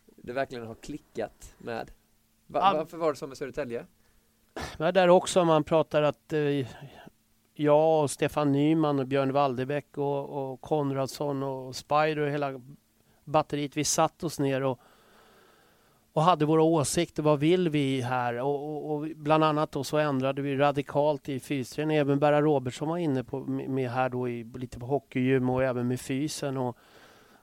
det 0.05 0.33
verkligen 0.33 0.67
har 0.67 0.75
klickat 0.75 1.55
med. 1.57 1.91
Va, 2.47 2.59
ja. 2.59 2.77
Varför 2.77 2.97
var 2.97 3.11
det 3.11 3.17
så 3.17 3.27
med 3.27 3.37
Södertälje? 3.37 3.85
Men 4.77 4.93
där 4.93 5.07
också 5.07 5.45
man 5.45 5.63
pratar 5.63 6.01
att 6.01 6.33
eh, 6.33 6.67
jag 7.53 8.03
och 8.03 8.11
Stefan 8.11 8.51
Nyman 8.51 8.99
och 8.99 9.07
Björn 9.07 9.33
Walderbäck 9.33 9.97
och, 9.97 10.51
och 10.51 10.61
Konradsson 10.61 11.43
och 11.43 11.75
Spider 11.75 12.19
och 12.19 12.29
hela 12.29 12.61
batteriet. 13.23 13.77
Vi 13.77 13.83
satt 13.83 14.23
oss 14.23 14.39
ner 14.39 14.63
och 14.63 14.79
och 16.17 16.23
hade 16.23 16.45
våra 16.45 16.63
åsikter. 16.63 17.23
Vad 17.23 17.39
vill 17.39 17.69
vi 17.69 18.01
här? 18.01 18.39
Och, 18.39 18.69
och, 18.69 18.91
och 18.91 19.07
bland 19.15 19.43
annat 19.43 19.71
då 19.71 19.83
så 19.83 19.97
ändrade 19.97 20.41
vi 20.41 20.55
radikalt 20.55 21.29
i 21.29 21.39
fysträning. 21.39 21.97
Även 21.97 22.19
Berra 22.19 22.41
Robertsson 22.41 22.87
var 22.87 22.97
inne 22.97 23.23
på, 23.23 23.39
med 23.45 23.91
här 23.91 24.09
då 24.09 24.29
i, 24.29 24.43
lite 24.43 24.79
på 24.79 24.85
hockeygym 24.85 25.49
och 25.49 25.63
även 25.63 25.87
med 25.87 26.01
fysen. 26.01 26.57
Och 26.57 26.77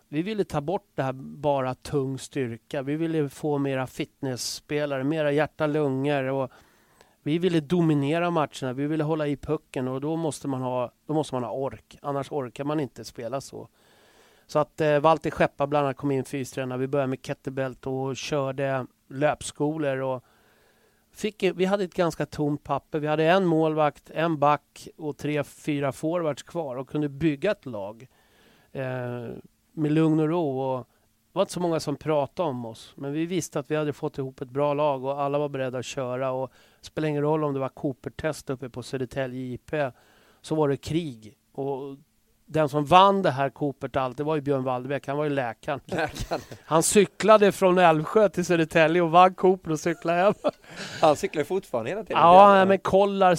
vi 0.08 0.22
ville 0.22 0.44
ta 0.44 0.60
bort 0.60 0.88
det 0.94 1.02
här 1.02 1.12
bara 1.12 1.74
tung 1.74 2.18
styrka. 2.18 2.82
Vi 2.82 2.96
ville 2.96 3.28
få 3.28 3.58
mera 3.58 3.86
fitnessspelare, 3.86 5.04
mera 5.04 5.32
hjärta-lungor. 5.32 6.24
Och 6.24 6.50
vi 7.22 7.38
ville 7.38 7.60
dominera 7.60 8.30
matcherna. 8.30 8.72
Vi 8.72 8.86
ville 8.86 9.04
hålla 9.04 9.26
i 9.26 9.36
pucken 9.36 9.88
och 9.88 10.00
då 10.00 10.16
måste 10.16 10.48
man 10.48 10.62
ha, 10.62 10.92
då 11.06 11.14
måste 11.14 11.34
man 11.34 11.44
ha 11.44 11.50
ork. 11.50 11.98
Annars 12.02 12.32
orkar 12.32 12.64
man 12.64 12.80
inte 12.80 13.04
spela 13.04 13.40
så. 13.40 13.68
Så 14.46 14.58
att 14.58 14.80
eh, 14.80 14.98
Walter 14.98 15.30
Skeppa 15.30 15.66
bland 15.66 15.86
annat 15.86 15.96
kom 15.96 16.10
in 16.10 16.24
fystränare. 16.24 16.78
Vi 16.78 16.86
började 16.86 17.10
med 17.10 17.22
kettlebelt 17.22 17.86
och 17.86 18.16
körde 18.16 18.86
löpskolor. 19.08 19.98
Och 19.98 20.24
fick, 21.12 21.42
vi 21.42 21.64
hade 21.64 21.84
ett 21.84 21.94
ganska 21.94 22.26
tomt 22.26 22.64
papper. 22.64 22.98
Vi 22.98 23.06
hade 23.06 23.24
en 23.24 23.44
målvakt, 23.44 24.10
en 24.10 24.38
back 24.38 24.88
och 24.96 25.16
tre, 25.16 25.44
fyra 25.44 25.92
forwards 25.92 26.42
kvar 26.42 26.76
och 26.76 26.88
kunde 26.88 27.08
bygga 27.08 27.50
ett 27.50 27.66
lag 27.66 28.06
eh, 28.72 29.26
med 29.72 29.92
lugn 29.92 30.20
och 30.20 30.28
ro. 30.28 30.60
Och 30.60 30.78
det 31.34 31.38
var 31.38 31.42
inte 31.42 31.52
så 31.52 31.60
många 31.60 31.80
som 31.80 31.96
pratade 31.96 32.48
om 32.48 32.64
oss, 32.64 32.92
men 32.96 33.12
vi 33.12 33.26
visste 33.26 33.58
att 33.58 33.70
vi 33.70 33.76
hade 33.76 33.92
fått 33.92 34.18
ihop 34.18 34.40
ett 34.40 34.50
bra 34.50 34.74
lag 34.74 35.04
och 35.04 35.20
alla 35.20 35.38
var 35.38 35.48
beredda 35.48 35.78
att 35.78 35.84
köra. 35.84 36.30
Och 36.30 36.52
det 36.80 36.86
spelade 36.86 37.08
ingen 37.08 37.22
roll 37.22 37.44
om 37.44 37.54
det 37.54 37.60
var 37.60 37.68
Cooper-test 37.68 38.50
uppe 38.50 38.68
på 38.68 38.82
Södertälje 38.82 39.54
IP, 39.54 39.70
så 40.40 40.54
var 40.54 40.68
det 40.68 40.76
krig. 40.76 41.36
Och 41.52 41.96
den 42.46 42.68
som 42.68 42.84
vann 42.84 43.22
det 43.22 43.30
här 43.30 43.50
allt, 43.96 44.16
det 44.16 44.24
var 44.24 44.34
ju 44.34 44.40
Björn 44.40 44.64
Waldebäck. 44.64 45.06
Han 45.06 45.16
var 45.16 45.24
ju 45.24 45.30
läkaren. 45.30 45.80
läkaren. 45.84 46.40
Han 46.64 46.82
cyklade 46.82 47.52
från 47.52 47.78
Älvsjö 47.78 48.28
till 48.28 48.44
Södertälje 48.44 49.02
och 49.02 49.10
vann 49.10 49.34
Cooper 49.34 49.70
och 49.70 49.80
cyklade 49.80 50.22
hem. 50.22 50.34
Han 51.00 51.16
cyklar 51.16 51.44
fortfarande 51.44 51.90
hela 51.90 52.04
tiden? 52.04 52.22
Ja, 52.22 52.64
men 52.64 52.78
Kollar, 52.78 53.38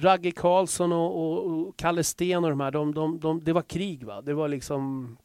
Ragge 0.00 0.30
Karlsson 0.30 0.92
och, 0.92 1.22
och, 1.22 1.46
och, 1.46 1.76
Kalle 1.76 2.04
Sten 2.04 2.44
och 2.44 2.50
de 2.50 2.60
här, 2.60 2.70
de, 2.70 2.94
de, 2.94 3.20
de, 3.20 3.44
det 3.44 3.52
var 3.52 3.62
krig 3.62 4.04
va. 4.04 4.22
Det 4.22 4.34
var 4.34 4.48
liksom... 4.48 5.16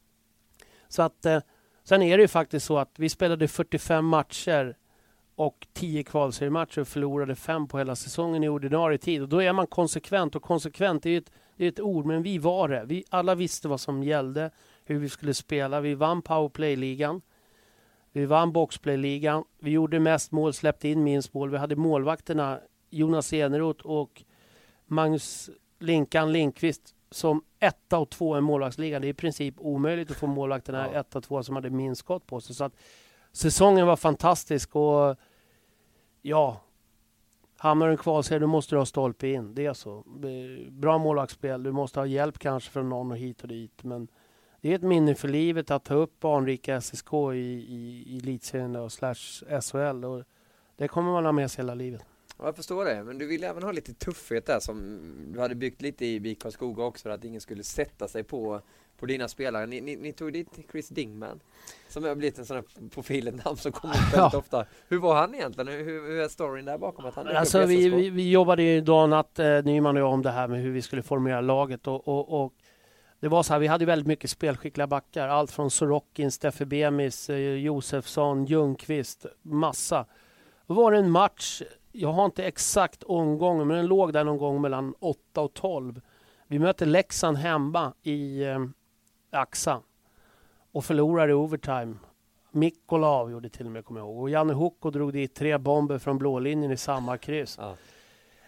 Så 0.88 1.02
att... 1.02 1.26
Eh, 1.26 1.38
sen 1.84 2.02
är 2.02 2.18
det 2.18 2.22
ju 2.22 2.28
faktiskt 2.28 2.66
så 2.66 2.78
att 2.78 2.94
vi 2.96 3.08
spelade 3.08 3.48
45 3.48 4.04
matcher 4.04 4.76
och 5.36 5.66
10 5.72 6.02
kvalseriematcher 6.02 6.80
och 6.80 6.88
förlorade 6.88 7.34
fem 7.34 7.68
på 7.68 7.78
hela 7.78 7.96
säsongen 7.96 8.44
i 8.44 8.48
ordinarie 8.48 8.98
tid. 8.98 9.22
Och 9.22 9.28
då 9.28 9.42
är 9.42 9.52
man 9.52 9.66
konsekvent 9.66 10.36
och 10.36 10.42
konsekvent 10.42 11.06
är 11.06 11.10
ju 11.10 11.18
ett 11.18 11.30
det 11.56 11.64
är 11.64 11.68
ett 11.68 11.80
ord, 11.80 12.06
men 12.06 12.22
vi 12.22 12.38
var 12.38 12.68
det. 12.68 12.84
Vi 12.86 13.04
alla 13.08 13.34
visste 13.34 13.68
vad 13.68 13.80
som 13.80 14.02
gällde, 14.02 14.50
hur 14.84 14.98
vi 14.98 15.08
skulle 15.08 15.34
spela. 15.34 15.80
Vi 15.80 15.94
vann 15.94 16.22
powerplay-ligan. 16.22 17.20
Vi 18.12 18.26
vann 18.26 18.52
boxplay-ligan. 18.52 19.44
Vi 19.58 19.70
gjorde 19.70 20.00
mest 20.00 20.32
mål, 20.32 20.52
släppte 20.52 20.88
in 20.88 21.04
minst 21.04 21.34
mål. 21.34 21.50
Vi 21.50 21.56
hade 21.56 21.76
målvakterna 21.76 22.60
Jonas 22.90 23.32
Eneroth 23.32 23.86
och 23.86 24.24
Magnus 24.86 25.50
Linkan 25.78 26.32
Linkvist 26.32 26.94
som 27.10 27.44
etta 27.58 27.98
och 27.98 28.10
två 28.10 28.38
i 28.38 28.40
målvaktsligan. 28.40 29.02
Det 29.02 29.08
är 29.08 29.10
i 29.10 29.14
princip 29.14 29.54
omöjligt 29.58 30.10
att 30.10 30.16
få 30.16 30.26
målvakterna 30.26 30.88
ja. 30.92 31.00
etta 31.00 31.18
och 31.18 31.24
två 31.24 31.42
som 31.42 31.54
hade 31.54 31.70
minst 31.70 31.98
skott 31.98 32.26
på 32.26 32.40
sig. 32.40 32.54
Så 32.54 32.64
att 32.64 32.76
säsongen 33.32 33.86
var 33.86 33.96
fantastisk 33.96 34.76
och 34.76 35.16
ja, 36.22 36.60
Hamnar 37.56 37.88
du 37.88 37.94
i 37.94 37.96
kvalserie 37.96 38.38
då 38.38 38.46
måste 38.46 38.74
du 38.74 38.78
ha 38.78 38.86
stolpe 38.86 39.28
in. 39.28 39.54
Det 39.54 39.66
är 39.66 39.74
så. 39.74 40.04
Bra 40.70 40.98
målvaktsspel. 40.98 41.62
Du 41.62 41.72
måste 41.72 42.00
ha 42.00 42.06
hjälp 42.06 42.38
kanske 42.38 42.70
från 42.70 42.88
någon 42.88 43.10
och 43.10 43.18
hit 43.18 43.42
och 43.42 43.48
dit. 43.48 43.84
Men 43.84 44.08
det 44.60 44.70
är 44.70 44.74
ett 44.74 44.82
minne 44.82 45.14
för 45.14 45.28
livet 45.28 45.70
att 45.70 45.84
ta 45.84 45.94
upp 45.94 46.24
anrika 46.24 46.80
SSK 46.80 47.12
i, 47.12 47.36
i, 47.36 48.04
i 48.06 48.18
elitserien 48.22 48.76
och 48.76 48.92
slash 48.92 49.14
SHL. 49.60 50.04
Och 50.04 50.24
det 50.76 50.88
kommer 50.88 51.12
man 51.12 51.24
ha 51.24 51.32
med 51.32 51.50
sig 51.50 51.64
hela 51.64 51.74
livet. 51.74 52.04
jag 52.38 52.56
förstår 52.56 52.84
det, 52.84 53.04
men 53.04 53.18
du 53.18 53.26
ville 53.26 53.48
även 53.48 53.62
ha 53.62 53.72
lite 53.72 53.94
tuffhet 53.94 54.46
där 54.46 54.60
som 54.60 55.00
du 55.32 55.40
hade 55.40 55.54
byggt 55.54 55.82
lite 55.82 56.06
i 56.06 56.20
BIK 56.20 56.42
Karlskoga 56.42 56.84
också, 56.84 57.08
att 57.08 57.24
ingen 57.24 57.40
skulle 57.40 57.62
sätta 57.62 58.08
sig 58.08 58.24
på 58.24 58.60
på 58.96 59.06
dina 59.06 59.28
spelare. 59.28 59.66
Ni, 59.66 59.80
ni, 59.80 59.96
ni, 59.96 60.12
tog 60.12 60.32
dit 60.32 60.48
Chris 60.70 60.88
Dingman 60.88 61.40
som 61.88 62.04
har 62.04 62.14
blivit 62.14 62.38
en 62.38 62.46
sån 62.46 62.56
här 62.56 63.44
namn 63.44 63.56
som 63.56 63.72
kommer 63.72 63.94
upp 63.94 64.00
väldigt 64.12 64.32
ja. 64.32 64.38
ofta. 64.38 64.66
Hur 64.88 64.98
var 64.98 65.14
han 65.14 65.34
egentligen? 65.34 65.68
Hur, 65.68 65.84
hur 65.84 66.20
är 66.20 66.28
storyn 66.28 66.64
där 66.64 66.78
bakom 66.78 67.04
att 67.04 67.14
han 67.14 67.28
alltså, 67.28 67.66
vi, 67.66 67.88
vi, 67.88 68.10
vi, 68.10 68.30
jobbade 68.30 68.62
ju 68.62 68.80
dag 68.80 69.08
natt, 69.08 69.38
eh, 69.38 69.62
Nyman 69.64 69.96
och 69.96 70.02
jag, 70.02 70.12
om 70.12 70.22
det 70.22 70.30
här 70.30 70.48
med 70.48 70.60
hur 70.60 70.70
vi 70.70 70.82
skulle 70.82 71.02
formera 71.02 71.40
laget 71.40 71.86
och, 71.86 72.08
och, 72.08 72.44
och 72.44 72.52
det 73.20 73.28
var 73.28 73.42
så 73.42 73.52
här, 73.52 73.60
vi 73.60 73.66
hade 73.66 73.84
väldigt 73.84 74.06
mycket 74.06 74.30
spelskickliga 74.30 74.86
backar. 74.86 75.28
Allt 75.28 75.50
från 75.50 75.70
Sorokin, 75.70 76.30
Steffe 76.30 76.66
Bemis, 76.66 77.30
eh, 77.30 77.36
Josefsson, 77.38 78.44
Ljungqvist, 78.44 79.26
massa. 79.42 80.06
Då 80.66 80.74
var 80.74 80.92
det 80.92 80.98
en 80.98 81.10
match, 81.10 81.62
jag 81.92 82.12
har 82.12 82.24
inte 82.24 82.44
exakt 82.44 83.02
omgången, 83.02 83.68
men 83.68 83.76
den 83.76 83.86
låg 83.86 84.12
där 84.12 84.24
någon 84.24 84.38
gång 84.38 84.60
mellan 84.60 84.94
8 84.98 85.40
och 85.40 85.54
12. 85.54 86.00
Vi 86.46 86.58
mötte 86.58 86.84
Leksand 86.84 87.36
hemma 87.36 87.92
i 88.02 88.42
eh, 88.42 88.58
Axa 89.30 89.82
och 90.72 90.84
förlorade 90.84 91.30
i 91.30 91.34
overtime. 91.34 91.94
Mikkola 92.50 93.06
avgjorde 93.06 93.48
till 93.48 93.66
och 93.66 93.72
med, 93.72 93.84
kommer 93.84 94.00
jag 94.00 94.08
ihåg. 94.08 94.22
Och 94.22 94.30
Janne 94.30 94.52
Hukko 94.52 94.90
drog 94.90 95.12
dit 95.12 95.34
tre 95.34 95.58
bomber 95.58 95.98
från 95.98 96.18
blålinjen 96.18 96.70
i 96.72 96.76
samma 96.76 97.18
kryss. 97.18 97.56
Ja. 97.60 97.76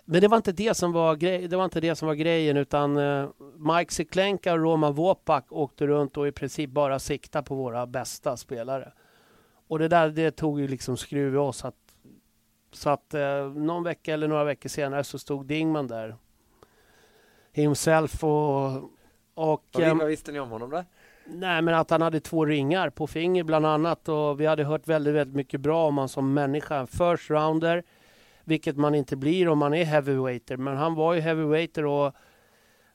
Men 0.04 0.20
det 0.20 0.28
var, 0.28 0.36
inte 0.36 0.52
det, 0.52 0.74
som 0.74 0.92
var 0.92 1.16
grej, 1.16 1.48
det 1.48 1.56
var 1.56 1.64
inte 1.64 1.80
det 1.80 1.94
som 1.94 2.08
var 2.08 2.14
grejen 2.14 2.56
utan 2.56 2.96
uh, 2.96 3.30
Mike 3.56 3.94
Siklenka 3.94 4.52
och 4.52 4.58
Roman 4.58 4.94
Wopak 4.94 5.52
åkte 5.52 5.86
runt 5.86 6.16
och 6.16 6.28
i 6.28 6.32
princip 6.32 6.70
bara 6.70 6.98
sikta 6.98 7.42
på 7.42 7.54
våra 7.54 7.86
bästa 7.86 8.36
spelare. 8.36 8.92
Och 9.68 9.78
det 9.78 9.88
där 9.88 10.08
det 10.08 10.30
tog 10.30 10.60
ju 10.60 10.68
liksom 10.68 10.96
skruv 10.96 11.34
i 11.34 11.36
oss. 11.36 11.64
Att, 11.64 11.74
så 12.72 12.90
att 12.90 13.14
uh, 13.14 13.52
någon 13.54 13.82
vecka 13.82 14.14
eller 14.14 14.28
några 14.28 14.44
veckor 14.44 14.68
senare 14.68 15.04
så 15.04 15.18
stod 15.18 15.46
Dingman 15.46 15.86
där. 15.86 16.16
Himself 17.52 18.24
och 18.24 18.90
och, 19.38 19.64
vad, 19.72 19.82
ehm, 19.82 19.98
vad 19.98 20.08
visste 20.08 20.32
ni 20.32 20.40
om 20.40 20.50
honom 20.50 20.70
där? 20.70 20.84
Nej, 21.26 21.62
men 21.62 21.74
att 21.74 21.90
han 21.90 22.02
hade 22.02 22.20
två 22.20 22.44
ringar 22.44 22.90
på 22.90 23.06
finger 23.06 23.44
bland 23.44 23.66
annat 23.66 24.08
och 24.08 24.40
vi 24.40 24.46
hade 24.46 24.64
hört 24.64 24.88
väldigt, 24.88 25.14
väldigt 25.14 25.36
mycket 25.36 25.60
bra 25.60 25.86
om 25.86 25.96
honom 25.96 26.08
som 26.08 26.34
människa. 26.34 26.86
First 26.86 27.30
rounder, 27.30 27.82
vilket 28.44 28.76
man 28.76 28.94
inte 28.94 29.16
blir 29.16 29.48
om 29.48 29.58
man 29.58 29.74
är 29.74 29.84
heavyweighter. 29.84 30.56
Men 30.56 30.76
han 30.76 30.94
var 30.94 31.14
ju 31.14 31.20
heavyweighter 31.20 31.84
och 31.84 32.14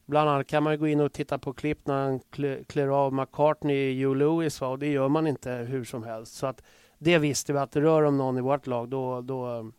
bland 0.05 0.29
annat 0.29 0.47
kan 0.47 0.63
man 0.63 0.79
gå 0.79 0.87
in 0.87 0.99
och 0.99 1.13
titta 1.13 1.37
på 1.37 1.53
klipp 1.53 1.87
när 1.87 2.03
han 2.03 2.19
klär 2.67 2.87
av 2.87 3.13
McCartney 3.13 3.75
i 3.75 4.03
Hugh 4.03 4.17
Lewis 4.17 4.61
och 4.61 4.79
det 4.79 4.91
gör 4.91 5.09
man 5.09 5.27
inte 5.27 5.51
hur 5.51 5.83
som 5.83 6.03
helst. 6.03 6.35
Så 6.35 6.47
att 6.47 6.63
det 6.97 7.17
visste 7.17 7.53
vi 7.53 7.59
att 7.59 7.71
det 7.71 7.81
rör 7.81 8.03
om 8.03 8.17
någon 8.17 8.37
i 8.37 8.41
vårt 8.41 8.67
lag 8.67 8.89
då, 8.89 9.21
då, 9.21 9.71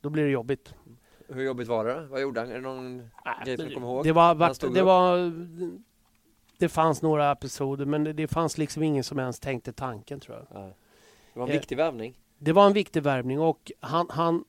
då 0.00 0.10
blir 0.10 0.24
det 0.24 0.30
jobbigt. 0.30 0.74
Hur 1.28 1.44
jobbigt 1.44 1.68
var 1.68 1.84
det? 1.84 2.06
Vad 2.06 2.20
gjorde 2.20 2.40
han? 2.40 2.50
Är 2.50 2.54
det 2.54 2.60
någon 2.60 3.00
äh, 3.00 3.44
grej 3.44 3.56
som 3.56 3.68
du 3.68 3.74
kommer 3.74 3.86
ihåg? 3.86 4.04
Det 4.04 4.12
var, 4.12 4.34
vart, 4.34 4.60
det 4.60 4.82
var 4.82 5.32
det 6.58 6.68
fanns 6.68 7.02
några 7.02 7.32
episoder 7.32 7.84
men 7.84 8.04
det, 8.04 8.12
det, 8.12 8.28
fanns 8.28 8.58
liksom 8.58 8.82
ingen 8.82 9.04
som 9.04 9.18
ens 9.18 9.40
tänkte 9.40 9.72
tanken 9.72 10.20
tror 10.20 10.36
jag. 10.36 10.60
Nej. 10.62 10.76
Det 11.32 11.38
var 11.38 11.46
en 11.46 11.52
viktig 11.52 11.76
värvning. 11.76 12.14
Det 12.38 12.52
var 12.52 12.66
en 12.66 12.72
viktig 12.72 13.02
värvning 13.02 13.40
och 13.40 13.72
han, 13.80 14.06
han 14.10 14.44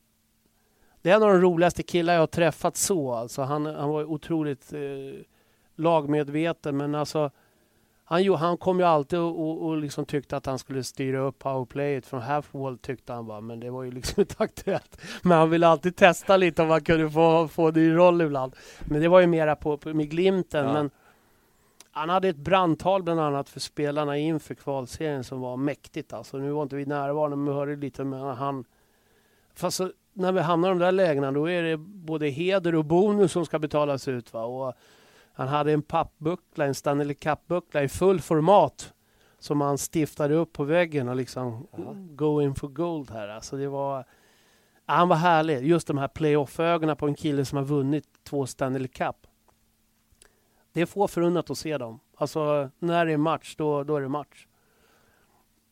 det 1.02 1.12
är 1.12 1.16
en 1.16 1.24
av 1.24 1.30
de 1.30 1.42
roligaste 1.42 1.84
killar 1.84 2.14
jag 2.14 2.20
har 2.20 2.28
träffat 2.28 2.78
så 2.78 3.14
alltså. 3.14 3.42
Han, 3.42 3.66
han 3.66 3.90
var 3.90 4.04
otroligt 4.04 4.74
eh, 4.74 4.80
lagmedveten 5.76 6.78
men 6.78 6.96
alltså 6.96 7.32
han, 8.10 8.36
han 8.36 8.58
kom 8.58 8.80
ju 8.80 8.86
alltid 8.86 9.20
och, 9.20 9.39
och, 9.39 9.68
och 9.68 9.78
liksom 9.78 10.05
tyckte 10.05 10.38
att 10.38 10.45
han 10.45 10.60
skulle 10.60 10.84
styra 10.84 11.20
upp 11.20 11.39
powerplayet 11.39 12.05
från 12.05 12.22
half-wall 12.22 12.78
tyckte 12.78 13.14
han 13.14 13.28
bara, 13.28 13.41
men 13.41 13.60
det 13.60 13.70
var 13.70 13.84
ju 13.84 13.91
liksom 13.91 14.22
inte 14.22 14.36
aktuellt. 14.38 15.01
Men 15.22 15.38
han 15.38 15.49
ville 15.49 15.68
alltid 15.68 15.95
testa 15.95 16.38
lite 16.38 16.62
om 16.62 16.70
han 16.70 16.82
kunde 16.82 17.12
få, 17.12 17.47
få 17.47 17.72
det 17.72 17.82
i 17.82 17.91
roll 17.91 18.22
ibland. 18.22 18.55
Men 18.86 19.01
det 19.01 19.08
var 19.08 19.20
ju 19.20 19.28
mera 19.28 19.55
på, 19.55 19.78
på 19.78 19.93
med 19.93 20.10
glimten. 20.10 20.66
Ja. 20.66 20.74
Men 20.74 20.89
han 21.91 22.10
hade 22.10 22.28
ett 22.28 22.38
brandtal 22.38 23.03
bland 23.03 23.20
annat 23.20 23.49
för 23.49 23.60
spelarna 23.60 24.18
inför 24.18 24.55
kvalserien 24.55 25.24
som 25.24 25.41
var 25.41 25.58
mäktigt. 25.58 26.14
Alltså, 26.14 26.38
nu 26.38 26.51
var 26.51 26.64
inte 26.64 26.76
vi 26.76 26.86
närvarande, 26.86 27.38
men 27.38 27.45
vi 27.45 27.51
hörde 27.51 27.76
lite. 27.76 28.03
Men 28.03 28.20
han, 28.20 28.66
fast 29.55 29.78
så, 29.78 29.91
när 30.14 30.32
vi 30.32 30.39
hamnar 30.39 30.70
i 30.70 30.72
de 30.72 30.80
där 30.80 30.91
lägena, 30.91 31.32
då 31.32 31.49
är 31.49 31.64
det 31.64 31.78
både 31.78 32.28
heder 32.28 32.76
och 32.76 32.86
bonus 32.86 33.32
som 33.32 33.45
ska 33.45 33.60
betalas 33.60 34.08
ut. 34.08 34.34
Va? 34.34 34.43
Och 34.43 34.74
han 35.38 35.48
hade 35.48 35.74
en 35.74 35.82
pappbuckla, 35.82 36.66
en 36.66 36.76
Stanley 36.76 37.14
Cup-buckla 37.14 37.84
i 37.84 37.88
full 37.88 38.22
format 38.22 38.94
som 39.40 39.62
han 39.62 39.78
stiftade 39.78 40.36
upp 40.36 40.54
på 40.54 40.64
väggen 40.64 41.10
och 41.10 41.16
liksom 41.16 41.68
Aha. 41.78 41.94
going 41.96 42.56
for 42.56 42.68
gold 42.68 43.12
här. 43.12 43.28
Alltså 43.28 43.58
det 43.58 43.68
var, 43.68 44.06
han 44.86 45.10
var 45.10 45.16
härlig. 45.16 45.68
Just 45.68 45.88
de 45.88 45.98
här 45.98 46.08
playoff-ögonen 46.08 46.96
på 46.96 47.08
en 47.08 47.16
kille 47.16 47.46
som 47.46 47.58
har 47.58 47.66
vunnit 47.66 48.06
två 48.24 48.46
Stanley 48.46 48.88
Cup. 48.88 49.16
Det 50.74 50.82
är 50.82 50.86
få 50.86 51.08
förunnat 51.08 51.50
att 51.50 51.58
se 51.58 51.78
dem. 51.78 52.00
Alltså 52.16 52.70
när 52.80 53.06
det 53.06 53.14
är 53.14 53.18
match, 53.18 53.56
då, 53.58 53.84
då 53.84 53.96
är 53.96 54.02
det 54.02 54.10
match. 54.10 54.48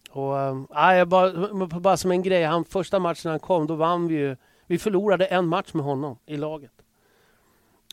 Och, 0.10 0.40
äh, 0.40 1.06
bara, 1.06 1.66
bara 1.68 1.98
som 1.98 2.12
en 2.12 2.24
grej, 2.24 2.44
han, 2.44 2.66
första 2.66 3.00
matchen 3.00 3.32
han 3.32 3.40
kom, 3.40 3.68
då 3.68 3.76
vann 3.76 4.08
vi 4.08 4.16
ju. 4.16 4.38
Vi 4.68 4.80
förlorade 4.80 5.26
en 5.26 5.48
match 5.48 5.74
med 5.74 5.86
honom 5.86 6.18
i 6.26 6.38
laget. 6.38 6.85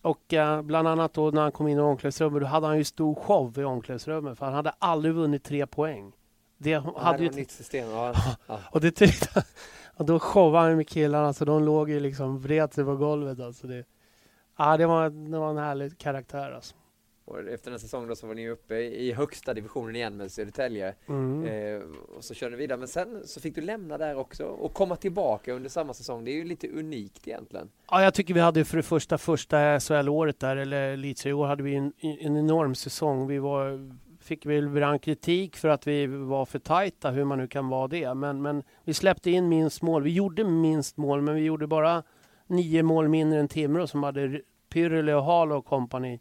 Och 0.03 0.35
eh, 0.35 0.63
bland 0.63 0.89
annat 0.89 1.15
då 1.15 1.31
när 1.31 1.43
han 1.43 1.53
kom 1.53 1.69
in 1.69 1.79
i 1.79 1.81
omklädningsrummet, 1.81 2.43
då 2.43 2.47
hade 2.47 2.67
han 2.67 2.79
ju 2.79 2.85
stor 2.85 3.15
show 3.15 3.59
i 3.59 3.65
omklädningsrummet 3.65 4.39
för 4.39 4.47
han 4.47 4.55
hade 4.55 4.71
aldrig 4.79 5.15
vunnit 5.15 5.45
tre 5.45 5.67
poäng. 5.67 6.13
det 6.59 6.83
hade 6.97 7.23
ju... 7.23 7.31
ju... 7.31 7.37
nytt 7.37 7.51
system. 7.51 7.89
Ja. 7.91 8.15
Ja. 8.47 8.59
Och 8.71 8.81
det 8.81 8.91
tyckte 8.91 9.45
Och 9.97 10.05
då 10.05 10.19
showade 10.19 10.69
han 10.69 10.77
med 10.77 10.89
killarna 10.89 11.33
så 11.33 11.45
de 11.45 11.65
låg 11.65 11.91
ju 11.91 12.01
liksom 12.01 12.39
vred 12.39 12.73
sig 12.73 12.85
på 12.85 12.97
golvet. 12.97 13.41
Alltså 13.41 13.67
det, 13.67 13.85
ja, 14.59 14.77
det, 14.77 14.87
var, 14.87 15.11
det 15.11 15.39
var 15.39 15.51
en 15.51 15.59
härlig 15.59 15.99
karaktär 15.99 16.53
alltså. 16.53 16.75
Och 17.33 17.41
efter 17.49 17.71
den 17.71 17.81
säsongen 17.81 18.09
då 18.09 18.17
så 18.17 18.27
var 18.27 18.35
ni 18.35 18.49
uppe 18.49 18.75
i 18.75 19.13
högsta 19.13 19.55
divisionen 19.55 19.97
igen 19.97 20.17
med 20.17 20.33
Södertälje. 20.33 20.95
Mm. 21.09 21.45
Eh, 21.45 21.83
och 22.17 22.25
så 22.25 22.35
körde 22.35 22.51
ni 22.51 22.57
vidare. 22.57 22.79
Men 22.79 22.89
sen 22.89 23.23
så 23.25 23.41
fick 23.41 23.55
du 23.55 23.61
lämna 23.61 23.99
där 23.99 24.17
också 24.17 24.45
och 24.45 24.75
komma 24.75 24.97
tillbaka 24.97 25.53
under 25.53 25.71
samma 25.71 25.95
säsong. 25.95 26.25
Det 26.25 26.31
är 26.31 26.37
ju 26.37 26.45
lite 26.45 26.69
unikt 26.69 27.29
egentligen. 27.29 27.69
Ja, 27.91 28.03
jag 28.03 28.15
tycker 28.15 28.35
vi 28.35 28.41
hade 28.41 28.65
för 28.65 28.77
det 28.77 28.83
första 28.83 29.19
första 29.19 29.81
SHL-året 29.81 30.41
där, 30.41 30.57
eller 30.57 30.93
elitserieår, 30.93 31.47
hade 31.47 31.63
vi 31.63 31.75
en, 31.75 31.93
en 32.01 32.37
enorm 32.37 32.75
säsong. 32.75 33.27
Vi 33.27 33.39
var, 33.39 33.91
fick 34.21 34.47
väl 34.47 34.65
ibland 34.65 35.03
kritik 35.03 35.57
för 35.57 35.69
att 35.69 35.87
vi 35.87 36.07
var 36.07 36.47
för 36.47 36.59
tajta, 36.59 37.11
hur 37.11 37.25
man 37.25 37.39
nu 37.39 37.49
kan 37.49 37.69
vara 37.69 37.89
det. 37.89 38.15
Men, 38.15 38.43
men 38.43 38.63
vi 38.85 38.95
släppte 38.95 39.31
in 39.31 39.49
minst 39.49 39.83
mål. 39.83 40.03
Vi 40.03 40.11
gjorde 40.11 40.45
minst 40.45 40.97
mål, 40.97 41.23
men 41.23 41.35
vi 41.35 41.41
gjorde 41.41 41.67
bara 41.67 42.03
nio 42.47 42.83
mål 42.83 43.09
mindre 43.09 43.41
än 43.41 43.49
Timrå 43.49 43.87
som 43.87 44.03
hade 44.03 44.41
Pyrrele 44.69 45.15
och 45.15 45.25
Halo 45.25 45.57
och 45.57 45.65
kompani. 45.65 46.21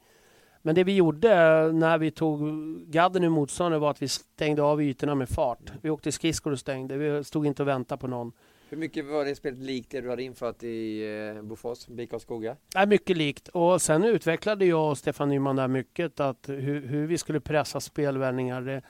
Men 0.61 0.75
det 0.75 0.83
vi 0.83 0.95
gjorde 0.95 1.29
när 1.71 1.97
vi 1.97 2.11
tog 2.11 2.39
gadden 2.87 3.23
ur 3.23 3.29
motståndare 3.29 3.79
var 3.79 3.91
att 3.91 4.01
vi 4.01 4.07
stängde 4.07 4.63
av 4.63 4.81
ytorna 4.83 5.15
med 5.15 5.29
fart. 5.29 5.71
Vi 5.81 5.89
åkte 5.89 6.11
skridskor 6.11 6.51
och 6.51 6.59
stängde. 6.59 6.97
Vi 6.97 7.23
stod 7.23 7.45
inte 7.45 7.61
och 7.63 7.67
väntade 7.67 7.99
på 8.01 8.07
någon. 8.07 8.31
Hur 8.69 8.77
mycket 8.77 9.05
var 9.05 9.25
det 9.25 9.35
spelet 9.35 9.59
likt 9.59 9.91
det 9.91 10.01
du 10.01 10.09
hade 10.09 10.23
infört 10.23 10.63
i 10.63 11.03
eh, 11.37 11.41
Bofors, 11.43 11.87
BK 11.87 12.21
Skoga? 12.21 12.55
är 12.75 12.85
mycket 12.87 13.17
likt. 13.17 13.47
Och 13.47 13.81
sen 13.81 14.03
utvecklade 14.03 14.65
jag 14.65 14.89
och 14.89 14.97
Stefan 14.97 15.29
Nyman 15.29 15.55
där 15.55 15.67
mycket 15.67 16.19
att 16.19 16.49
hur, 16.49 16.87
hur 16.87 17.07
vi 17.07 17.17
skulle 17.17 17.39
pressa 17.39 17.79
spelvändningar. 17.79 18.81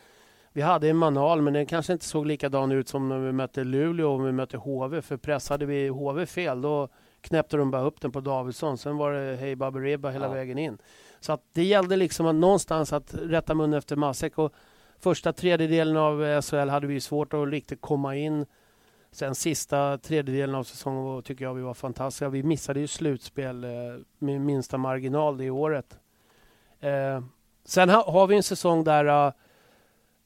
Vi 0.53 0.61
hade 0.61 0.89
en 0.89 0.97
manual 0.97 1.41
men 1.41 1.53
den 1.53 1.65
kanske 1.65 1.93
inte 1.93 2.05
såg 2.05 2.25
likadan 2.25 2.71
ut 2.71 2.87
som 2.87 3.09
när 3.09 3.19
vi 3.19 3.31
mötte 3.31 3.63
Luleå 3.63 4.13
och 4.13 4.27
vi 4.27 4.31
mötte 4.31 4.57
HV. 4.57 5.01
För 5.01 5.17
pressade 5.17 5.65
vi 5.65 5.87
HV 5.87 6.25
fel 6.25 6.61
då 6.61 6.87
knäppte 7.21 7.57
de 7.57 7.71
bara 7.71 7.81
upp 7.81 8.01
den 8.01 8.11
på 8.11 8.21
Davidsson. 8.21 8.77
Sen 8.77 8.97
var 8.97 9.13
det 9.13 9.35
hej 9.35 9.55
baberiba 9.55 10.09
hela 10.09 10.25
Ja. 10.25 10.31
vägen 10.33 10.57
in. 10.57 10.77
Så 11.21 11.33
att 11.33 11.43
det 11.53 11.63
gällde 11.63 11.95
liksom 11.95 12.25
att 12.25 12.35
någonstans 12.35 12.93
att 12.93 13.13
rätta 13.13 13.55
mun 13.55 13.73
efter 13.73 13.95
matsäck. 13.95 14.37
Och 14.37 14.53
första 14.99 15.33
tredjedelen 15.33 15.97
av 15.97 16.23
eh, 16.25 16.41
SHL 16.41 16.69
hade 16.69 16.87
vi 16.87 16.99
svårt 17.01 17.33
att 17.33 17.47
riktigt 17.49 17.81
komma 17.81 18.15
in. 18.15 18.45
Sen 19.11 19.35
sista 19.35 19.97
tredjedelen 19.97 20.55
av 20.55 20.63
säsongen 20.63 21.03
var- 21.03 21.21
tycker 21.21 21.45
jag 21.45 21.53
vi 21.53 21.61
var 21.61 21.73
fantastiska. 21.73 22.29
Vi 22.29 22.43
missade 22.43 22.79
ju 22.79 22.87
slutspel 22.87 23.63
eh, 23.63 23.69
med 24.19 24.41
minsta 24.41 24.77
marginal 24.77 25.37
det 25.37 25.49
året. 25.49 25.99
Eh, 26.79 27.21
sen 27.63 27.89
ha, 27.89 28.11
har 28.11 28.27
vi 28.27 28.35
en 28.35 28.43
säsong 28.43 28.83
där 28.83 29.33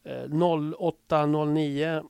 eh, 0.04 0.28
08-09 0.28 2.04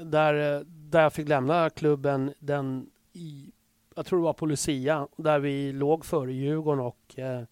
där, 0.00 0.56
eh, 0.56 0.60
där 0.66 1.02
jag 1.02 1.12
fick 1.12 1.28
lämna 1.28 1.70
klubben 1.70 2.34
den 2.38 2.90
i, 3.12 3.52
jag 3.96 4.06
tror 4.06 4.18
det 4.18 4.24
var 4.24 4.32
på 4.32 4.46
Lucia, 4.46 5.08
där 5.16 5.38
vi 5.38 5.72
låg 5.72 6.04
före 6.04 6.32
Djurgården 6.32 6.80
och 6.84 7.18
eh, 7.18 7.42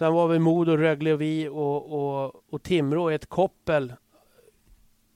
sen 0.00 0.12
var 0.12 0.28
vi 0.28 0.38
Modo, 0.38 0.76
Rögle 0.76 1.12
och 1.12 1.20
vi 1.20 1.48
och, 1.48 1.92
och, 1.92 2.42
och 2.50 2.62
Timrå 2.62 3.10
i 3.10 3.14
ett 3.14 3.26
koppel 3.26 3.92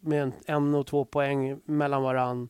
med 0.00 0.22
en, 0.22 0.32
en 0.46 0.74
och 0.74 0.86
två 0.86 1.04
poäng 1.04 1.60
mellan 1.64 2.02
varann. 2.02 2.48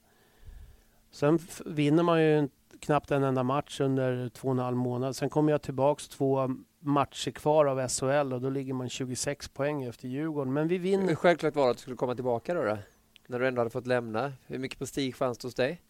Sen 1.10 1.38
vinner 1.66 2.02
man 2.02 2.22
ju 2.22 2.48
knappt 2.80 3.10
en 3.10 3.22
enda 3.22 3.42
match 3.42 3.80
under 3.80 4.28
två 4.28 4.48
och 4.48 4.54
en 4.54 4.58
halv 4.58 4.76
månad. 4.76 5.16
Sen 5.16 5.30
kommer 5.30 5.52
jag 5.52 5.62
tillbaks 5.62 6.08
två 6.08 6.50
matcher 6.78 7.30
kvar 7.30 7.66
av 7.66 7.88
SHL 7.88 8.32
och 8.32 8.40
då 8.40 8.50
ligger 8.50 8.74
man 8.74 8.88
26 8.88 9.48
poäng 9.48 9.82
efter 9.82 10.08
Djurgården. 10.08 10.52
Men 10.52 10.68
vi 10.68 10.96
Hur 10.96 11.14
självklart 11.14 11.54
var 11.54 11.64
det 11.64 11.70
att 11.70 11.76
du 11.76 11.80
skulle 11.80 11.96
komma 11.96 12.14
tillbaka 12.14 12.54
då? 12.54 12.62
då? 12.62 12.78
När 13.26 13.38
du 13.38 13.48
ändå 13.48 13.60
hade 13.60 13.70
fått 13.70 13.86
lämna? 13.86 14.32
Hur 14.46 14.58
mycket 14.58 14.78
prestige 14.78 15.16
fanns 15.16 15.38
det 15.38 15.46
hos 15.46 15.54
dig? 15.54 15.80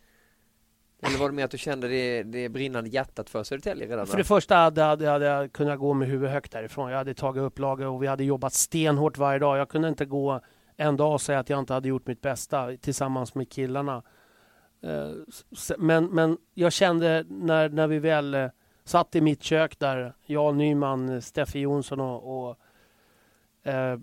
Eller 1.07 1.19
var 1.19 1.29
det 1.29 1.35
mer 1.35 1.45
att 1.45 1.51
du 1.51 1.59
kände 1.59 1.89
det, 1.89 2.23
det 2.23 2.49
brinnande 2.49 2.91
hjärtat 2.91 3.31
för 3.31 3.43
Södertälje 3.43 3.87
redan? 3.87 4.07
För 4.07 4.19
det 4.19 4.25
första 4.25 4.57
hade, 4.57 4.83
hade, 4.83 5.09
hade 5.09 5.25
jag 5.25 5.53
kunnat 5.53 5.79
gå 5.79 5.95
med 5.95 6.09
huvudet 6.09 6.33
högt 6.33 6.53
därifrån. 6.53 6.91
Jag 6.91 6.99
hade 6.99 7.15
tagit 7.15 7.43
upplaga 7.43 7.89
och 7.89 8.03
vi 8.03 8.07
hade 8.07 8.25
jobbat 8.25 8.53
stenhårt 8.53 9.19
varje 9.19 9.39
dag. 9.39 9.59
Jag 9.59 9.69
kunde 9.69 9.89
inte 9.89 10.05
gå 10.05 10.41
en 10.77 10.97
dag 10.97 11.13
och 11.13 11.21
säga 11.21 11.39
att 11.39 11.51
jag 11.51 11.59
inte 11.59 11.75
hade 11.75 11.89
gjort 11.89 12.07
mitt 12.07 12.21
bästa 12.21 12.77
tillsammans 12.77 13.35
med 13.35 13.51
killarna. 13.51 14.03
Eh, 14.83 15.11
Men, 15.79 16.07
men 16.07 16.39
jag 16.55 16.73
kände 16.73 17.25
när, 17.29 17.69
när 17.69 17.87
vi 17.87 17.99
väl 17.99 18.35
eh, 18.35 18.49
satt 18.85 19.17
i 19.17 19.21
mitt 19.21 19.43
kök 19.43 19.79
där, 19.79 20.15
jag, 20.27 20.57
Nyman, 20.57 21.23
Steffe 21.23 21.59
Jonsson 21.59 22.01
och, 22.01 22.49
och 22.49 22.59
eh, 23.73 23.99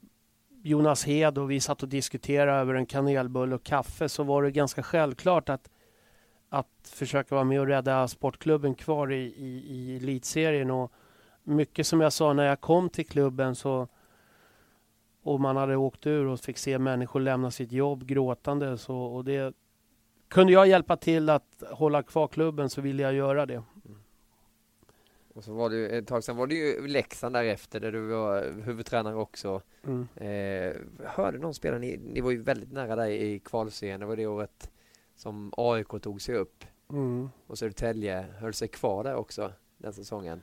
Jonas 0.63 1.05
Hed 1.05 1.37
och 1.37 1.51
vi 1.51 1.59
satt 1.59 1.83
och 1.83 1.89
diskuterade 1.89 2.51
över 2.51 2.73
en 2.73 2.85
kanelbulle 2.85 3.55
och 3.55 3.63
kaffe 3.63 4.09
så 4.09 4.23
var 4.23 4.43
det 4.43 4.51
ganska 4.51 4.83
självklart 4.83 5.49
att 5.49 5.69
att 6.53 6.67
försöka 6.83 7.35
vara 7.35 7.45
med 7.45 7.59
och 7.59 7.67
rädda 7.67 8.07
sportklubben 8.07 8.75
kvar 8.75 9.11
i, 9.11 9.15
i, 9.15 9.63
i 9.67 9.97
elitserien. 9.97 10.71
Och 10.71 10.91
mycket 11.43 11.87
som 11.87 12.01
jag 12.01 12.13
sa 12.13 12.33
när 12.33 12.45
jag 12.45 12.61
kom 12.61 12.89
till 12.89 13.05
klubben 13.05 13.55
så 13.55 13.87
och 15.23 15.39
man 15.39 15.57
hade 15.57 15.75
åkt 15.75 16.07
ur 16.07 16.27
och 16.27 16.39
fick 16.39 16.57
se 16.57 16.79
människor 16.79 17.19
lämna 17.19 17.51
sitt 17.51 17.71
jobb 17.71 18.05
gråtande. 18.05 18.77
Så, 18.77 18.95
och 18.97 19.25
det, 19.25 19.53
kunde 20.27 20.53
jag 20.53 20.67
hjälpa 20.67 20.97
till 20.97 21.29
att 21.29 21.63
hålla 21.69 22.03
kvar 22.03 22.27
klubben 22.27 22.69
så 22.69 22.81
ville 22.81 23.03
jag 23.03 23.13
göra 23.13 23.45
det. 23.45 23.63
Och 25.33 25.43
så 25.43 25.53
var 25.53 25.69
det 25.69 25.75
ju, 25.75 25.87
ett 25.87 26.07
tag 26.07 26.23
sedan 26.23 26.37
var 26.37 26.47
det 26.47 26.55
ju 26.55 26.87
Leksand 26.87 27.35
därefter 27.35 27.79
där 27.79 27.91
du 27.91 28.07
var 28.07 28.61
huvudtränare 28.63 29.15
också. 29.15 29.61
Mm. 29.83 30.07
Eh, 30.15 30.75
hörde 31.07 31.37
någon 31.37 31.53
spelare, 31.53 31.79
ni, 31.79 31.97
ni 31.97 32.21
var 32.21 32.31
ju 32.31 32.41
väldigt 32.41 32.71
nära 32.71 32.95
där 32.95 33.07
i 33.07 33.39
kvalserien, 33.39 33.99
det 33.99 34.05
var 34.05 34.15
det 34.15 34.27
året 34.27 34.71
som 35.21 35.53
AIK 35.57 35.87
tog 36.01 36.21
sig 36.21 36.35
upp 36.35 36.65
Mm. 36.89 37.29
och 37.47 37.57
Södertälje 37.57 38.25
höll 38.39 38.53
sig 38.53 38.67
kvar 38.67 39.03
där 39.03 39.15
också 39.15 39.51
den 39.77 39.93
säsongen. 39.93 40.41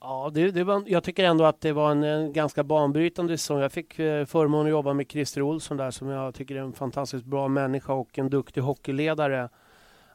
Ja, 0.00 0.30
det, 0.34 0.50
det 0.50 0.64
var, 0.64 0.82
jag 0.86 1.04
tycker 1.04 1.24
ändå 1.24 1.44
att 1.44 1.60
det 1.60 1.72
var 1.72 1.90
en, 1.90 2.02
en 2.02 2.32
ganska 2.32 2.64
banbrytande 2.64 3.38
säsong. 3.38 3.60
Jag 3.60 3.72
fick 3.72 3.98
eh, 3.98 4.24
förmånen 4.24 4.66
att 4.66 4.70
jobba 4.70 4.92
med 4.94 5.10
Christer 5.10 5.42
Olsson 5.42 5.76
där 5.76 5.90
som 5.90 6.08
jag 6.08 6.34
tycker 6.34 6.56
är 6.56 6.60
en 6.60 6.72
fantastiskt 6.72 7.24
bra 7.24 7.48
människa 7.48 7.92
och 7.92 8.18
en 8.18 8.30
duktig 8.30 8.60
hockeyledare. 8.60 9.48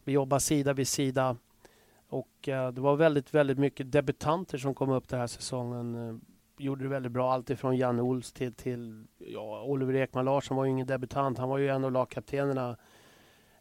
Vi 0.04 0.12
jobbar 0.12 0.40
sida 0.40 0.74
vid 0.74 0.88
sida 0.88 1.38
och 2.10 2.50
eh, 2.50 2.72
det 2.72 2.82
var 2.82 2.96
väldigt, 2.96 3.34
väldigt 3.34 3.60
mycket 3.60 3.92
debutanter 3.92 4.58
som 4.58 4.74
kom 4.76 4.90
upp 4.90 5.08
den 5.08 5.20
här 5.20 5.28
säsongen. 5.28 6.10
Eh, 6.10 6.16
gjorde 6.58 6.84
det 6.84 6.90
väldigt 6.90 7.12
bra, 7.12 7.34
allt 7.34 7.50
ifrån 7.50 7.78
Jan 7.78 8.00
Ols 8.00 8.34
till, 8.34 8.54
till 8.54 9.06
ja, 9.18 9.64
Oliver 9.64 9.94
Ekman 9.96 10.26
Larsson 10.26 10.58
var 10.58 10.66
ju 10.66 10.72
ingen 10.72 10.88
debutant, 10.88 11.38
han 11.38 11.50
var 11.50 11.58
ju 11.58 11.70
en 11.70 11.84
av 11.84 11.92
lagkaptenerna. 11.92 12.78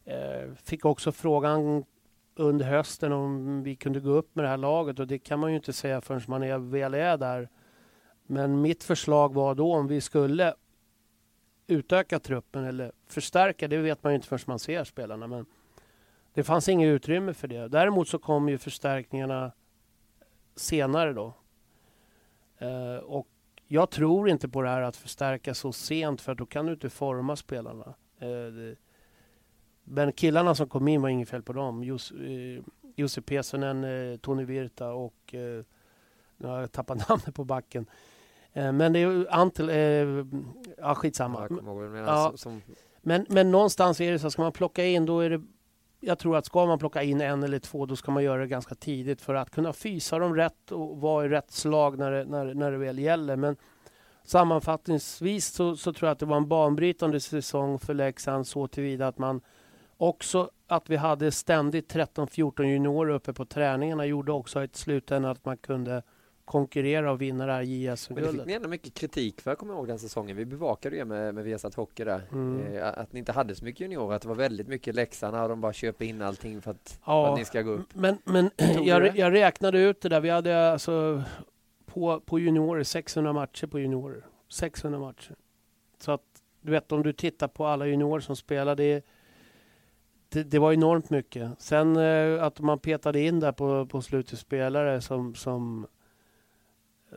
Eh, 0.05 0.53
fick 0.55 0.85
också 0.85 1.11
frågan 1.11 1.85
under 2.35 2.65
hösten 2.65 3.11
om 3.11 3.63
vi 3.63 3.75
kunde 3.75 3.99
gå 3.99 4.09
upp 4.09 4.35
med 4.35 4.45
det 4.45 4.49
här 4.49 4.57
laget 4.57 4.99
och 4.99 5.07
det 5.07 5.19
kan 5.19 5.39
man 5.39 5.49
ju 5.49 5.55
inte 5.55 5.73
säga 5.73 6.01
förrän 6.01 6.21
man 6.27 6.43
är, 6.43 6.57
väl 6.57 6.93
är 6.93 7.17
där. 7.17 7.49
Men 8.27 8.61
mitt 8.61 8.83
förslag 8.83 9.33
var 9.33 9.55
då 9.55 9.73
om 9.73 9.87
vi 9.87 10.01
skulle 10.01 10.53
utöka 11.67 12.19
truppen 12.19 12.65
eller 12.65 12.91
förstärka, 13.07 13.67
det 13.67 13.77
vet 13.77 14.03
man 14.03 14.11
ju 14.11 14.15
inte 14.15 14.27
förrän 14.27 14.43
man 14.47 14.59
ser 14.59 14.83
spelarna. 14.83 15.27
Men 15.27 15.45
det 16.33 16.43
fanns 16.43 16.69
inget 16.69 16.87
utrymme 16.87 17.33
för 17.33 17.47
det. 17.47 17.67
Däremot 17.67 18.07
så 18.07 18.19
kom 18.19 18.49
ju 18.49 18.57
förstärkningarna 18.57 19.51
senare 20.55 21.13
då. 21.13 21.33
Eh, 22.57 22.97
och 22.97 23.27
jag 23.67 23.89
tror 23.89 24.29
inte 24.29 24.49
på 24.49 24.61
det 24.61 24.69
här 24.69 24.81
att 24.81 24.95
förstärka 24.95 25.53
så 25.53 25.71
sent 25.71 26.21
för 26.21 26.35
då 26.35 26.45
kan 26.45 26.65
du 26.65 26.73
inte 26.73 26.89
forma 26.89 27.35
spelarna. 27.35 27.93
Eh, 28.19 28.27
det, 28.27 28.75
men 29.85 30.11
killarna 30.11 30.55
som 30.55 30.69
kom 30.69 30.87
in 30.87 31.01
var 31.01 31.09
inget 31.09 31.29
fel 31.29 31.41
på 31.41 31.53
dem. 31.53 31.83
Jos, 31.83 32.11
eh, 32.11 32.63
Jussi 32.95 33.21
Pesonen, 33.21 33.83
eh, 33.83 34.17
Tony 34.17 34.43
Virta 34.45 34.91
och 34.91 35.35
eh, 35.35 35.63
nu 36.37 36.47
har 36.47 36.59
jag 36.59 36.71
tappat 36.71 37.09
namnet 37.09 37.35
på 37.35 37.43
backen. 37.43 37.85
Eh, 38.53 38.71
men 38.71 38.93
det 38.93 38.99
är 38.99 39.11
ju 39.11 39.27
Antel, 39.27 39.69
eh, 39.69 40.25
ja 40.77 40.95
skitsamma. 40.95 41.47
Ja. 42.05 42.27
som, 42.29 42.37
som, 42.37 42.61
Men, 43.01 43.25
men 43.29 43.51
någonstans 43.51 44.01
är 44.01 44.11
det 44.11 44.19
så, 44.19 44.31
ska 44.31 44.41
man 44.41 44.51
plocka 44.51 44.85
in 44.85 45.05
då 45.05 45.19
är 45.19 45.29
det 45.29 45.41
jag 45.99 46.19
tror 46.19 46.37
att 46.37 46.45
ska 46.45 46.65
man 46.65 46.79
plocka 46.79 47.03
in 47.03 47.21
en 47.21 47.43
eller 47.43 47.59
två 47.59 47.85
då 47.85 47.95
ska 47.95 48.11
man 48.11 48.23
göra 48.23 48.41
det 48.41 48.47
ganska 48.47 48.75
tidigt 48.75 49.21
för 49.21 49.35
att 49.35 49.51
kunna 49.51 49.73
fysa 49.73 50.19
dem 50.19 50.35
rätt 50.35 50.71
och 50.71 50.97
vara 50.97 51.25
i 51.25 51.29
rätt 51.29 51.51
slag 51.51 51.97
när 51.97 52.11
det, 52.11 52.25
när, 52.25 52.53
när 52.53 52.71
det 52.71 52.77
väl 52.77 52.99
gäller. 52.99 53.35
Men 53.35 53.55
sammanfattningsvis 54.23 55.47
så, 55.47 55.75
så 55.75 55.93
tror 55.93 56.07
jag 56.07 56.11
att 56.11 56.19
det 56.19 56.25
var 56.25 56.37
en 56.37 56.47
banbrytande 56.47 57.19
säsong 57.19 57.79
för 57.79 57.93
Leksand 57.93 58.47
så 58.47 58.67
tillvida 58.67 59.07
att 59.07 59.17
man 59.17 59.41
också 59.97 60.49
att 60.67 60.89
vi 60.89 60.95
hade 60.95 61.31
ständigt 61.31 61.93
13-14 61.93 62.63
juniorer 62.63 63.13
uppe 63.13 63.33
på 63.33 63.45
träningarna 63.45 64.05
gjorde 64.05 64.31
också 64.31 64.63
i 64.63 64.69
slutändan 64.71 65.31
att 65.31 65.45
man 65.45 65.57
kunde 65.57 66.03
konkurrera 66.45 67.11
och 67.11 67.21
vinna 67.21 67.45
det 67.45 67.51
här 67.51 67.59
men 67.59 67.69
det 67.69 67.97
fick 67.97 68.09
JSM-guldet. 68.09 68.47
ni 68.47 68.53
ändå 68.53 68.69
mycket 68.69 68.93
kritik 68.93 69.41
för, 69.41 69.51
jag 69.51 69.57
kommer 69.57 69.73
ihåg 69.73 69.87
den 69.87 69.99
säsongen. 69.99 70.37
Vi 70.37 70.45
bevakade 70.45 70.95
ju 70.95 71.05
med, 71.05 71.35
med 71.35 71.43
Viasat 71.43 71.75
Hockey 71.75 72.03
där. 72.03 72.21
Mm. 72.31 72.75
Eh, 72.75 72.87
att 72.87 73.13
ni 73.13 73.19
inte 73.19 73.31
hade 73.31 73.55
så 73.55 73.65
mycket 73.65 73.81
juniorer, 73.81 74.15
att 74.15 74.21
det 74.21 74.27
var 74.27 74.35
väldigt 74.35 74.67
mycket 74.67 74.95
Leksand 74.95 75.37
och 75.37 75.49
de 75.49 75.61
bara 75.61 75.73
köper 75.73 76.05
in 76.05 76.21
allting 76.21 76.61
för 76.61 76.71
att, 76.71 76.99
för 77.03 77.11
Ja, 77.11 77.31
att 77.31 77.39
ni 77.39 77.45
ska 77.45 77.61
gå 77.61 77.71
upp. 77.71 77.95
Men, 77.95 78.17
men 78.23 78.51
jag, 78.85 79.17
jag 79.17 79.33
räknade 79.33 79.79
ut 79.79 80.01
det 80.01 80.09
där. 80.09 80.19
Vi 80.19 80.29
hade 80.29 80.71
alltså 80.71 81.23
på, 81.85 82.19
på 82.19 82.39
juniorer 82.39 82.83
600 82.83 83.33
matcher 83.33 83.67
på 83.67 83.79
juniorer. 83.79 84.25
600 84.49 84.99
matcher. 84.99 85.35
Så 85.99 86.11
att 86.11 86.21
du 86.61 86.71
vet 86.71 86.91
om 86.91 87.03
du 87.03 87.13
tittar 87.13 87.47
på 87.47 87.65
alla 87.65 87.87
juniorer 87.87 88.21
som 88.21 88.35
spelar, 88.35 88.75
det, 90.35 90.43
det, 90.43 90.59
var 90.59 90.73
enormt 90.73 91.09
mycket. 91.09 91.51
Sen 91.57 91.95
eh, 91.95 92.43
att 92.43 92.59
man 92.59 92.79
petade 92.79 93.21
in 93.21 93.39
där 93.39 93.51
på, 93.51 93.85
på 93.85 94.01
slutet 94.01 94.39
spelare 94.39 95.01
som, 95.01 95.35
som 95.35 95.87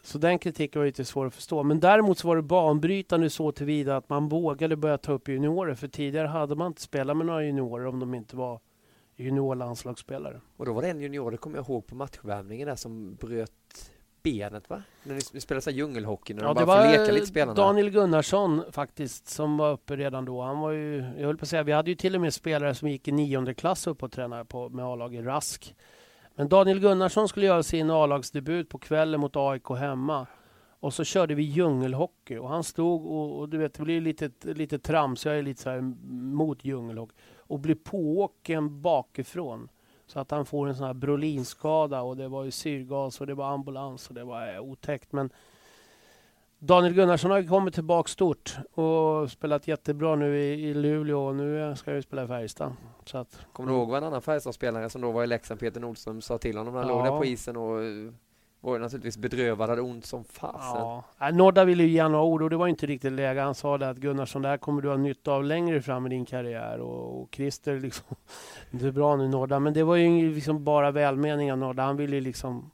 så 0.02 0.18
den 0.18 0.38
kritiken 0.38 0.80
var 0.80 0.86
lite 0.86 1.04
svår 1.04 1.26
att 1.26 1.34
förstå. 1.34 1.62
Men 1.62 1.80
däremot 1.80 2.18
så 2.18 2.28
var 2.28 2.36
det 2.36 2.42
banbrytande 2.42 3.30
så 3.30 3.52
tillvida 3.52 3.96
att 3.96 4.08
man 4.08 4.28
vågade 4.28 4.76
börja 4.76 4.98
ta 4.98 5.12
upp 5.12 5.28
juniorer. 5.28 5.74
För 5.74 5.88
tidigare 5.88 6.28
hade 6.28 6.54
man 6.54 6.66
inte 6.66 6.82
spelat 6.82 7.16
med 7.16 7.26
några 7.26 7.44
juniorer 7.44 7.86
om 7.86 8.00
de 8.00 8.14
inte 8.14 8.36
var 8.36 8.60
juniorlandslagsspelare. 9.16 10.40
Och 10.56 10.66
då 10.66 10.72
var 10.72 10.82
det 10.82 10.88
en 10.88 11.00
junior, 11.00 11.30
det 11.30 11.36
kommer 11.36 11.56
jag 11.56 11.68
ihåg 11.68 11.86
på 11.86 11.94
matchvärmningen 11.94 12.68
där 12.68 12.76
som 12.76 13.14
bröt 13.14 13.92
benet 14.22 14.70
va? 14.70 14.82
När 15.02 15.14
ni 15.14 15.40
spelade 15.40 15.62
så 15.62 15.70
djungelhockey, 15.70 16.34
när 16.34 16.42
ja, 16.42 16.54
de 16.54 16.64
bara 16.64 16.82
får 16.82 16.98
leka 16.98 17.12
lite 17.12 17.26
spelarna. 17.26 17.54
Daniel 17.54 17.90
Gunnarsson 17.90 18.64
faktiskt 18.72 19.28
som 19.28 19.56
var 19.56 19.72
uppe 19.72 19.96
redan 19.96 20.24
då. 20.24 20.42
Han 20.42 20.60
var 20.60 20.70
ju, 20.70 21.04
jag 21.18 21.26
höll 21.26 21.36
på 21.36 21.42
att 21.42 21.48
säga, 21.48 21.62
vi 21.62 21.72
hade 21.72 21.90
ju 21.90 21.94
till 21.94 22.14
och 22.14 22.20
med 22.20 22.34
spelare 22.34 22.74
som 22.74 22.88
gick 22.88 23.08
i 23.08 23.12
nionde 23.12 23.54
klass 23.54 23.86
upp 23.86 24.02
och 24.02 24.12
tränade 24.12 24.44
på, 24.44 24.68
med 24.68 24.84
A-laget 24.84 25.24
Rask. 25.24 25.74
Men 26.34 26.48
Daniel 26.48 26.80
Gunnarsson 26.80 27.28
skulle 27.28 27.46
göra 27.46 27.62
sin 27.62 27.90
A-lagsdebut 27.90 28.68
på 28.68 28.78
kvällen 28.78 29.20
mot 29.20 29.36
AIK 29.36 29.68
hemma. 29.68 30.26
Och 30.80 30.94
så 30.94 31.04
körde 31.04 31.34
vi 31.34 31.42
djungelhockey 31.42 32.36
och 32.36 32.48
han 32.48 32.64
stod 32.64 33.06
och, 33.06 33.38
och 33.38 33.48
du 33.48 33.58
vet 33.58 33.74
det 33.74 33.82
blir 33.82 34.00
lite, 34.00 34.30
lite 34.42 34.78
trams, 34.78 35.26
jag 35.26 35.38
är 35.38 35.42
lite 35.42 35.62
så 35.62 35.70
här 35.70 35.80
mot 36.10 36.64
djungelhockey. 36.64 37.14
Och 37.36 37.58
blir 37.58 37.74
pååken 37.74 38.82
bakifrån. 38.82 39.68
Så 40.08 40.20
att 40.20 40.30
han 40.30 40.46
får 40.46 40.68
en 40.68 40.74
sån 40.74 40.86
här 40.86 40.94
brolinskada 40.94 42.02
och 42.02 42.16
det 42.16 42.28
var 42.28 42.44
ju 42.44 42.50
syrgas 42.50 43.20
och 43.20 43.26
det 43.26 43.34
var 43.34 43.52
ambulans 43.52 44.08
och 44.08 44.14
det 44.14 44.24
var 44.24 44.54
eh, 44.54 44.60
otäckt. 44.60 45.12
Men 45.12 45.30
Daniel 46.58 46.94
Gunnarsson 46.94 47.30
har 47.30 47.42
kommit 47.42 47.74
tillbaka 47.74 48.08
stort 48.08 48.56
och 48.74 49.30
spelat 49.30 49.68
jättebra 49.68 50.16
nu 50.16 50.38
i, 50.38 50.68
i 50.68 50.74
Luleå 50.74 51.26
och 51.26 51.34
nu 51.34 51.76
ska 51.76 51.92
jag 51.92 52.02
spela 52.02 52.24
i 52.24 52.26
Färjestad. 52.26 52.72
Så 53.04 53.18
att, 53.18 53.46
Kommer 53.52 53.70
du 53.70 53.76
ihåg 53.76 53.88
vad 53.88 53.98
en 53.98 54.04
annan 54.04 54.22
Färjestadspelare 54.22 54.90
som 54.90 55.00
då 55.00 55.12
var 55.12 55.24
i 55.24 55.26
Leksand, 55.26 55.60
Peter 55.60 55.80
Nordström, 55.80 56.20
sa 56.20 56.38
till 56.38 56.58
honom 56.58 56.74
när 56.74 56.80
han 56.80 56.90
ja. 56.90 56.96
låg 56.96 57.04
där 57.04 57.18
på 57.18 57.24
isen 57.24 57.56
och 57.56 57.82
eh, 57.82 58.12
var 58.60 58.74
ju 58.74 58.78
naturligtvis 58.78 59.18
bedrövad, 59.18 59.70
hade 59.70 59.82
ont 59.82 60.04
som 60.04 60.24
fasen. 60.24 61.02
Ja. 61.18 61.30
Nodda 61.32 61.64
ville 61.64 61.82
ju 61.82 61.88
ge 61.88 62.02
honom 62.02 62.20
ord 62.20 62.42
och 62.42 62.50
det 62.50 62.56
var 62.56 62.68
inte 62.68 62.86
riktigt 62.86 63.12
läge. 63.12 63.40
Han 63.40 63.54
sa 63.54 63.78
det 63.78 63.88
att 63.88 63.96
Gunnarsson, 63.96 64.42
det 64.42 64.48
här 64.48 64.56
kommer 64.56 64.82
du 64.82 64.88
ha 64.88 64.96
nytta 64.96 65.32
av 65.32 65.44
längre 65.44 65.82
fram 65.82 66.06
i 66.06 66.08
din 66.08 66.24
karriär. 66.24 66.78
Och, 66.78 67.22
och 67.22 67.28
Christer 67.34 67.80
liksom, 67.80 68.16
det 68.70 68.86
är 68.86 68.92
bra 68.92 69.16
nu 69.16 69.28
Nodda. 69.28 69.60
Men 69.60 69.74
det 69.74 69.82
var 69.82 69.96
ju 69.96 70.34
liksom 70.34 70.64
bara 70.64 70.90
välmening 70.90 71.52
av 71.52 71.58
Nodda. 71.58 71.82
Han 71.82 71.96
ville 71.96 72.20
liksom, 72.20 72.70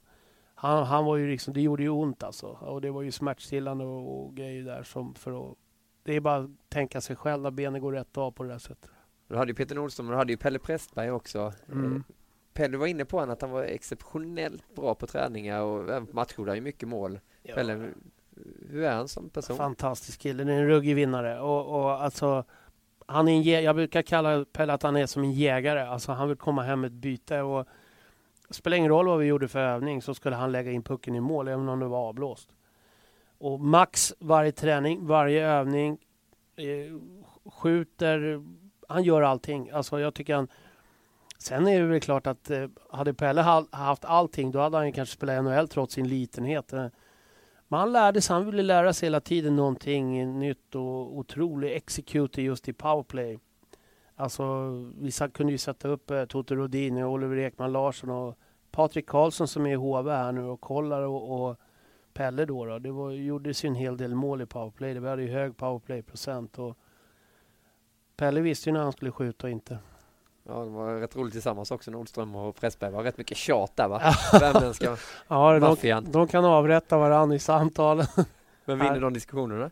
han, 0.55 0.85
han 0.85 1.05
var 1.05 1.17
ju 1.17 1.31
liksom, 1.31 1.53
det 1.53 1.61
gjorde 1.61 1.83
ju 1.83 1.89
ont 1.89 2.23
alltså. 2.23 2.47
Och 2.47 2.81
det 2.81 2.91
var 2.91 3.01
ju 3.01 3.11
smärtstillande 3.11 3.85
och, 3.85 4.25
och 4.25 4.35
grejer 4.35 4.63
där 4.63 4.83
som 4.83 5.15
för 5.15 5.51
att, 5.51 5.57
det 6.03 6.15
är 6.15 6.19
bara 6.19 6.35
att 6.37 6.49
tänka 6.69 7.01
sig 7.01 7.15
själv 7.15 7.41
när 7.41 7.51
benen 7.51 7.81
går 7.81 7.91
rätt 7.91 8.17
av 8.17 8.31
på 8.31 8.43
det 8.43 8.49
där 8.49 8.59
sättet. 8.59 8.89
Du 9.27 9.35
hade 9.35 9.51
ju 9.51 9.55
Peter 9.55 9.75
Nordström 9.75 10.07
och 10.07 10.11
du 10.11 10.17
hade 10.17 10.33
ju 10.33 10.37
Pelle 10.37 10.59
Prästberg 10.59 11.11
också. 11.11 11.53
Mm. 11.71 12.03
Pelle 12.55 12.77
var 12.77 12.87
inne 12.87 13.05
på 13.05 13.19
att 13.19 13.41
han 13.41 13.51
var 13.51 13.63
exceptionellt 13.63 14.75
bra 14.75 14.95
på 14.95 15.07
träningar 15.07 15.61
och 15.61 15.83
även 15.83 16.07
på 16.07 16.15
matcher 16.15 16.45
där 16.45 16.61
mycket 16.61 16.89
mål. 16.89 17.19
Ja. 17.43 17.55
Pelle, 17.55 17.89
hur 18.69 18.83
är 18.83 18.95
han 18.95 19.07
som 19.07 19.29
person? 19.29 19.57
Fantastisk 19.57 20.19
kille, 20.19 20.43
det 20.43 20.53
är 20.53 20.57
en 20.57 20.67
ruggig 20.67 20.95
vinnare 20.95 21.39
och, 21.39 21.79
och 21.79 22.03
alltså 22.03 22.43
han 23.05 23.27
är 23.27 23.31
en, 23.31 23.63
jag 23.63 23.75
brukar 23.75 24.01
kalla 24.01 24.45
Pelle 24.45 24.73
att 24.73 24.83
han 24.83 24.95
är 24.95 25.05
som 25.05 25.23
en 25.23 25.31
jägare. 25.31 25.81
Alltså 25.81 26.11
han 26.11 26.27
vill 26.27 26.37
komma 26.37 26.63
hem 26.63 26.81
med 26.81 26.87
ett 26.87 26.93
byte 26.93 27.41
och 27.41 27.67
det 28.47 28.53
spelar 28.53 28.77
ingen 28.77 28.89
roll 28.89 29.07
vad 29.07 29.19
vi 29.19 29.25
gjorde 29.25 29.47
för 29.47 29.59
övning 29.59 30.01
så 30.01 30.13
skulle 30.13 30.35
han 30.35 30.51
lägga 30.51 30.71
in 30.71 30.83
pucken 30.83 31.15
i 31.15 31.19
mål 31.19 31.47
även 31.47 31.69
om 31.69 31.79
det 31.79 31.87
var 31.87 32.09
avblåst. 32.09 32.49
Och 33.37 33.59
max 33.59 34.13
varje 34.19 34.51
träning, 34.51 35.07
varje 35.07 35.47
övning, 35.47 35.97
eh, 36.55 36.99
skjuter, 37.51 38.43
han 38.87 39.03
gör 39.03 39.21
allting. 39.21 39.69
Alltså 39.69 39.99
jag 39.99 40.13
tycker 40.13 40.35
han 40.35 40.47
Sen 41.45 41.67
är 41.67 41.79
det 41.79 41.85
väl 41.85 41.99
klart 41.99 42.27
att 42.27 42.49
eh, 42.49 42.67
hade 42.89 43.13
Pelle 43.13 43.41
haft 43.71 44.05
allting 44.05 44.51
då 44.51 44.59
hade 44.59 44.77
han 44.77 44.91
kanske 44.91 45.15
spelat 45.15 45.43
NHL 45.43 45.67
trots 45.67 45.93
sin 45.93 46.07
litenhet. 46.07 46.73
Eh, 46.73 46.87
men 47.67 47.79
han 47.79 47.91
lärde 47.91 48.21
sig, 48.21 48.33
han 48.33 48.45
ville 48.45 48.63
lära 48.63 48.93
sig 48.93 49.07
hela 49.07 49.19
tiden 49.19 49.55
någonting 49.55 50.39
nytt 50.39 50.75
och 50.75 51.17
otrolig 51.17 51.75
executor 51.75 52.43
just 52.43 52.67
i 52.67 52.73
powerplay. 52.73 53.39
Alltså 54.15 54.69
vissa 54.97 55.29
kunde 55.29 55.51
ju 55.51 55.57
sätta 55.57 55.87
upp 55.87 56.11
eh, 56.11 56.25
Toto 56.25 56.55
Rodin, 56.55 56.97
Oliver 56.97 57.37
Ekman 57.37 57.71
Larsson 57.71 58.09
och 58.09 58.37
Patrik 58.71 59.05
Karlsson 59.05 59.47
som 59.47 59.65
är 59.65 59.71
i 59.71 59.75
HV 59.75 60.11
här 60.11 60.31
nu 60.31 60.43
och 60.43 60.61
kollar 60.61 61.01
och, 61.01 61.49
och 61.49 61.57
Pelle 62.13 62.45
då. 62.45 62.65
då. 62.65 62.79
Det 62.79 62.91
var, 62.91 63.11
gjordes 63.11 63.65
ju 63.65 63.67
en 63.67 63.75
hel 63.75 63.97
del 63.97 64.15
mål 64.15 64.41
i 64.41 64.45
powerplay. 64.45 64.99
Vi 64.99 65.09
hade 65.09 65.23
ju 65.23 65.31
hög 65.31 65.57
powerplay-procent. 65.57 66.59
Och 66.59 66.77
Pelle 68.15 68.41
visste 68.41 68.69
ju 68.69 68.73
när 68.73 68.83
han 68.83 68.91
skulle 68.91 69.11
skjuta 69.11 69.47
och 69.47 69.51
inte. 69.51 69.79
Ja, 70.47 70.53
det 70.53 70.69
var 70.69 70.95
rätt 70.95 71.15
roligt 71.15 71.33
tillsammans 71.33 71.71
också, 71.71 71.91
Nordström 71.91 72.35
och 72.35 72.55
Pressberg. 72.55 72.91
Var 72.91 73.03
rätt 73.03 73.17
mycket 73.17 73.37
tjat 73.37 73.75
där 73.75 73.87
va? 73.87 73.99
Värmländska 74.39 74.97
ja, 75.27 75.59
de, 75.59 76.11
de 76.11 76.27
kan 76.27 76.45
avrätta 76.45 76.97
varandra 76.97 77.35
i 77.35 77.39
samtalen. 77.39 78.05
Vem 78.65 78.79
vinner 78.79 78.99
de 78.99 79.13
diskussionerna? 79.13 79.71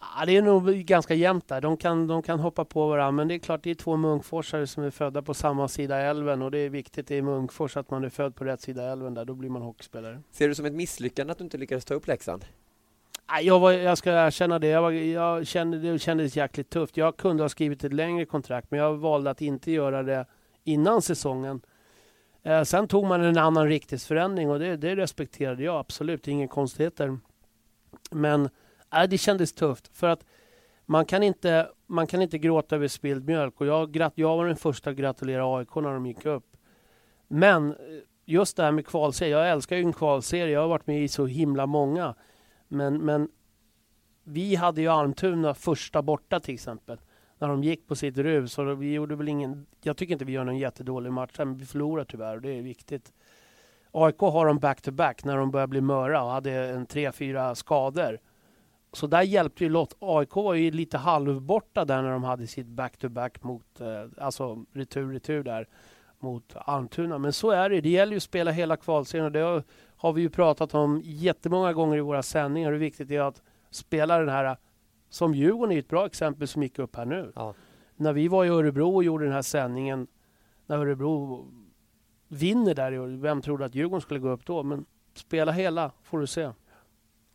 Ja, 0.00 0.26
det 0.26 0.36
är 0.36 0.42
nog 0.42 0.66
ganska 0.66 1.14
jämnt 1.14 1.48
där. 1.48 1.60
De 1.60 1.76
kan, 1.76 2.06
de 2.06 2.22
kan 2.22 2.40
hoppa 2.40 2.64
på 2.64 2.88
varandra. 2.88 3.12
Men 3.12 3.28
det 3.28 3.34
är 3.34 3.38
klart, 3.38 3.62
det 3.62 3.70
är 3.70 3.74
två 3.74 3.96
Munkforsare 3.96 4.66
som 4.66 4.82
är 4.82 4.90
födda 4.90 5.22
på 5.22 5.34
samma 5.34 5.68
sida 5.68 5.98
älven. 5.98 6.42
Och 6.42 6.50
det 6.50 6.58
är 6.58 6.70
viktigt 6.70 7.10
i 7.10 7.22
Munkfors 7.22 7.76
att 7.76 7.90
man 7.90 8.04
är 8.04 8.08
född 8.08 8.34
på 8.34 8.44
rätt 8.44 8.60
sida 8.60 8.84
älven 8.84 9.14
där. 9.14 9.24
Då 9.24 9.34
blir 9.34 9.50
man 9.50 9.62
hockeyspelare. 9.62 10.22
Ser 10.30 10.48
du 10.48 10.54
som 10.54 10.64
ett 10.64 10.72
misslyckande 10.72 11.32
att 11.32 11.38
du 11.38 11.44
inte 11.44 11.58
lyckades 11.58 11.84
ta 11.84 11.94
upp 11.94 12.06
Leksand? 12.06 12.44
Jag, 13.42 13.60
var, 13.60 13.72
jag 13.72 13.98
ska 13.98 14.26
erkänna 14.26 14.58
det. 14.58 14.66
Jag, 14.66 14.82
var, 14.82 14.90
jag 14.90 15.46
kände, 15.46 15.78
det 15.78 15.98
kändes 15.98 16.36
jäkligt 16.36 16.70
tufft. 16.70 16.96
Jag 16.96 17.16
kunde 17.16 17.42
ha 17.42 17.48
skrivit 17.48 17.84
ett 17.84 17.92
längre 17.92 18.24
kontrakt 18.24 18.70
men 18.70 18.80
jag 18.80 18.94
valde 18.94 19.30
att 19.30 19.42
inte 19.42 19.70
göra 19.70 20.02
det 20.02 20.26
innan 20.64 21.02
säsongen. 21.02 21.60
Eh, 22.42 22.62
sen 22.62 22.88
tog 22.88 23.06
man 23.06 23.22
en 23.22 23.38
annan 23.38 23.68
riktningsförändring 23.68 24.50
och 24.50 24.58
det, 24.58 24.76
det 24.76 24.96
respekterade 24.96 25.62
jag 25.62 25.76
absolut. 25.76 26.28
Inga 26.28 26.48
konstigheter. 26.48 27.18
Men 28.10 28.48
äh, 28.94 29.02
det 29.08 29.18
kändes 29.18 29.52
tufft 29.52 29.96
för 29.96 30.08
att 30.08 30.24
man 30.86 31.04
kan 31.04 31.22
inte, 31.22 31.68
man 31.86 32.06
kan 32.06 32.22
inte 32.22 32.38
gråta 32.38 32.76
över 32.76 32.88
spilld 32.88 33.26
mjölk. 33.26 33.60
Och 33.60 33.66
jag, 33.66 34.12
jag 34.14 34.36
var 34.36 34.46
den 34.46 34.56
första 34.56 34.90
att 34.90 34.96
gratulera 34.96 35.56
AIK 35.56 35.74
när 35.74 35.94
de 35.94 36.06
gick 36.06 36.26
upp. 36.26 36.44
Men 37.28 37.70
eh, 37.70 37.76
just 38.24 38.56
det 38.56 38.62
här 38.62 38.72
med 38.72 38.86
kvalserie. 38.86 39.32
Jag 39.32 39.50
älskar 39.50 39.76
ju 39.76 39.82
en 39.82 39.92
kvalserie. 39.92 40.52
Jag 40.52 40.60
har 40.60 40.68
varit 40.68 40.86
med 40.86 41.02
i 41.02 41.08
så 41.08 41.26
himla 41.26 41.66
många. 41.66 42.14
Men, 42.68 43.04
men 43.04 43.28
vi 44.24 44.54
hade 44.54 44.80
ju 44.80 44.88
Almtuna 44.88 45.54
första 45.54 46.02
borta 46.02 46.40
till 46.40 46.54
exempel. 46.54 46.98
När 47.38 47.48
de 47.48 47.64
gick 47.64 47.86
på 47.86 47.96
sitt 47.96 48.18
rus. 48.18 48.52
Så 48.52 48.74
vi 48.74 48.92
gjorde 48.92 49.16
väl 49.16 49.28
ingen, 49.28 49.66
jag 49.82 49.96
tycker 49.96 50.12
inte 50.12 50.24
vi 50.24 50.32
gör 50.32 50.44
någon 50.44 50.58
jättedålig 50.58 51.12
match. 51.12 51.34
Men 51.38 51.56
vi 51.56 51.66
förlorar 51.66 52.04
tyvärr 52.04 52.36
och 52.36 52.42
det 52.42 52.58
är 52.58 52.62
viktigt. 52.62 53.12
AIK 53.90 54.18
har 54.18 54.46
de 54.46 54.58
back-to-back 54.58 55.24
när 55.24 55.36
de 55.36 55.50
börjar 55.50 55.66
bli 55.66 55.80
möra 55.80 56.22
och 56.22 56.30
hade 56.30 56.52
en 56.52 56.86
tre, 56.86 57.12
fyra 57.12 57.54
skador. 57.54 58.18
Så 58.92 59.06
där 59.06 59.22
hjälpte 59.22 59.64
ju 59.64 59.70
Lott. 59.70 59.96
AIK 59.98 60.34
var 60.34 60.54
ju 60.54 60.70
lite 60.70 60.98
halvborta 60.98 61.84
där 61.84 62.02
när 62.02 62.10
de 62.10 62.24
hade 62.24 62.46
sitt 62.46 62.66
back-to-back 62.66 63.42
mot, 63.42 63.80
eh, 63.80 64.24
alltså 64.24 64.64
retur, 64.72 65.12
retur 65.12 65.42
där 65.42 65.68
mot 66.18 66.52
Almtuna. 66.56 67.18
Men 67.18 67.32
så 67.32 67.50
är 67.50 67.70
det. 67.70 67.80
Det 67.80 67.88
gäller 67.88 68.12
ju 68.12 68.16
att 68.16 68.22
spela 68.22 68.50
hela 68.50 68.76
kvalserien 68.76 69.26
och 69.26 69.32
det 69.32 69.40
har 69.40 69.62
vi 70.12 70.20
ju 70.20 70.30
pratat 70.30 70.74
om 70.74 71.00
jättemånga 71.04 71.72
gånger 71.72 71.96
i 71.96 72.00
våra 72.00 72.22
sändningar 72.22 72.72
hur 72.72 72.78
viktigt 72.78 73.08
det 73.08 73.16
är 73.16 73.20
att 73.20 73.42
spela 73.70 74.18
den 74.18 74.28
här, 74.28 74.56
som 75.08 75.34
Djurgården 75.34 75.74
är 75.74 75.78
ett 75.78 75.88
bra 75.88 76.06
exempel 76.06 76.48
som 76.48 76.62
gick 76.62 76.78
upp 76.78 76.96
här 76.96 77.04
nu. 77.04 77.32
Ja. 77.34 77.54
När 77.96 78.12
vi 78.12 78.28
var 78.28 78.44
i 78.44 78.48
Örebro 78.48 78.94
och 78.94 79.04
gjorde 79.04 79.24
den 79.24 79.32
här 79.32 79.42
sändningen, 79.42 80.06
när 80.66 80.78
Örebro 80.78 81.46
vinner 82.28 82.74
där, 82.74 83.16
vem 83.20 83.42
trodde 83.42 83.64
att 83.64 83.74
Djurgården 83.74 84.00
skulle 84.00 84.20
gå 84.20 84.28
upp 84.28 84.46
då? 84.46 84.62
Men 84.62 84.84
spela 85.14 85.52
hela 85.52 85.92
får 86.02 86.20
du 86.20 86.26
se. 86.26 86.50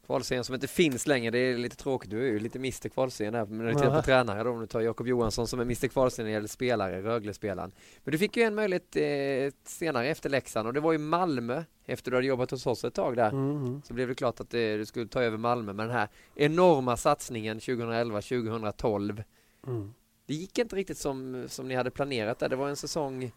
Kvalserien 0.06 0.44
som 0.44 0.56
inte 0.56 0.68
finns 0.68 1.08
längre, 1.08 1.32
det 1.32 1.38
är 1.38 1.58
lite 1.58 1.76
tråkigt. 1.76 2.10
Du 2.10 2.28
är 2.28 2.32
ju 2.32 2.40
lite 2.40 2.60
Mr 2.60 2.90
Kvalserien 2.90 3.34
här, 3.34 3.46
men 3.46 3.68
du 3.68 3.74
på 3.74 4.02
tränare 4.02 4.44
då, 4.44 4.50
om 4.50 4.60
du 4.60 4.68
tar 4.68 4.82
Jakob 4.82 5.08
Johansson 5.08 5.48
som 5.48 5.60
är 5.60 5.64
Mr 5.64 5.88
Kvalserien 5.88 6.26
när 6.26 6.32
det 6.32 6.34
gäller 6.34 6.48
spelare, 6.48 7.02
Rögle-spelaren. 7.02 7.72
Men 8.04 8.12
du 8.12 8.18
fick 8.18 8.38
ju 8.38 8.44
en 8.44 8.56
möjlighet 8.56 8.96
eh, 8.96 9.60
senare 9.64 10.08
efter 10.08 10.30
Leksand 10.30 10.68
och 10.68 10.74
det 10.74 10.80
var 10.80 10.92
ju 10.92 10.98
Malmö, 10.98 11.64
efter 11.86 12.12
du 12.12 12.18
hade 12.18 12.28
jobbat 12.28 12.52
hos 12.52 12.66
oss 12.66 12.84
ett 12.84 12.94
tag 12.94 13.16
där, 13.16 13.30
mm. 13.30 13.82
så 13.86 13.94
blev 13.94 14.08
det 14.08 14.16
klart 14.16 14.40
att 14.40 14.54
eh, 14.54 14.60
du 14.60 14.86
skulle 14.86 15.08
ta 15.08 15.22
över 15.22 15.38
Malmö 15.38 15.74
med 15.74 15.86
den 15.88 15.96
här 15.96 16.08
enorma 16.36 16.98
satsningen 16.98 17.60
2011-2012. 17.60 19.24
Mm. 19.68 19.94
Det 20.26 20.34
gick 20.34 20.58
inte 20.58 20.76
riktigt 20.76 20.98
som, 20.98 21.46
som 21.48 21.68
ni 21.68 21.76
hade 21.76 21.92
planerat 21.92 22.40
där, 22.40 22.50
det 22.50 22.56
var 22.56 22.70
en 22.70 22.76
säsong 22.76 23.32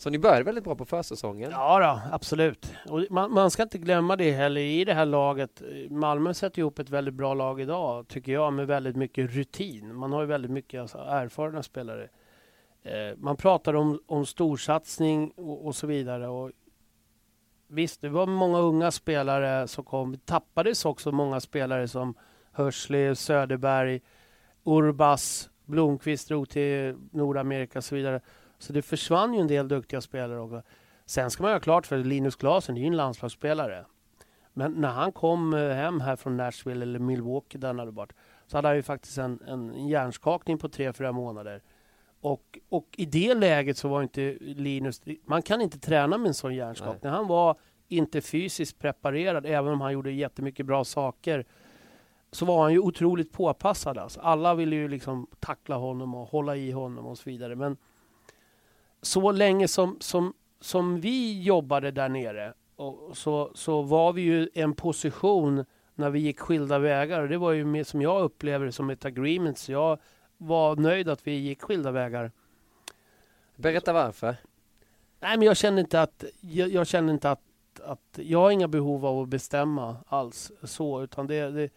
så 0.00 0.10
ni 0.10 0.18
började 0.18 0.42
väldigt 0.42 0.64
bra 0.64 0.74
på 0.74 0.84
försäsongen? 0.84 1.50
Ja, 1.50 1.78
då, 1.78 2.14
absolut. 2.14 2.74
Och 2.88 3.04
man, 3.10 3.32
man, 3.32 3.50
ska 3.50 3.62
inte 3.62 3.78
glömma 3.78 4.16
det 4.16 4.32
heller 4.32 4.60
i 4.60 4.84
det 4.84 4.94
här 4.94 5.06
laget. 5.06 5.62
Malmö 5.90 6.34
sätter 6.34 6.58
ihop 6.58 6.78
ett 6.78 6.90
väldigt 6.90 7.14
bra 7.14 7.34
lag 7.34 7.60
idag, 7.60 8.08
tycker 8.08 8.32
jag, 8.32 8.52
med 8.52 8.66
väldigt 8.66 8.96
mycket 8.96 9.30
rutin. 9.30 9.94
Man 9.94 10.12
har 10.12 10.20
ju 10.20 10.26
väldigt 10.26 10.50
mycket 10.50 10.80
alltså, 10.80 10.98
erfarna 10.98 11.62
spelare. 11.62 12.08
Eh, 12.82 13.16
man 13.16 13.36
pratar 13.36 13.74
om, 13.74 14.00
om 14.06 14.26
storsatsning 14.26 15.30
och, 15.36 15.66
och 15.66 15.76
så 15.76 15.86
vidare. 15.86 16.28
Och 16.28 16.50
visst, 17.68 18.00
det 18.00 18.08
var 18.08 18.26
många 18.26 18.58
unga 18.58 18.90
spelare 18.90 19.68
som 19.68 19.84
kom. 19.84 20.12
Det 20.12 20.26
tappades 20.26 20.84
också 20.84 21.12
många 21.12 21.40
spelare 21.40 21.88
som 21.88 22.14
Hörsley, 22.52 23.14
Söderberg, 23.14 24.00
Urbas, 24.64 25.50
Blomqvist 25.64 26.28
drog 26.28 26.48
till 26.48 26.96
Nordamerika 27.12 27.78
och 27.78 27.84
så 27.84 27.94
vidare. 27.94 28.20
Så 28.60 28.72
det 28.72 28.82
försvann 28.82 29.34
ju 29.34 29.40
en 29.40 29.46
del 29.46 29.68
duktiga 29.68 30.00
spelare 30.00 30.40
också. 30.40 30.62
Sen 31.06 31.30
ska 31.30 31.42
man 31.42 31.52
ha 31.52 31.60
klart 31.60 31.86
för 31.86 31.98
Linus 31.98 32.36
Klasen 32.36 32.76
är 32.76 32.80
ju 32.80 32.86
en 32.86 32.96
landslagsspelare. 32.96 33.84
Men 34.52 34.72
när 34.72 34.88
han 34.88 35.12
kom 35.12 35.54
eh, 35.54 35.70
hem 35.70 36.00
här 36.00 36.16
från 36.16 36.36
Nashville 36.36 36.82
eller 36.82 36.98
Milwaukee 36.98 37.58
där 37.58 37.68
han 37.68 37.78
hade 37.78 37.90
varit 37.90 38.12
så 38.46 38.56
hade 38.56 38.68
han 38.68 38.76
ju 38.76 38.82
faktiskt 38.82 39.18
en, 39.18 39.40
en 39.46 39.88
hjärnskakning 39.88 40.58
på 40.58 40.68
tre, 40.68 40.92
fyra 40.92 41.12
månader. 41.12 41.62
Och, 42.20 42.58
och 42.68 42.86
i 42.96 43.06
det 43.06 43.34
läget 43.34 43.76
så 43.76 43.88
var 43.88 44.02
inte 44.02 44.36
Linus, 44.40 45.02
man 45.24 45.42
kan 45.42 45.60
inte 45.60 45.78
träna 45.78 46.18
med 46.18 46.28
en 46.28 46.34
sån 46.34 46.54
hjärnskakning. 46.54 47.12
Han 47.12 47.26
var 47.26 47.56
inte 47.88 48.20
fysiskt 48.20 48.78
preparerad, 48.78 49.46
även 49.46 49.72
om 49.72 49.80
han 49.80 49.92
gjorde 49.92 50.10
jättemycket 50.10 50.66
bra 50.66 50.84
saker. 50.84 51.44
Så 52.32 52.44
var 52.44 52.62
han 52.62 52.72
ju 52.72 52.78
otroligt 52.78 53.32
påpassad. 53.32 53.98
Alltså. 53.98 54.20
Alla 54.20 54.54
ville 54.54 54.76
ju 54.76 54.88
liksom 54.88 55.26
tackla 55.40 55.76
honom 55.76 56.14
och 56.14 56.28
hålla 56.28 56.56
i 56.56 56.70
honom 56.70 57.06
och 57.06 57.18
så 57.18 57.30
vidare. 57.30 57.56
Men 57.56 57.76
så 59.02 59.32
länge 59.32 59.68
som, 59.68 59.96
som, 60.00 60.34
som 60.60 61.00
vi 61.00 61.42
jobbade 61.42 61.90
där 61.90 62.08
nere 62.08 62.54
och 62.76 63.16
så, 63.16 63.50
så 63.54 63.82
var 63.82 64.12
vi 64.12 64.22
ju 64.22 64.48
en 64.54 64.74
position 64.74 65.64
när 65.94 66.10
vi 66.10 66.18
gick 66.18 66.40
skilda 66.40 66.78
vägar. 66.78 67.20
Och 67.20 67.28
det 67.28 67.38
var 67.38 67.52
ju 67.52 67.64
mer 67.64 67.84
som 67.84 68.02
jag 68.02 68.22
upplever 68.22 68.66
det 68.66 68.72
som 68.72 68.90
ett 68.90 69.04
agreement. 69.04 69.58
Så 69.58 69.72
jag 69.72 69.98
var 70.36 70.76
nöjd 70.76 71.08
att 71.08 71.26
vi 71.26 71.32
gick 71.32 71.62
skilda 71.62 71.90
vägar. 71.90 72.32
Berätta 73.56 73.92
varför. 73.92 74.36
Nej, 75.20 75.38
men 75.38 75.46
jag 75.46 75.56
kände 75.56 75.80
inte 75.80 76.02
att 76.02 76.24
jag, 76.40 76.68
jag 76.68 76.86
kände 76.86 77.12
inte 77.12 77.30
att, 77.30 77.40
att 77.82 78.18
jag 78.22 78.38
har 78.38 78.50
inga 78.50 78.68
behov 78.68 79.06
av 79.06 79.22
att 79.22 79.28
bestämma 79.28 79.96
alls 80.06 80.52
så, 80.62 81.02
utan 81.02 81.26
det, 81.26 81.50
det 81.50 81.70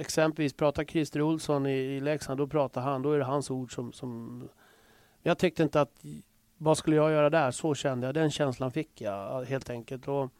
exempelvis 0.00 0.52
pratar 0.52 0.84
Christer 0.84 1.22
Olsson 1.22 1.66
i, 1.66 1.70
i 1.70 2.00
Leksand, 2.00 2.38
då 2.38 2.46
pratar 2.46 2.80
han, 2.80 3.02
då 3.02 3.12
är 3.12 3.18
det 3.18 3.24
hans 3.24 3.50
ord 3.50 3.74
som, 3.74 3.92
som 3.92 4.42
jag 5.22 5.38
tyckte 5.38 5.62
inte 5.62 5.80
att 5.80 6.04
vad 6.58 6.78
skulle 6.78 6.96
jag 6.96 7.10
göra 7.10 7.30
där? 7.30 7.50
Så 7.50 7.74
kände 7.74 8.06
jag. 8.06 8.14
Den 8.14 8.30
känslan 8.30 8.70
fick 8.70 9.00
jag 9.00 9.44
helt 9.44 9.70
enkelt. 9.70 10.08
Och 10.08 10.30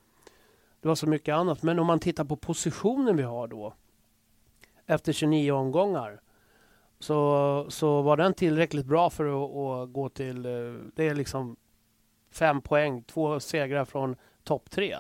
det 0.80 0.88
var 0.88 0.94
så 0.94 1.06
mycket 1.06 1.34
annat. 1.34 1.62
Men 1.62 1.78
om 1.78 1.86
man 1.86 2.00
tittar 2.00 2.24
på 2.24 2.36
positionen 2.36 3.16
vi 3.16 3.22
har 3.22 3.48
då. 3.48 3.74
Efter 4.86 5.12
29 5.12 5.52
omgångar. 5.52 6.20
Så, 6.98 7.66
så 7.68 8.02
var 8.02 8.16
den 8.16 8.34
tillräckligt 8.34 8.86
bra 8.86 9.10
för 9.10 9.24
att, 9.24 9.56
att 9.56 9.92
gå 9.92 10.08
till... 10.08 10.46
Eh, 10.46 10.74
det 10.94 11.08
är 11.08 11.14
liksom 11.14 11.56
fem 12.30 12.60
poäng, 12.60 13.02
två 13.02 13.40
segrar 13.40 13.84
från 13.84 14.16
topp 14.44 14.70
tre. 14.70 14.96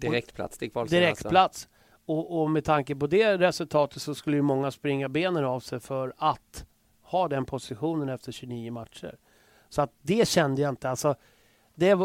Direktplats 0.00 0.58
till 0.58 0.70
Direktplats. 0.88 1.34
Alltså. 1.34 1.68
Och, 2.06 2.42
och 2.42 2.50
med 2.50 2.64
tanke 2.64 2.96
på 2.96 3.06
det 3.06 3.38
resultatet 3.38 4.02
så 4.02 4.14
skulle 4.14 4.36
ju 4.36 4.42
många 4.42 4.70
springa 4.70 5.08
benen 5.08 5.44
av 5.44 5.60
sig 5.60 5.80
för 5.80 6.12
att 6.16 6.66
ha 7.02 7.28
den 7.28 7.44
positionen 7.44 8.08
efter 8.08 8.32
29 8.32 8.72
matcher. 8.72 9.18
Så 9.70 9.82
att 9.82 9.92
det 10.02 10.28
kände 10.28 10.62
jag 10.62 10.68
inte. 10.68 10.90
Alltså, 10.90 11.14
det, 11.74 11.98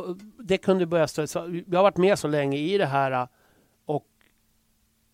det 0.43 0.57
kunde 0.57 0.85
börja 0.85 1.07
stå. 1.07 1.21
Jag 1.67 1.79
har 1.79 1.83
varit 1.83 1.97
med 1.97 2.19
så 2.19 2.27
länge 2.27 2.57
i 2.57 2.77
det 2.77 2.85
här 2.85 3.11
äh, 3.11 3.27
och 3.85 4.05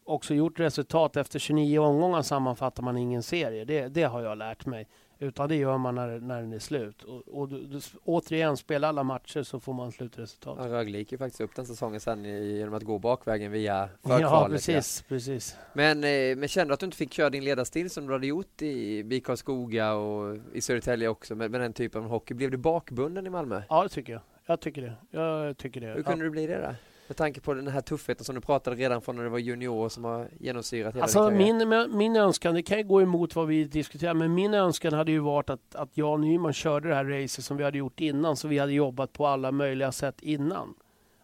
också 0.04 0.34
gjort 0.34 0.60
resultat. 0.60 1.18
Efter 1.18 1.40
29 1.40 1.80
omgångar 1.80 2.22
sammanfattar 2.22 2.84
man 2.84 2.98
ingen 2.98 3.24
serie. 3.24 3.66
Det, 3.66 3.88
det 3.88 4.04
har 4.04 4.22
jag 4.22 4.38
lärt 4.38 4.66
mig. 4.66 4.88
Utan 5.24 5.50
det 5.50 5.56
gör 5.56 5.78
man 5.78 5.96
när, 5.96 6.20
när 6.20 6.42
den 6.42 6.54
är 6.54 6.60
slut. 6.60 7.04
Och, 7.04 7.28
och, 7.28 7.52
och 7.52 7.82
återigen, 8.04 8.58
spela 8.58 8.88
alla 8.88 9.04
matcher 9.04 9.44
så 9.44 9.60
får 9.60 9.74
man 9.74 9.92
slutresultat. 9.92 10.58
Ja, 10.62 10.68
Rögle 10.68 10.98
gick 10.98 11.12
ju 11.12 11.18
faktiskt 11.18 11.42
upp 11.42 11.56
den 11.56 11.66
säsongen 11.66 12.00
sen 12.00 12.26
genom 12.56 12.74
att 12.74 12.84
gå 12.84 13.00
bakvägen 13.00 13.52
via 13.52 13.90
förkvalet. 14.02 14.22
Ja, 14.22 14.48
precis, 14.50 15.04
ja. 15.04 15.16
precis. 15.16 15.56
Men, 15.74 16.04
eh, 16.04 16.38
men 16.38 16.48
kände 16.48 16.70
du 16.70 16.74
att 16.74 16.80
du 16.80 16.86
inte 16.86 16.98
fick 16.98 17.14
köra 17.14 17.30
din 17.30 17.44
ledarstil 17.44 17.90
som 17.90 18.08
du 18.08 18.14
hade 18.14 18.28
gjort 18.28 18.62
i 18.62 19.04
BIK 19.04 19.28
Skoga 19.36 19.94
och 19.94 20.38
i 20.54 20.62
Södertälje 20.62 21.08
också 21.08 21.36
med, 21.36 21.52
med 21.52 21.62
den 21.62 21.74
typen 21.74 22.04
av 22.04 22.10
hockey? 22.10 22.34
Blev 22.34 22.52
du 22.52 22.58
bakbunden 22.58 23.28
i 23.28 23.30
Malmö? 23.30 23.62
Ja, 23.70 23.84
det 23.84 23.90
tycker 23.90 24.14
jag. 24.14 24.22
Jag 24.46 24.60
tycker 24.60 24.82
det. 24.82 24.94
Jag 25.12 25.58
tycker 25.58 25.82
det. 25.82 25.88
Hur 25.88 26.04
kunde 26.04 26.20
ja. 26.20 26.24
du 26.24 26.30
bli 26.30 26.48
det 26.48 26.58
då? 26.58 26.76
Med 27.12 27.18
tanke 27.18 27.42
på 27.42 27.54
den 27.54 27.68
här 27.68 27.82
tuffheten 27.82 28.26
som 28.26 28.36
du 28.36 28.42
pratade 28.42 28.76
redan 28.76 29.02
från 29.02 29.16
när 29.16 29.24
du 29.24 29.30
var 29.30 29.40
junior 29.40 29.90
som 29.90 30.04
har 30.04 30.30
genomsyrat 30.40 30.96
hela 30.96 31.04
alltså 31.04 31.32
min, 31.32 31.88
min 31.98 32.16
önskan, 32.16 32.56
det 32.56 32.64
kan 32.64 32.78
ju 32.78 32.84
gå 32.84 33.02
emot 33.02 33.36
vad 33.36 33.48
vi 33.48 33.64
diskuterar, 33.64 34.14
men 34.14 34.34
min 34.34 34.54
önskan 34.54 34.94
hade 34.94 35.12
ju 35.12 35.20
varit 35.20 35.50
att, 35.50 35.76
att 35.76 35.98
jag 35.98 36.12
och 36.12 36.20
Nyman 36.20 36.54
körde 36.54 36.90
det 36.90 36.96
här 36.96 37.06
racet 37.06 37.46
som 37.46 37.58
vi 37.58 37.64
hade 37.64 37.78
gjort 37.78 38.00
innan, 38.00 38.36
så 38.36 38.48
vi 38.48 38.60
hade 38.60 38.74
jobbat 38.74 39.14
på 39.14 39.28
alla 39.28 39.52
möjliga 39.52 39.92
sätt 39.92 40.22
innan. 40.22 40.74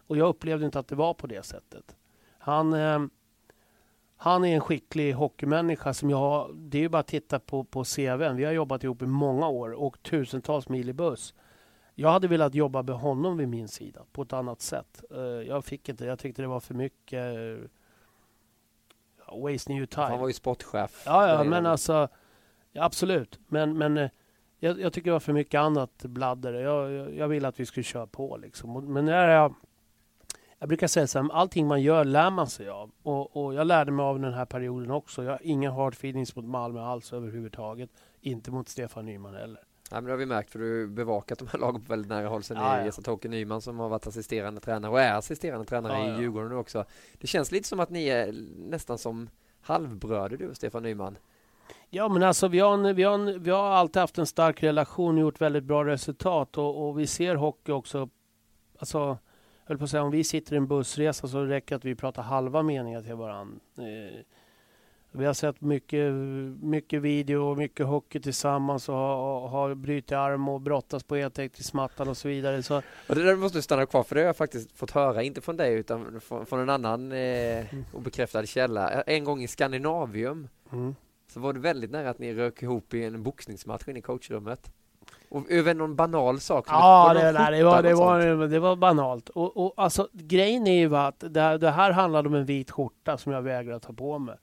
Och 0.06 0.16
jag 0.16 0.28
upplevde 0.28 0.66
inte 0.66 0.78
att 0.78 0.88
det 0.88 0.94
var 0.94 1.14
på 1.14 1.26
det 1.26 1.42
sättet. 1.42 1.96
Han, 2.38 2.72
eh, 2.72 3.00
han 4.16 4.44
är 4.44 4.54
en 4.54 4.60
skicklig 4.60 5.12
hockeymänniska 5.12 5.94
som 5.94 6.10
jag, 6.10 6.50
det 6.54 6.78
är 6.78 6.82
ju 6.82 6.88
bara 6.88 7.00
att 7.00 7.06
titta 7.06 7.38
på, 7.38 7.64
på 7.64 7.84
CVn. 7.84 8.36
Vi 8.36 8.44
har 8.44 8.52
jobbat 8.52 8.84
ihop 8.84 9.02
i 9.02 9.06
många 9.06 9.48
år 9.48 9.72
och 9.72 10.02
tusentals 10.02 10.68
mil 10.68 10.88
i 10.88 10.92
buss. 10.92 11.34
Jag 12.00 12.08
hade 12.08 12.28
velat 12.28 12.54
jobba 12.54 12.82
med 12.82 12.94
honom 12.94 13.36
vid 13.36 13.48
min 13.48 13.68
sida 13.68 14.00
på 14.12 14.22
ett 14.22 14.32
annat 14.32 14.60
sätt. 14.60 15.04
Eh, 15.10 15.18
jag 15.20 15.64
fick 15.64 15.88
inte, 15.88 16.04
jag 16.04 16.18
tyckte 16.18 16.42
det 16.42 16.48
var 16.48 16.60
för 16.60 16.74
mycket 16.74 17.36
uh, 17.36 17.58
wasting 19.42 19.76
your 19.76 19.86
time. 19.86 20.06
Han 20.06 20.20
var 20.20 20.28
ju 20.28 20.34
sportchef. 20.34 21.02
Ja, 21.06 21.28
ja 21.28 21.44
men 21.44 21.66
alltså 21.66 22.08
absolut. 22.74 23.38
Men, 23.48 23.78
men 23.78 23.98
uh, 23.98 24.08
jag, 24.58 24.80
jag, 24.80 24.92
tycker 24.92 25.10
det 25.10 25.12
var 25.12 25.20
för 25.20 25.32
mycket 25.32 25.58
annat 25.58 26.04
bladder. 26.04 26.52
Jag, 26.52 26.92
jag, 26.92 27.14
jag 27.14 27.28
ville 27.28 27.48
att 27.48 27.60
vi 27.60 27.66
skulle 27.66 27.84
köra 27.84 28.06
på 28.06 28.36
liksom. 28.36 28.92
Men 28.92 29.04
när 29.04 29.28
jag, 29.28 29.54
jag 30.58 30.68
brukar 30.68 30.86
säga 30.86 31.06
så 31.06 31.22
här, 31.22 31.32
allting 31.32 31.66
man 31.66 31.82
gör 31.82 32.04
lär 32.04 32.30
man 32.30 32.46
sig 32.46 32.68
av. 32.68 32.90
Och, 33.02 33.36
och, 33.36 33.54
jag 33.54 33.66
lärde 33.66 33.92
mig 33.92 34.04
av 34.04 34.20
den 34.20 34.34
här 34.34 34.46
perioden 34.46 34.90
också. 34.90 35.24
Jag 35.24 35.30
har 35.30 35.40
inga 35.42 35.70
hard 35.70 35.92
feelings 35.92 36.36
mot 36.36 36.44
Malmö 36.44 36.80
alls 36.82 37.12
överhuvudtaget. 37.12 37.90
Inte 38.20 38.50
mot 38.50 38.68
Stefan 38.68 39.06
Nyman 39.06 39.34
heller. 39.34 39.67
Ja, 39.90 39.94
men 39.96 40.04
det 40.04 40.10
har 40.10 40.16
vi 40.16 40.26
märkt 40.26 40.50
för 40.50 40.58
du 40.58 40.80
har 40.80 40.86
bevakat 40.86 41.38
de 41.38 41.48
här 41.48 41.58
lagen 41.58 41.84
på 41.84 41.92
väldigt 41.92 42.08
nära 42.08 42.28
håll. 42.28 42.42
Sen 42.42 42.56
ja, 42.56 42.76
är 42.76 42.84
ja. 42.86 42.92
Toke 42.92 43.28
Nyman 43.28 43.60
som 43.60 43.78
har 43.78 43.88
varit 43.88 44.06
assisterande 44.06 44.60
tränare 44.60 44.92
och 44.92 45.00
är 45.00 45.14
assisterande 45.14 45.64
tränare 45.64 45.92
ja, 45.92 46.18
i 46.18 46.20
Djurgården 46.20 46.48
nu 46.48 46.56
också. 46.56 46.84
Det 47.18 47.26
känns 47.26 47.52
lite 47.52 47.68
som 47.68 47.80
att 47.80 47.90
ni 47.90 48.08
är 48.08 48.34
nästan 48.56 48.98
som 48.98 49.30
halvbröder 49.60 50.36
du 50.36 50.48
och 50.48 50.56
Stefan 50.56 50.82
Nyman. 50.82 51.18
Ja 51.90 52.08
men 52.08 52.22
alltså 52.22 52.48
vi 52.48 52.58
har, 52.58 52.74
en, 52.74 52.96
vi, 52.96 53.02
har 53.02 53.14
en, 53.14 53.42
vi 53.42 53.50
har 53.50 53.70
alltid 53.70 54.00
haft 54.00 54.18
en 54.18 54.26
stark 54.26 54.62
relation 54.62 55.14
och 55.14 55.20
gjort 55.20 55.40
väldigt 55.40 55.64
bra 55.64 55.84
resultat 55.84 56.58
och, 56.58 56.88
och 56.88 56.98
vi 56.98 57.06
ser 57.06 57.34
hockey 57.34 57.72
också. 57.72 58.08
Alltså, 58.78 59.18
höll 59.64 59.78
på 59.78 59.84
att 59.84 59.90
säga 59.90 60.02
om 60.02 60.10
vi 60.10 60.24
sitter 60.24 60.54
i 60.54 60.56
en 60.56 60.66
bussresa 60.66 61.28
så 61.28 61.44
räcker 61.44 61.68
det 61.68 61.76
att 61.76 61.84
vi 61.84 61.94
pratar 61.94 62.22
halva 62.22 62.62
meningar 62.62 63.02
till 63.02 63.14
varandra. 63.14 63.60
Eh, 63.76 64.20
vi 65.12 65.24
har 65.24 65.34
sett 65.34 65.60
mycket, 65.60 66.12
mycket 66.62 67.02
video 67.02 67.50
och 67.50 67.56
mycket 67.56 67.86
hockey 67.86 68.20
tillsammans 68.20 68.88
och 68.88 68.94
har, 68.94 69.48
har 69.48 69.74
brutit 69.74 70.12
arm 70.12 70.48
och 70.48 70.60
brottats 70.60 71.04
på 71.04 71.16
eltäckningsmattan 71.16 72.08
och 72.08 72.16
så 72.16 72.28
vidare. 72.28 72.62
Så... 72.62 72.82
Och 73.08 73.14
det 73.14 73.24
där 73.24 73.36
måste 73.36 73.58
du 73.58 73.62
stanna 73.62 73.86
kvar 73.86 74.02
för 74.02 74.14
det 74.14 74.20
har 74.20 74.26
jag 74.26 74.36
faktiskt 74.36 74.72
fått 74.72 74.90
höra, 74.90 75.22
inte 75.22 75.40
från 75.40 75.56
dig 75.56 75.74
utan 75.74 76.20
från, 76.20 76.46
från 76.46 76.60
en 76.60 76.70
annan 76.70 77.12
eh, 77.12 77.18
mm. 77.18 77.84
obekräftad 77.92 78.46
källa. 78.46 79.02
En 79.02 79.24
gång 79.24 79.42
i 79.42 79.48
Skandinavium 79.48 80.48
mm. 80.72 80.94
så 81.28 81.40
var 81.40 81.52
det 81.52 81.60
väldigt 81.60 81.90
nära 81.90 82.10
att 82.10 82.18
ni 82.18 82.34
rök 82.34 82.62
ihop 82.62 82.94
i 82.94 83.04
en 83.04 83.22
boxningsmatch 83.22 83.88
inne 83.88 83.98
i 83.98 84.02
coachrummet. 84.02 84.70
Och 85.28 85.50
över 85.50 85.74
någon 85.74 85.96
banal 85.96 86.40
sak? 86.40 86.66
Ja, 86.68 87.14
det, 87.14 87.20
det, 87.20 87.32
det, 87.32 87.64
var, 87.64 87.82
det, 87.82 87.94
var, 87.94 88.46
det 88.46 88.58
var 88.58 88.76
banalt. 88.76 89.28
Och, 89.28 89.56
och 89.56 89.72
alltså, 89.76 90.08
grejen 90.12 90.66
är 90.66 90.78
ju 90.78 90.96
att 90.96 91.20
det, 91.20 91.58
det 91.58 91.70
här 91.70 91.90
handlade 91.90 92.28
om 92.28 92.34
en 92.34 92.44
vit 92.44 92.70
skjorta 92.70 93.18
som 93.18 93.32
jag 93.32 93.42
vägrade 93.42 93.80
ta 93.80 93.92
på 93.92 94.18
mig 94.18 94.36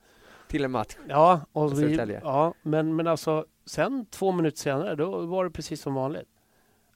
till 0.55 0.65
en 0.65 0.71
match. 0.71 0.95
Ja, 1.07 1.41
och 1.51 1.81
vi, 1.81 2.19
ja 2.23 2.53
men, 2.61 2.95
men 2.95 3.07
alltså 3.07 3.45
sen 3.65 4.05
två 4.05 4.31
minuter 4.31 4.57
senare 4.57 4.95
då 4.95 5.25
var 5.25 5.43
det 5.43 5.51
precis 5.51 5.81
som 5.81 5.93
vanligt. 5.93 6.27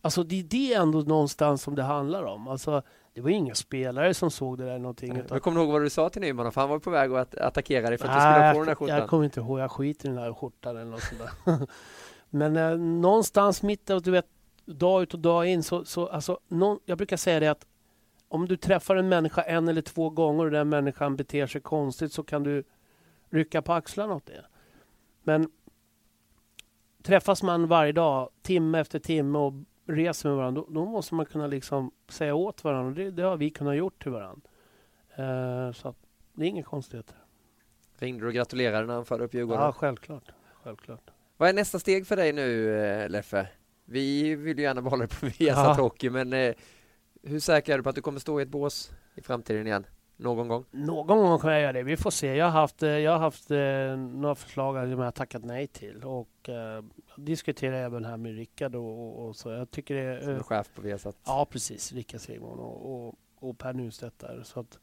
Alltså 0.02 0.24
det 0.24 0.40
är 0.40 0.44
det 0.44 0.74
ändå 0.74 1.00
någonstans 1.00 1.62
som 1.62 1.76
det 1.76 1.84
handlar 1.84 2.24
om. 2.24 2.48
Alltså 2.48 2.82
det 3.14 3.22
var 3.22 3.30
inga 3.30 3.56
spelare 3.56 4.14
som 4.14 4.32
såg 4.32 4.58
det 4.58 4.66
där 4.66 4.80
någonting. 4.80 5.12
Utan... 5.12 5.28
Men 5.30 5.40
kommer 5.40 5.60
du 5.60 5.64
ihåg 5.64 5.74
vad 5.74 5.82
du 5.82 5.90
sa 5.90 6.10
till 6.10 6.22
Nyman? 6.22 6.52
För 6.52 6.62
han 6.62 6.70
var 6.70 6.80
på 6.80 6.90
väg 6.90 7.14
att 7.14 7.38
attackera 7.38 7.90
dig 7.90 7.98
för 7.98 8.08
att 8.08 8.16
Nej, 8.16 8.20
du 8.20 8.32
skulle 8.32 8.46
ha 8.46 8.54
på 8.54 8.60
den 8.60 8.68
här 8.68 8.76
skjortan. 8.76 8.98
Jag 8.98 9.10
kommer 9.10 9.24
inte 9.24 9.40
ihåg. 9.40 9.60
Jag 9.60 9.72
skiter 9.72 10.06
i 10.06 10.12
den 10.12 10.22
här 10.22 10.34
skjortan 10.34 10.78
eller 10.78 10.92
något 10.92 11.02
sånt 11.02 11.22
där. 11.46 11.68
Men 12.30 12.58
eh, 12.58 12.78
någonstans 12.78 13.64
mitt 13.64 13.92
du 14.04 14.12
vet, 14.12 14.26
dag 14.66 15.02
ut 15.02 15.14
och 15.14 15.20
dag 15.20 15.48
in 15.48 15.64
så, 15.64 15.86
så 15.86 16.08
alltså, 16.08 16.40
någon, 16.48 16.80
jag 16.86 16.98
brukar 16.98 17.18
säga 17.18 17.40
det 17.40 17.48
att 17.48 17.66
om 18.28 18.48
du 18.48 18.58
träffar 18.58 18.96
en 18.96 19.10
människa 19.10 19.42
en 19.42 19.68
eller 19.68 19.82
två 19.82 20.10
gånger 20.10 20.46
och 20.46 20.52
den 20.52 20.70
människan 20.70 21.16
beter 21.16 21.48
sig 21.48 21.62
konstigt 21.62 22.14
så 22.14 22.24
kan 22.24 22.44
du 22.44 22.64
rycka 23.30 23.62
på 23.62 23.74
axlarna 23.74 24.16
åt 24.16 24.26
det. 24.26 24.46
Men 25.24 25.52
träffas 27.04 27.44
man 27.44 27.68
varje 27.68 27.92
dag, 27.92 28.30
timme 28.42 28.80
efter 28.80 29.00
timme 29.00 29.40
och 29.40 29.54
reser 29.86 30.30
med 30.30 30.38
varandra, 30.38 30.62
då, 30.62 30.74
då 30.74 30.86
måste 30.86 31.16
man 31.16 31.26
kunna 31.26 31.48
liksom 31.48 31.92
säga 32.08 32.36
åt 32.36 32.64
varandra. 32.64 33.04
Det, 33.04 33.12
det 33.12 33.24
har 33.24 33.38
vi 33.38 33.50
kunnat 33.50 33.76
gjort 33.76 34.04
till 34.04 34.12
varandra. 34.12 34.50
Uh, 35.20 35.72
så 35.72 35.96
det 36.34 36.44
är 36.44 36.48
inga 36.48 36.64
konstigheter. 36.64 37.16
Ringde 37.98 38.24
du 38.24 38.28
och 38.28 38.34
gratulerade 38.34 38.88
när 38.88 38.94
han 38.94 39.06
förde 39.06 39.24
upp 39.24 39.34
Djurgården? 39.34 39.64
Ja, 39.64 39.72
självklart. 39.72 40.32
självklart. 40.64 41.12
Vad 41.38 41.50
är 41.50 41.54
nästa 41.54 41.80
steg 41.80 42.08
för 42.08 42.16
dig 42.16 42.34
nu, 42.34 42.76
eh, 42.80 43.10
Leffe? 43.10 43.48
Vi 43.86 44.36
vill 44.36 44.58
ju 44.58 44.64
gärna 44.64 44.82
behålla 44.82 45.06
dig 45.06 45.20
på 45.20 45.26
Viasat 45.26 45.78
ja. 45.78 45.84
Hockey, 45.84 46.10
men 46.10 46.34
eh, 46.34 46.54
hur 47.24 47.40
säker 47.40 47.74
är 47.74 47.78
du 47.78 47.84
på 47.84 47.90
att 47.90 47.96
du 47.96 48.02
kommer 48.02 48.20
stå 48.20 48.40
i 48.40 48.44
ett 48.44 48.50
bås 48.50 48.92
i 49.16 49.22
framtiden 49.22 49.68
igen? 49.68 49.86
Någon 50.20 50.48
gång? 50.48 50.66
Någon 50.72 51.08
gång 51.08 51.40
kommer 51.40 51.54
jag 51.54 51.62
göra 51.62 51.74
det. 51.74 51.84
Vi 51.84 51.98
får 51.98 52.12
se. 52.12 52.36
Jag 52.36 52.46
har 52.46 52.52
haft, 52.52 52.84
eh, 52.84 52.90
jag 52.90 53.12
har 53.12 53.20
haft 53.20 53.52
eh, 53.52 53.98
några 53.98 54.36
förslag 54.36 54.76
som 54.76 54.90
jag 54.90 54.98
har 54.98 55.12
tackat 55.12 55.46
nej 55.46 55.68
till. 55.68 56.04
Och 56.04 56.50
eh, 56.50 56.84
diskuterar 57.16 57.76
även 57.76 58.06
här 58.06 58.18
med 58.18 58.36
Rickard 58.36 58.76
och, 58.76 59.28
och, 59.28 59.36
så. 59.36 59.50
Jag 59.52 59.72
tycker 59.72 59.96
det 59.96 60.24
Som 60.24 60.36
är 60.36 60.40
chef 60.40 60.70
på 60.76 60.82
Viasat. 60.82 61.18
Ja, 61.26 61.48
precis. 61.52 61.94
Rickard 61.94 62.22
Sigmon 62.22 62.60
och, 62.60 63.08
och, 63.08 63.16
och 63.36 63.58
Per 63.58 63.74
Nunstedt 63.74 64.20
där. 64.20 64.42
Så 64.44 64.60
att, 64.60 64.80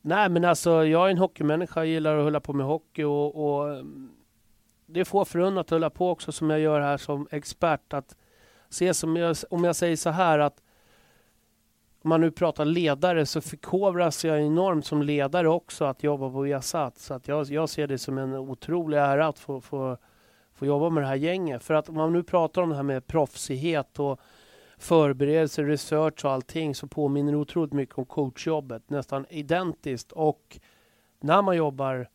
nej, 0.00 0.28
men 0.28 0.44
alltså 0.44 0.84
jag 0.84 1.06
är 1.06 1.10
en 1.10 1.18
hockeymänniska. 1.18 1.80
Jag 1.80 1.86
gillar 1.86 2.16
att 2.16 2.24
hålla 2.24 2.40
på 2.40 2.52
med 2.52 2.66
hockey 2.66 3.04
och, 3.04 3.60
och 3.60 3.84
det 4.86 5.00
är 5.00 5.04
få 5.04 5.24
förunnat 5.24 5.66
att 5.66 5.70
hålla 5.70 5.90
på 5.90 6.10
också 6.10 6.32
som 6.32 6.50
jag 6.50 6.60
gör 6.60 6.80
här 6.80 6.96
som 6.96 7.28
expert. 7.30 7.92
Att 7.92 8.16
se 8.68 8.94
som 8.94 9.16
jag, 9.16 9.36
om 9.50 9.64
jag 9.64 9.76
säger 9.76 9.96
så 9.96 10.10
här 10.10 10.38
att 10.38 10.62
om 12.02 12.08
man 12.08 12.20
nu 12.20 12.30
pratar 12.30 12.64
ledare 12.64 13.26
så 13.26 13.40
förkovras 13.40 14.24
jag 14.24 14.42
enormt 14.42 14.86
som 14.86 15.02
ledare 15.02 15.48
också 15.48 15.84
att 15.84 16.02
jobba 16.02 16.30
på 16.30 16.40
Viasat. 16.40 16.98
Så 16.98 17.14
att 17.14 17.28
jag, 17.28 17.46
jag 17.46 17.68
ser 17.68 17.86
det 17.86 17.98
som 17.98 18.18
en 18.18 18.34
otrolig 18.34 18.98
ära 18.98 19.26
att 19.26 19.38
få, 19.38 19.60
få, 19.60 19.96
få 20.54 20.66
jobba 20.66 20.90
med 20.90 21.02
det 21.02 21.06
här 21.06 21.16
gänget. 21.16 21.64
För 21.64 21.74
att 21.74 21.88
om 21.88 21.94
man 21.94 22.12
nu 22.12 22.22
pratar 22.22 22.62
om 22.62 22.68
det 22.68 22.76
här 22.76 22.82
med 22.82 23.06
proffsighet 23.06 23.98
och 23.98 24.20
förberedelse, 24.78 25.62
research 25.62 26.24
och 26.24 26.32
allting 26.32 26.74
så 26.74 26.86
påminner 26.86 27.32
det 27.32 27.38
otroligt 27.38 27.72
mycket 27.72 27.98
om 27.98 28.04
coachjobbet. 28.04 28.90
Nästan 28.90 29.26
identiskt. 29.28 30.12
Och 30.12 30.58
när 31.20 31.42
man 31.42 31.56
jobbar 31.56 32.08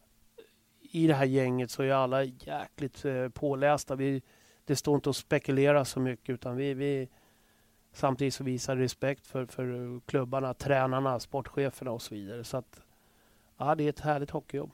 i 0.82 1.08
det 1.08 1.14
här 1.14 1.26
gänget 1.26 1.72
så 1.72 1.84
är 1.84 1.92
alla 1.92 2.24
jäkligt 2.24 3.06
eh, 3.06 3.30
pålästa. 3.30 3.96
Vi, 3.96 4.22
det 4.66 4.76
står 4.76 4.96
inte 4.96 5.10
att 5.10 5.16
spekulera 5.16 5.86
så 5.86 6.00
mycket 6.00 6.30
utan 6.30 6.56
vi, 6.56 6.74
vi 6.74 7.10
samtidigt 7.94 8.34
så 8.34 8.44
visar 8.44 8.76
respekt 8.76 9.28
för, 9.28 9.46
för 9.46 10.00
klubbarna, 10.06 10.54
tränarna, 10.54 11.20
sportcheferna 11.20 11.92
och 11.92 12.02
så 12.02 12.16
vidare. 12.16 12.44
Så 12.44 12.58
att 12.58 12.80
ja, 13.58 13.76
det 13.76 13.84
är 13.84 13.90
ett 13.90 14.00
härligt 14.00 14.30
hockeyjobb. 14.30 14.72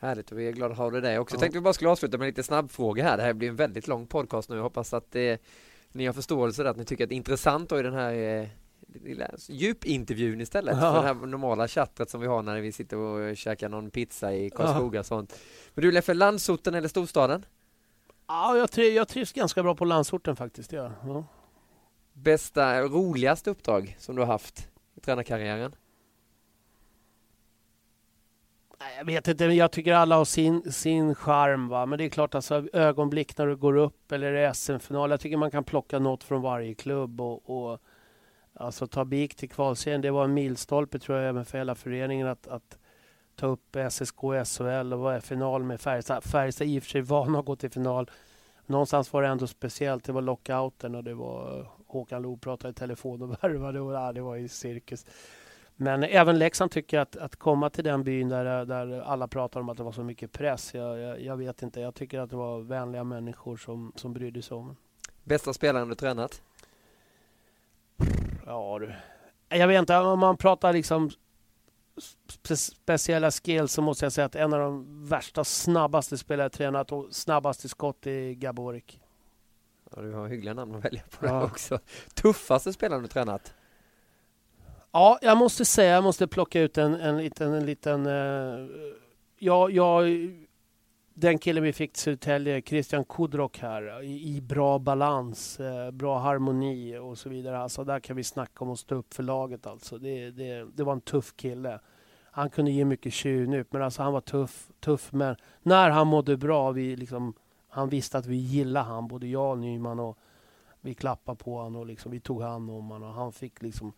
Härligt 0.00 0.32
och 0.32 0.38
vi 0.38 0.48
är 0.48 0.52
glada 0.52 0.72
att 0.72 0.78
ha 0.78 0.90
dig 0.90 1.00
där 1.00 1.18
också. 1.18 1.36
Ja. 1.36 1.40
Tänkte 1.40 1.58
vi 1.58 1.62
bara 1.62 1.74
skulle 1.74 1.90
avsluta 1.90 2.18
med 2.18 2.26
lite 2.26 2.42
snabb 2.42 2.70
fråga 2.70 3.04
här. 3.04 3.16
Det 3.16 3.22
här 3.22 3.32
blir 3.32 3.48
en 3.48 3.56
väldigt 3.56 3.88
lång 3.88 4.06
podcast 4.06 4.48
nu. 4.50 4.56
Jag 4.56 4.62
hoppas 4.62 4.94
att 4.94 5.16
eh, 5.16 5.36
ni 5.92 6.06
har 6.06 6.12
förståelse 6.12 6.62
där, 6.62 6.70
att 6.70 6.76
ni 6.76 6.84
tycker 6.84 7.04
att 7.04 7.08
det 7.08 7.14
är 7.14 7.16
intressant 7.16 7.68
då 7.70 7.78
i 7.78 7.82
den 7.82 7.94
här 7.94 8.12
eh, 8.14 8.48
lilla 9.04 9.30
djupintervjun 9.48 10.40
istället 10.40 10.76
Ja. 10.80 10.94
för 10.94 11.00
det 11.02 11.06
här 11.06 11.14
normala 11.14 11.68
chattet 11.68 12.10
som 12.10 12.20
vi 12.20 12.26
har 12.26 12.42
när 12.42 12.60
vi 12.60 12.72
sitter 12.72 12.96
och 12.96 13.36
käkar 13.36 13.68
någon 13.68 13.90
pizza 13.90 14.34
i 14.34 14.50
Karlskoga 14.50 15.00
och 15.00 15.06
sånt. 15.06 15.40
Men 15.74 15.82
du 15.82 15.92
Leffe, 15.92 16.14
landsorten 16.14 16.74
eller 16.74 16.88
storstaden? 16.88 17.44
Ja, 18.28 18.56
jag, 18.56 18.68
tri- 18.70 18.92
jag 18.96 19.08
trivs 19.08 19.32
ganska 19.32 19.62
bra 19.62 19.74
på 19.74 19.84
landsorten 19.84 20.36
faktiskt. 20.36 20.72
Ja. 20.72 20.92
Ja. 21.04 21.24
Bästa, 22.14 22.80
roligaste 22.80 23.50
uppdrag 23.50 23.96
som 23.98 24.16
du 24.16 24.22
har 24.22 24.26
haft 24.26 24.68
i 24.94 25.00
tränarkarriären? 25.00 25.74
Jag 28.96 29.04
vet 29.04 29.28
inte, 29.28 29.44
jag 29.44 29.72
tycker 29.72 29.92
alla 29.92 30.16
har 30.16 30.24
sin, 30.24 30.72
sin 30.72 31.14
charm. 31.14 31.68
Va? 31.68 31.86
Men 31.86 31.98
det 31.98 32.04
är 32.04 32.08
klart, 32.08 32.34
alltså, 32.34 32.68
ögonblick 32.72 33.38
när 33.38 33.46
du 33.46 33.56
går 33.56 33.76
upp 33.76 34.12
eller 34.12 34.52
SM-final. 34.52 35.10
Jag 35.10 35.20
tycker 35.20 35.36
man 35.36 35.50
kan 35.50 35.64
plocka 35.64 35.98
något 35.98 36.24
från 36.24 36.42
varje 36.42 36.74
klubb. 36.74 37.20
Och, 37.20 37.50
och 37.50 37.80
alltså, 38.54 38.86
ta 38.86 39.04
BIK 39.04 39.34
till 39.34 39.50
kvalserien, 39.50 40.00
det 40.00 40.10
var 40.10 40.24
en 40.24 40.34
milstolpe 40.34 40.98
tror 40.98 41.18
jag 41.18 41.28
även 41.28 41.44
för 41.44 41.58
hela 41.58 41.74
föreningen 41.74 42.26
att, 42.26 42.46
att 42.46 42.78
ta 43.36 43.46
upp 43.46 43.76
SSK 43.90 44.24
och 44.24 44.48
SHL 44.48 44.92
och 44.92 44.98
vara 45.00 45.16
i 45.16 45.20
final 45.20 45.62
med 45.62 45.80
Färjestad. 45.80 46.24
Färjestad 46.24 46.66
är 46.66 46.70
i 46.70 46.78
och 46.78 46.82
för 46.82 46.90
sig 46.90 47.00
vana 47.00 47.38
att 47.38 47.46
gå 47.46 47.56
till 47.56 47.70
final. 47.70 48.10
Någonstans 48.66 49.12
var 49.12 49.22
det 49.22 49.28
ändå 49.28 49.46
speciellt. 49.46 50.04
Det 50.04 50.12
var 50.12 50.22
lockouten 50.22 50.94
och 50.94 51.04
det 51.04 51.14
var 51.14 51.66
Håkan 51.94 52.22
Loob 52.22 52.40
pratade 52.40 52.70
i 52.70 52.74
telefon 52.74 53.22
och 53.22 53.30
värvade 53.44 53.80
och 53.80 53.92
ja, 53.92 54.12
det 54.12 54.20
var 54.20 54.34
ju 54.34 54.48
cirkus. 54.48 55.06
Men 55.76 56.02
även 56.02 56.38
Leksand 56.38 56.70
tycker 56.70 56.98
att, 56.98 57.16
att 57.16 57.36
komma 57.36 57.70
till 57.70 57.84
den 57.84 58.04
byn 58.04 58.28
där, 58.28 58.64
där 58.64 59.00
alla 59.00 59.28
pratar 59.28 59.60
om 59.60 59.68
att 59.68 59.76
det 59.76 59.82
var 59.82 59.92
så 59.92 60.02
mycket 60.04 60.32
press. 60.32 60.74
Jag, 60.74 60.98
jag, 60.98 61.20
jag 61.20 61.36
vet 61.36 61.62
inte. 61.62 61.80
Jag 61.80 61.94
tycker 61.94 62.20
att 62.20 62.30
det 62.30 62.36
var 62.36 62.60
vänliga 62.60 63.04
människor 63.04 63.56
som, 63.56 63.92
som 63.96 64.12
brydde 64.12 64.42
sig 64.42 64.56
om. 64.56 64.76
Bästa 65.24 65.52
spelaren 65.52 65.88
du 65.88 65.94
tränat? 65.94 66.42
Ja 68.46 68.78
du. 68.78 68.94
Jag 69.48 69.68
vet 69.68 69.78
inte, 69.78 69.96
om 69.96 70.18
man 70.18 70.36
pratar 70.36 70.72
liksom 70.72 71.10
spe, 72.28 72.56
speciella 72.56 73.30
skills 73.30 73.72
så 73.72 73.82
måste 73.82 74.04
jag 74.04 74.12
säga 74.12 74.24
att 74.24 74.34
en 74.34 74.52
av 74.52 74.60
de 74.60 75.06
värsta, 75.08 75.44
snabbaste 75.44 76.18
spelare 76.18 76.44
jag 76.44 76.52
tränat 76.52 76.92
och 76.92 77.06
snabbaste 77.10 77.68
skott 77.68 78.06
är 78.06 78.32
Gaborik. 78.32 79.00
Ja, 79.96 80.02
du 80.02 80.12
har 80.12 80.28
hyggliga 80.28 80.54
namn 80.54 80.74
att 80.74 80.84
välja 80.84 81.02
på 81.18 81.26
Ja. 81.26 81.44
också. 81.44 81.78
Tuffaste 82.14 82.72
spelaren 82.72 83.02
du 83.02 83.08
tränat? 83.08 83.54
Ja, 84.92 85.18
jag 85.22 85.36
måste 85.38 85.64
säga, 85.64 85.94
jag 85.94 86.04
måste 86.04 86.26
plocka 86.26 86.60
ut 86.60 86.78
en, 86.78 86.94
en 86.94 87.16
liten... 87.18 87.52
En 87.52 87.66
liten 87.66 88.06
eh, 88.06 88.66
ja, 89.38 89.70
jag, 89.70 90.04
den 91.14 91.38
killen 91.38 91.62
vi 91.62 91.72
fick 91.72 91.92
till 91.92 92.02
Södertälje, 92.02 92.62
Christian 92.62 93.04
Kudrock 93.04 93.58
här, 93.58 94.02
i, 94.02 94.36
i 94.36 94.40
bra 94.40 94.78
balans, 94.78 95.60
eh, 95.60 95.90
bra 95.90 96.18
harmoni 96.18 96.98
och 96.98 97.18
så 97.18 97.28
vidare. 97.28 97.58
Alltså 97.58 97.84
där 97.84 98.00
kan 98.00 98.16
vi 98.16 98.24
snacka 98.24 98.64
om 98.64 98.70
att 98.70 98.78
stå 98.78 98.94
upp 98.94 99.14
för 99.14 99.22
laget 99.22 99.66
alltså. 99.66 99.98
Det, 99.98 100.30
det, 100.30 100.66
det 100.74 100.82
var 100.84 100.92
en 100.92 101.00
tuff 101.00 101.36
kille. 101.36 101.80
Han 102.30 102.50
kunde 102.50 102.70
ge 102.70 102.84
mycket 102.84 103.12
tjuvnyp, 103.12 103.72
men 103.72 103.82
alltså 103.82 104.02
han 104.02 104.12
var 104.12 104.20
tuff, 104.20 104.68
tuff. 104.80 105.12
Men 105.12 105.36
när 105.62 105.90
han 105.90 106.06
mådde 106.06 106.36
bra, 106.36 106.70
vi 106.70 106.96
liksom, 106.96 107.34
han 107.74 107.88
visste 107.88 108.18
att 108.18 108.26
vi 108.26 108.36
gillade 108.36 108.86
han, 108.86 109.08
både 109.08 109.26
jag 109.26 109.50
och 109.50 109.58
Nyman. 109.58 110.00
Och 110.00 110.18
vi 110.80 110.94
klappade 110.94 111.36
på 111.38 111.56
honom 111.58 111.76
och 111.80 111.86
liksom, 111.86 112.12
vi 112.12 112.20
tog 112.20 112.42
hand 112.42 112.70
om 112.70 112.88
honom. 112.90 113.08
Och 113.08 113.14
han 113.14 113.32
fick 113.32 113.62
liksom 113.62 113.92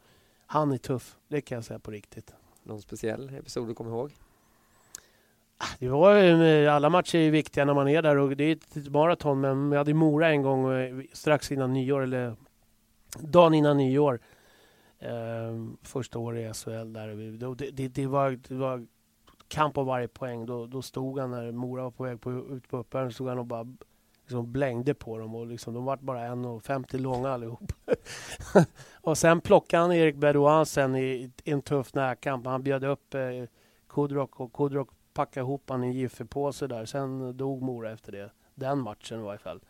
han 0.46 0.72
är 0.72 0.78
tuff, 0.78 1.16
det 1.28 1.40
kan 1.40 1.56
jag 1.56 1.64
säga 1.64 1.78
på 1.78 1.90
riktigt. 1.90 2.34
Någon 2.62 2.82
speciell 2.82 3.34
episod 3.34 3.68
du 3.68 3.74
kommer 3.74 3.90
ihåg? 3.90 4.12
Det 5.78 5.88
var, 5.88 6.14
ju- 6.14 6.66
alla 6.68 6.90
matcher 6.90 7.16
är 7.18 7.30
viktiga 7.30 7.64
när 7.64 7.74
man 7.74 7.88
är 7.88 8.02
där 8.02 8.16
och 8.16 8.36
det 8.36 8.44
är 8.44 8.52
ett 8.52 8.88
maraton 8.92 9.40
men 9.40 9.70
vi 9.70 9.76
hade 9.76 9.94
Mora 9.94 10.28
en 10.28 10.42
gång 10.42 10.72
eh, 10.72 11.00
strax 11.12 11.52
innan 11.52 11.72
nyår 11.72 12.00
eller 12.02 12.36
dagen 13.20 13.54
innan 13.54 13.76
nyår. 13.76 14.20
Eh, 14.98 15.66
första 15.82 16.18
året 16.18 16.50
i 16.50 16.54
SHL 16.58 16.92
där. 16.92 17.08
Det, 17.54 17.70
det, 17.70 17.88
det, 17.88 18.06
var, 18.06 18.30
det 18.48 18.54
var 18.54 18.86
kamp 19.48 19.78
om 19.78 19.86
varje 19.86 20.08
poäng. 20.08 20.46
Då, 20.46 20.66
då 20.66 20.82
stod 20.82 21.18
han 21.18 21.30
när 21.30 21.52
Mora 21.52 21.82
var 21.82 21.90
på 21.90 22.04
väg 22.04 22.20
på, 22.20 22.30
ut 22.32 22.68
på 22.68 22.76
uppvärmning 22.76 23.12
stod 23.12 23.28
han 23.28 23.38
och 23.38 23.46
bara 23.46 23.66
liksom 24.22 24.52
blängde 24.52 24.94
på 24.94 25.18
dem 25.18 25.34
och 25.34 25.46
liksom, 25.46 25.74
de 25.74 25.84
var 25.84 25.96
bara 25.96 26.20
1,50 26.20 26.98
långa 26.98 27.30
allihop. 27.30 27.72
och 29.00 29.18
sen 29.18 29.40
plockade 29.40 29.82
han 29.82 29.92
Erik 29.92 30.16
Bedouin 30.16 30.66
sen 30.66 30.96
i, 30.96 31.30
i 31.44 31.50
en 31.50 31.62
tuff 31.62 31.94
närkamp. 31.94 32.46
Han 32.46 32.62
bjöd 32.62 32.84
upp 32.84 33.14
eh, 33.14 33.20
Kudrock 33.88 34.40
och 34.40 34.52
Kudrock 34.52 34.88
packade 35.12 35.44
ihop 35.44 35.70
han 35.70 35.84
i 35.84 35.86
en 35.86 35.92
jiffepåse 35.92 36.66
där. 36.66 36.84
Sen 36.84 37.36
dog 37.36 37.62
Mora 37.62 37.92
efter 37.92 38.12
det. 38.12 38.30
Den 38.54 38.78
matchen 38.78 39.20
i 39.20 39.22
varje 39.22 39.38
fall. 39.38 39.60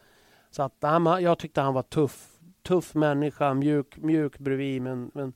Så 0.50 0.62
att, 0.62 0.74
han, 0.80 1.22
jag 1.22 1.38
tyckte 1.38 1.60
han 1.60 1.74
var 1.74 1.82
tuff. 1.82 2.32
Tuff 2.62 2.94
människa, 2.94 3.54
mjuk, 3.54 3.96
mjuk 3.96 4.38
bredvid. 4.38 4.82
Men, 4.82 5.10
men 5.14 5.32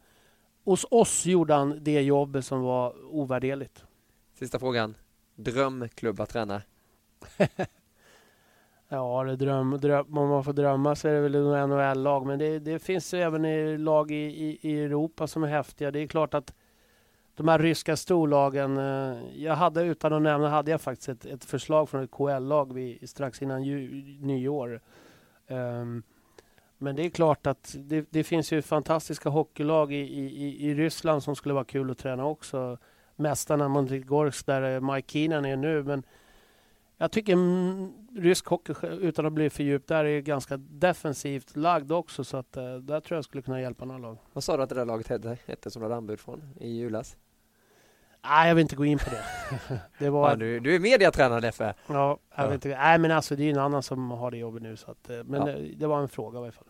hos 0.65 0.87
oss 0.91 1.27
gjorde 1.27 1.55
han 1.55 1.79
det 1.81 2.03
jobbet 2.03 2.45
som 2.45 2.63
var 2.63 3.15
ovärderligt. 3.15 3.85
Sista 4.41 4.59
frågan. 4.59 4.95
Drömklubb 5.35 6.21
att 6.21 6.29
träna? 6.31 6.63
Ja, 8.93 9.25
det 9.25 9.37
dröm, 9.37 9.79
dröm, 9.81 10.19
om 10.19 10.29
man 10.29 10.45
får 10.45 10.53
drömma 10.53 10.95
så 10.97 11.09
är 11.09 11.13
det 11.13 11.21
väl 11.21 11.33
NHL-lag. 11.69 12.27
Men 12.27 12.39
det, 12.39 12.59
det 12.59 12.79
finns 12.79 13.15
ju 13.15 13.21
även 13.21 13.45
i 13.45 13.79
lag 13.79 14.11
i, 14.11 14.15
i, 14.15 14.59
i 14.63 14.81
Europa 14.85 15.27
som 15.27 15.43
är 15.45 15.49
häftiga. 15.49 15.91
Det 15.91 15.99
är 15.99 16.07
klart 16.07 16.35
att 16.35 16.55
de 17.35 17.49
här 17.49 17.59
ryska 17.59 17.97
storlagen. 17.97 18.77
Eh, 18.79 19.19
jag 19.37 19.55
hade 19.57 19.83
utan 19.83 20.13
att 20.13 20.23
nämna 20.23 20.49
hade 20.49 20.71
jag 20.71 20.81
faktiskt 20.81 21.09
ett, 21.09 21.25
ett 21.27 21.45
förslag 21.45 21.89
från 21.89 22.03
ett 22.05 22.11
KL-lag 22.11 22.99
strax 23.03 23.43
innan 23.43 23.63
ju, 23.65 23.91
nyår. 24.21 24.81
Um, 25.49 26.03
men 26.79 26.97
det 26.97 27.07
är 27.07 27.11
klart 27.11 27.47
att 27.47 27.75
det, 27.79 28.07
det 28.11 28.25
finns 28.25 28.53
ju 28.53 28.63
fantastiska 28.63 29.29
hockeylag 29.29 29.93
i, 29.93 29.97
i, 29.97 30.45
i- 30.47 30.67
i 30.71 30.75
Ryssland 30.75 31.23
som 31.23 31.37
skulle 31.37 31.55
vara 31.55 31.65
kul 31.65 31.91
att 31.91 31.99
träna 31.99 32.25
också. 32.25 32.79
Mästarna 33.21 33.69
Montegorsk 33.69 34.47
där 34.47 34.81
Mike 34.81 35.13
Keenan 35.13 35.45
är 35.45 35.57
nu. 35.57 35.83
Men 35.83 36.03
jag 36.97 37.13
tycker 37.13 37.33
mm, 37.33 37.93
rysk 38.17 38.47
hockey, 38.47 38.75
utan 38.83 39.27
att 39.27 39.33
bli 39.33 39.51
för 39.51 39.63
djup, 39.65 39.87
där 39.87 40.05
är 40.05 40.21
ganska 40.21 40.57
defensivt 40.57 41.57
lagd 41.57 41.93
också. 41.93 42.25
Så 42.25 42.37
att, 42.37 42.57
eh, 42.57 42.75
där 42.75 43.01
tror 43.01 43.17
jag 43.17 43.25
skulle 43.25 43.43
kunna 43.43 43.61
hjälpa 43.61 43.85
några 43.85 43.99
lag. 44.01 44.17
Vad 44.33 44.45
sa 44.45 44.57
du 44.57 44.63
att 44.63 44.69
det 44.69 44.75
där 44.75 44.85
laget 44.85 45.09
hette, 45.09 45.39
hette 45.47 45.71
som 45.71 45.81
du 45.81 45.85
hade 45.85 45.97
anbud 45.97 46.21
från 46.21 46.43
i 46.61 46.69
julas? 46.79 47.17
Nej, 48.25 48.49
jag 48.49 48.55
vill 48.55 48.63
inte 48.63 48.77
gå 48.77 48.85
in 48.85 48.99
på 48.99 49.11
det. 49.11 49.23
det 49.99 50.11
var, 50.11 50.31
Ja, 50.31 50.37
du, 50.37 50.61
du 50.61 50.75
är 50.75 50.79
mediatränare 50.81 51.41
Leffe. 51.41 51.75
Ja, 51.87 52.19
jag 52.37 52.45
Ja. 52.45 52.49
vet 52.49 52.55
inte. 52.55 52.69
Nej, 52.69 52.99
men 52.99 53.11
alltså 53.11 53.37
det 53.37 53.43
är 53.43 53.45
ju 53.45 53.51
en 53.53 53.59
annan 53.59 53.83
som 53.83 54.11
har 54.11 54.31
det 54.31 54.37
jobbet 54.37 54.63
nu. 54.63 54.77
Så 54.77 54.91
att, 54.91 55.11
eh, 55.11 55.25
men 55.25 55.47
Ja. 55.47 55.49
eh, 55.49 55.63
det 55.77 55.87
var 55.87 56.01
en 56.01 56.09
fråga 56.09 56.39
i 56.39 56.43
alla 56.43 56.53
fall. 56.53 56.67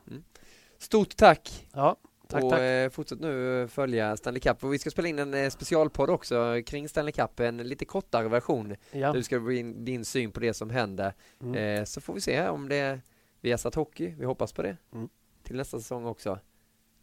Stort 0.79 1.17
tack! 1.17 1.69
Ja, 1.73 1.97
tack, 2.31 2.45
och 2.45 2.51
tack. 2.51 2.61
Eh, 2.61 2.91
fortsätt 2.91 3.21
nu 3.21 3.69
följa 3.69 4.17
Stanley 4.17 4.41
Cup. 4.41 4.65
Och 4.65 4.75
vi 4.75 4.79
ska 4.79 4.91
spela 4.91 5.09
in 5.09 5.19
en 5.19 5.35
eh, 5.35 5.51
specialpodd 5.51 6.11
också 6.11 6.63
kring 6.67 6.89
Stanley 6.89 7.13
Cup, 7.13 7.41
en 7.41 7.57
lite 7.57 7.85
kortare 7.85 8.29
version. 8.29 8.77
Ja. 8.93 9.13
Du 9.13 9.23
ska 9.23 9.39
gå 9.39 9.53
in 9.53 9.85
din 9.85 10.05
syn 10.05 10.33
på 10.33 10.41
det 10.41 10.55
som 10.55 10.71
händer. 10.71 11.15
Mm. 11.41 11.55
Eh, 11.55 11.85
så 11.85 12.01
får 12.01 12.15
vi 12.15 12.21
se 12.21 12.49
om 12.49 12.69
det 12.69 13.01
vi 13.41 13.51
har 13.51 13.59
satt 13.59 13.75
hockey, 13.75 14.15
vi 14.19 14.25
hoppas 14.25 14.53
på 14.53 14.63
det. 14.63 14.77
Mm. 14.93 15.09
Till 15.43 15.57
nästa 15.57 15.79
säsong 15.79 16.07
också. 16.07 16.39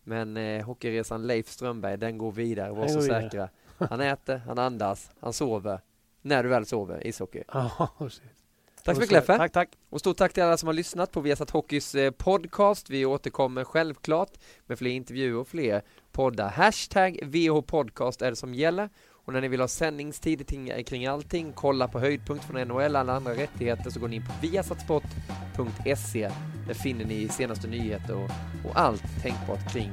Men 0.04 0.38
eh, 0.38 0.66
hockeyresan 0.66 1.28
Leif 1.28 1.50
Strömberg, 1.50 1.98
den 1.98 2.18
går 2.18 2.32
vidare, 2.32 2.72
var 2.72 2.88
så 2.88 3.00
vidare. 3.00 3.22
säkra. 3.22 3.50
Han 3.78 4.02
äter, 4.02 4.38
han 4.38 4.60
andas, 4.60 5.12
han 5.20 5.34
sover. 5.34 5.82
När 6.22 6.44
du 6.44 6.50
väl 6.50 6.66
sover, 6.66 7.08
ishockey. 7.08 7.44
Ja, 7.54 7.90
precis. 7.98 8.22
Tack 8.88 8.96
så 8.96 9.02
mycket 9.02 9.14
Leffe! 9.14 9.38
Tack, 9.38 9.52
tack. 9.52 9.70
Och 9.90 10.00
stort 10.00 10.18
tack 10.18 10.34
till 10.34 10.44
alla 10.44 10.58
som 10.58 10.68
har 10.68 10.74
lyssnat 10.74 11.12
på 11.12 11.22
Viasat 11.22 11.50
Hockeys 11.50 11.96
eh, 11.96 12.12
podcast. 12.12 12.90
Vi 12.90 13.06
återkommer 13.06 13.64
självklart 13.64 14.30
med 14.66 14.78
fler 14.78 14.92
intervjuer 14.92 15.36
och 15.36 15.48
fler 15.48 15.82
poddar. 16.12 16.50
Hashtag 16.50 17.20
VH 17.24 17.62
Podcast 17.62 18.22
är 18.22 18.30
det 18.30 18.36
som 18.36 18.54
gäller. 18.54 18.90
Och 19.12 19.34
när 19.34 19.42
ni 19.42 19.48
vill 19.48 19.60
ha 19.60 19.68
sändningstid 19.68 20.48
kring, 20.86 21.06
allting, 21.08 21.54
kolla 21.56 21.88
på 21.88 22.00
höjdpunkt 22.00 22.46
från 22.46 22.68
NHL, 22.68 22.96
alla 22.96 23.14
andra 23.14 23.34
rättigheter, 23.34 23.90
så 23.90 24.00
går 24.00 24.08
ni 24.08 24.16
in 24.16 24.26
på 24.26 24.32
viasatsport.se. 24.42 26.30
Där 26.68 26.74
finner 26.74 27.06
ni 27.06 27.28
senaste 27.30 27.68
nyheter 27.68 28.16
och, 28.16 28.30
och 28.70 28.80
allt 28.80 29.22
tänkbart 29.22 29.74
kring 29.74 29.92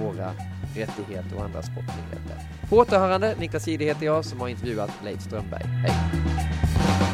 våra 0.00 0.32
rättigheter 0.76 1.36
och 1.36 1.44
andra 1.44 1.62
sportnyheter. 1.62 2.68
På 2.68 2.76
återhörande, 2.76 3.36
Niklas 3.38 3.66
Jihde 3.66 3.84
heter 3.84 4.06
jag 4.06 4.24
som 4.24 4.40
har 4.40 4.48
intervjuat 4.48 4.90
Leif 5.04 5.22
Strömberg. 5.22 5.64
Hej! 5.64 7.05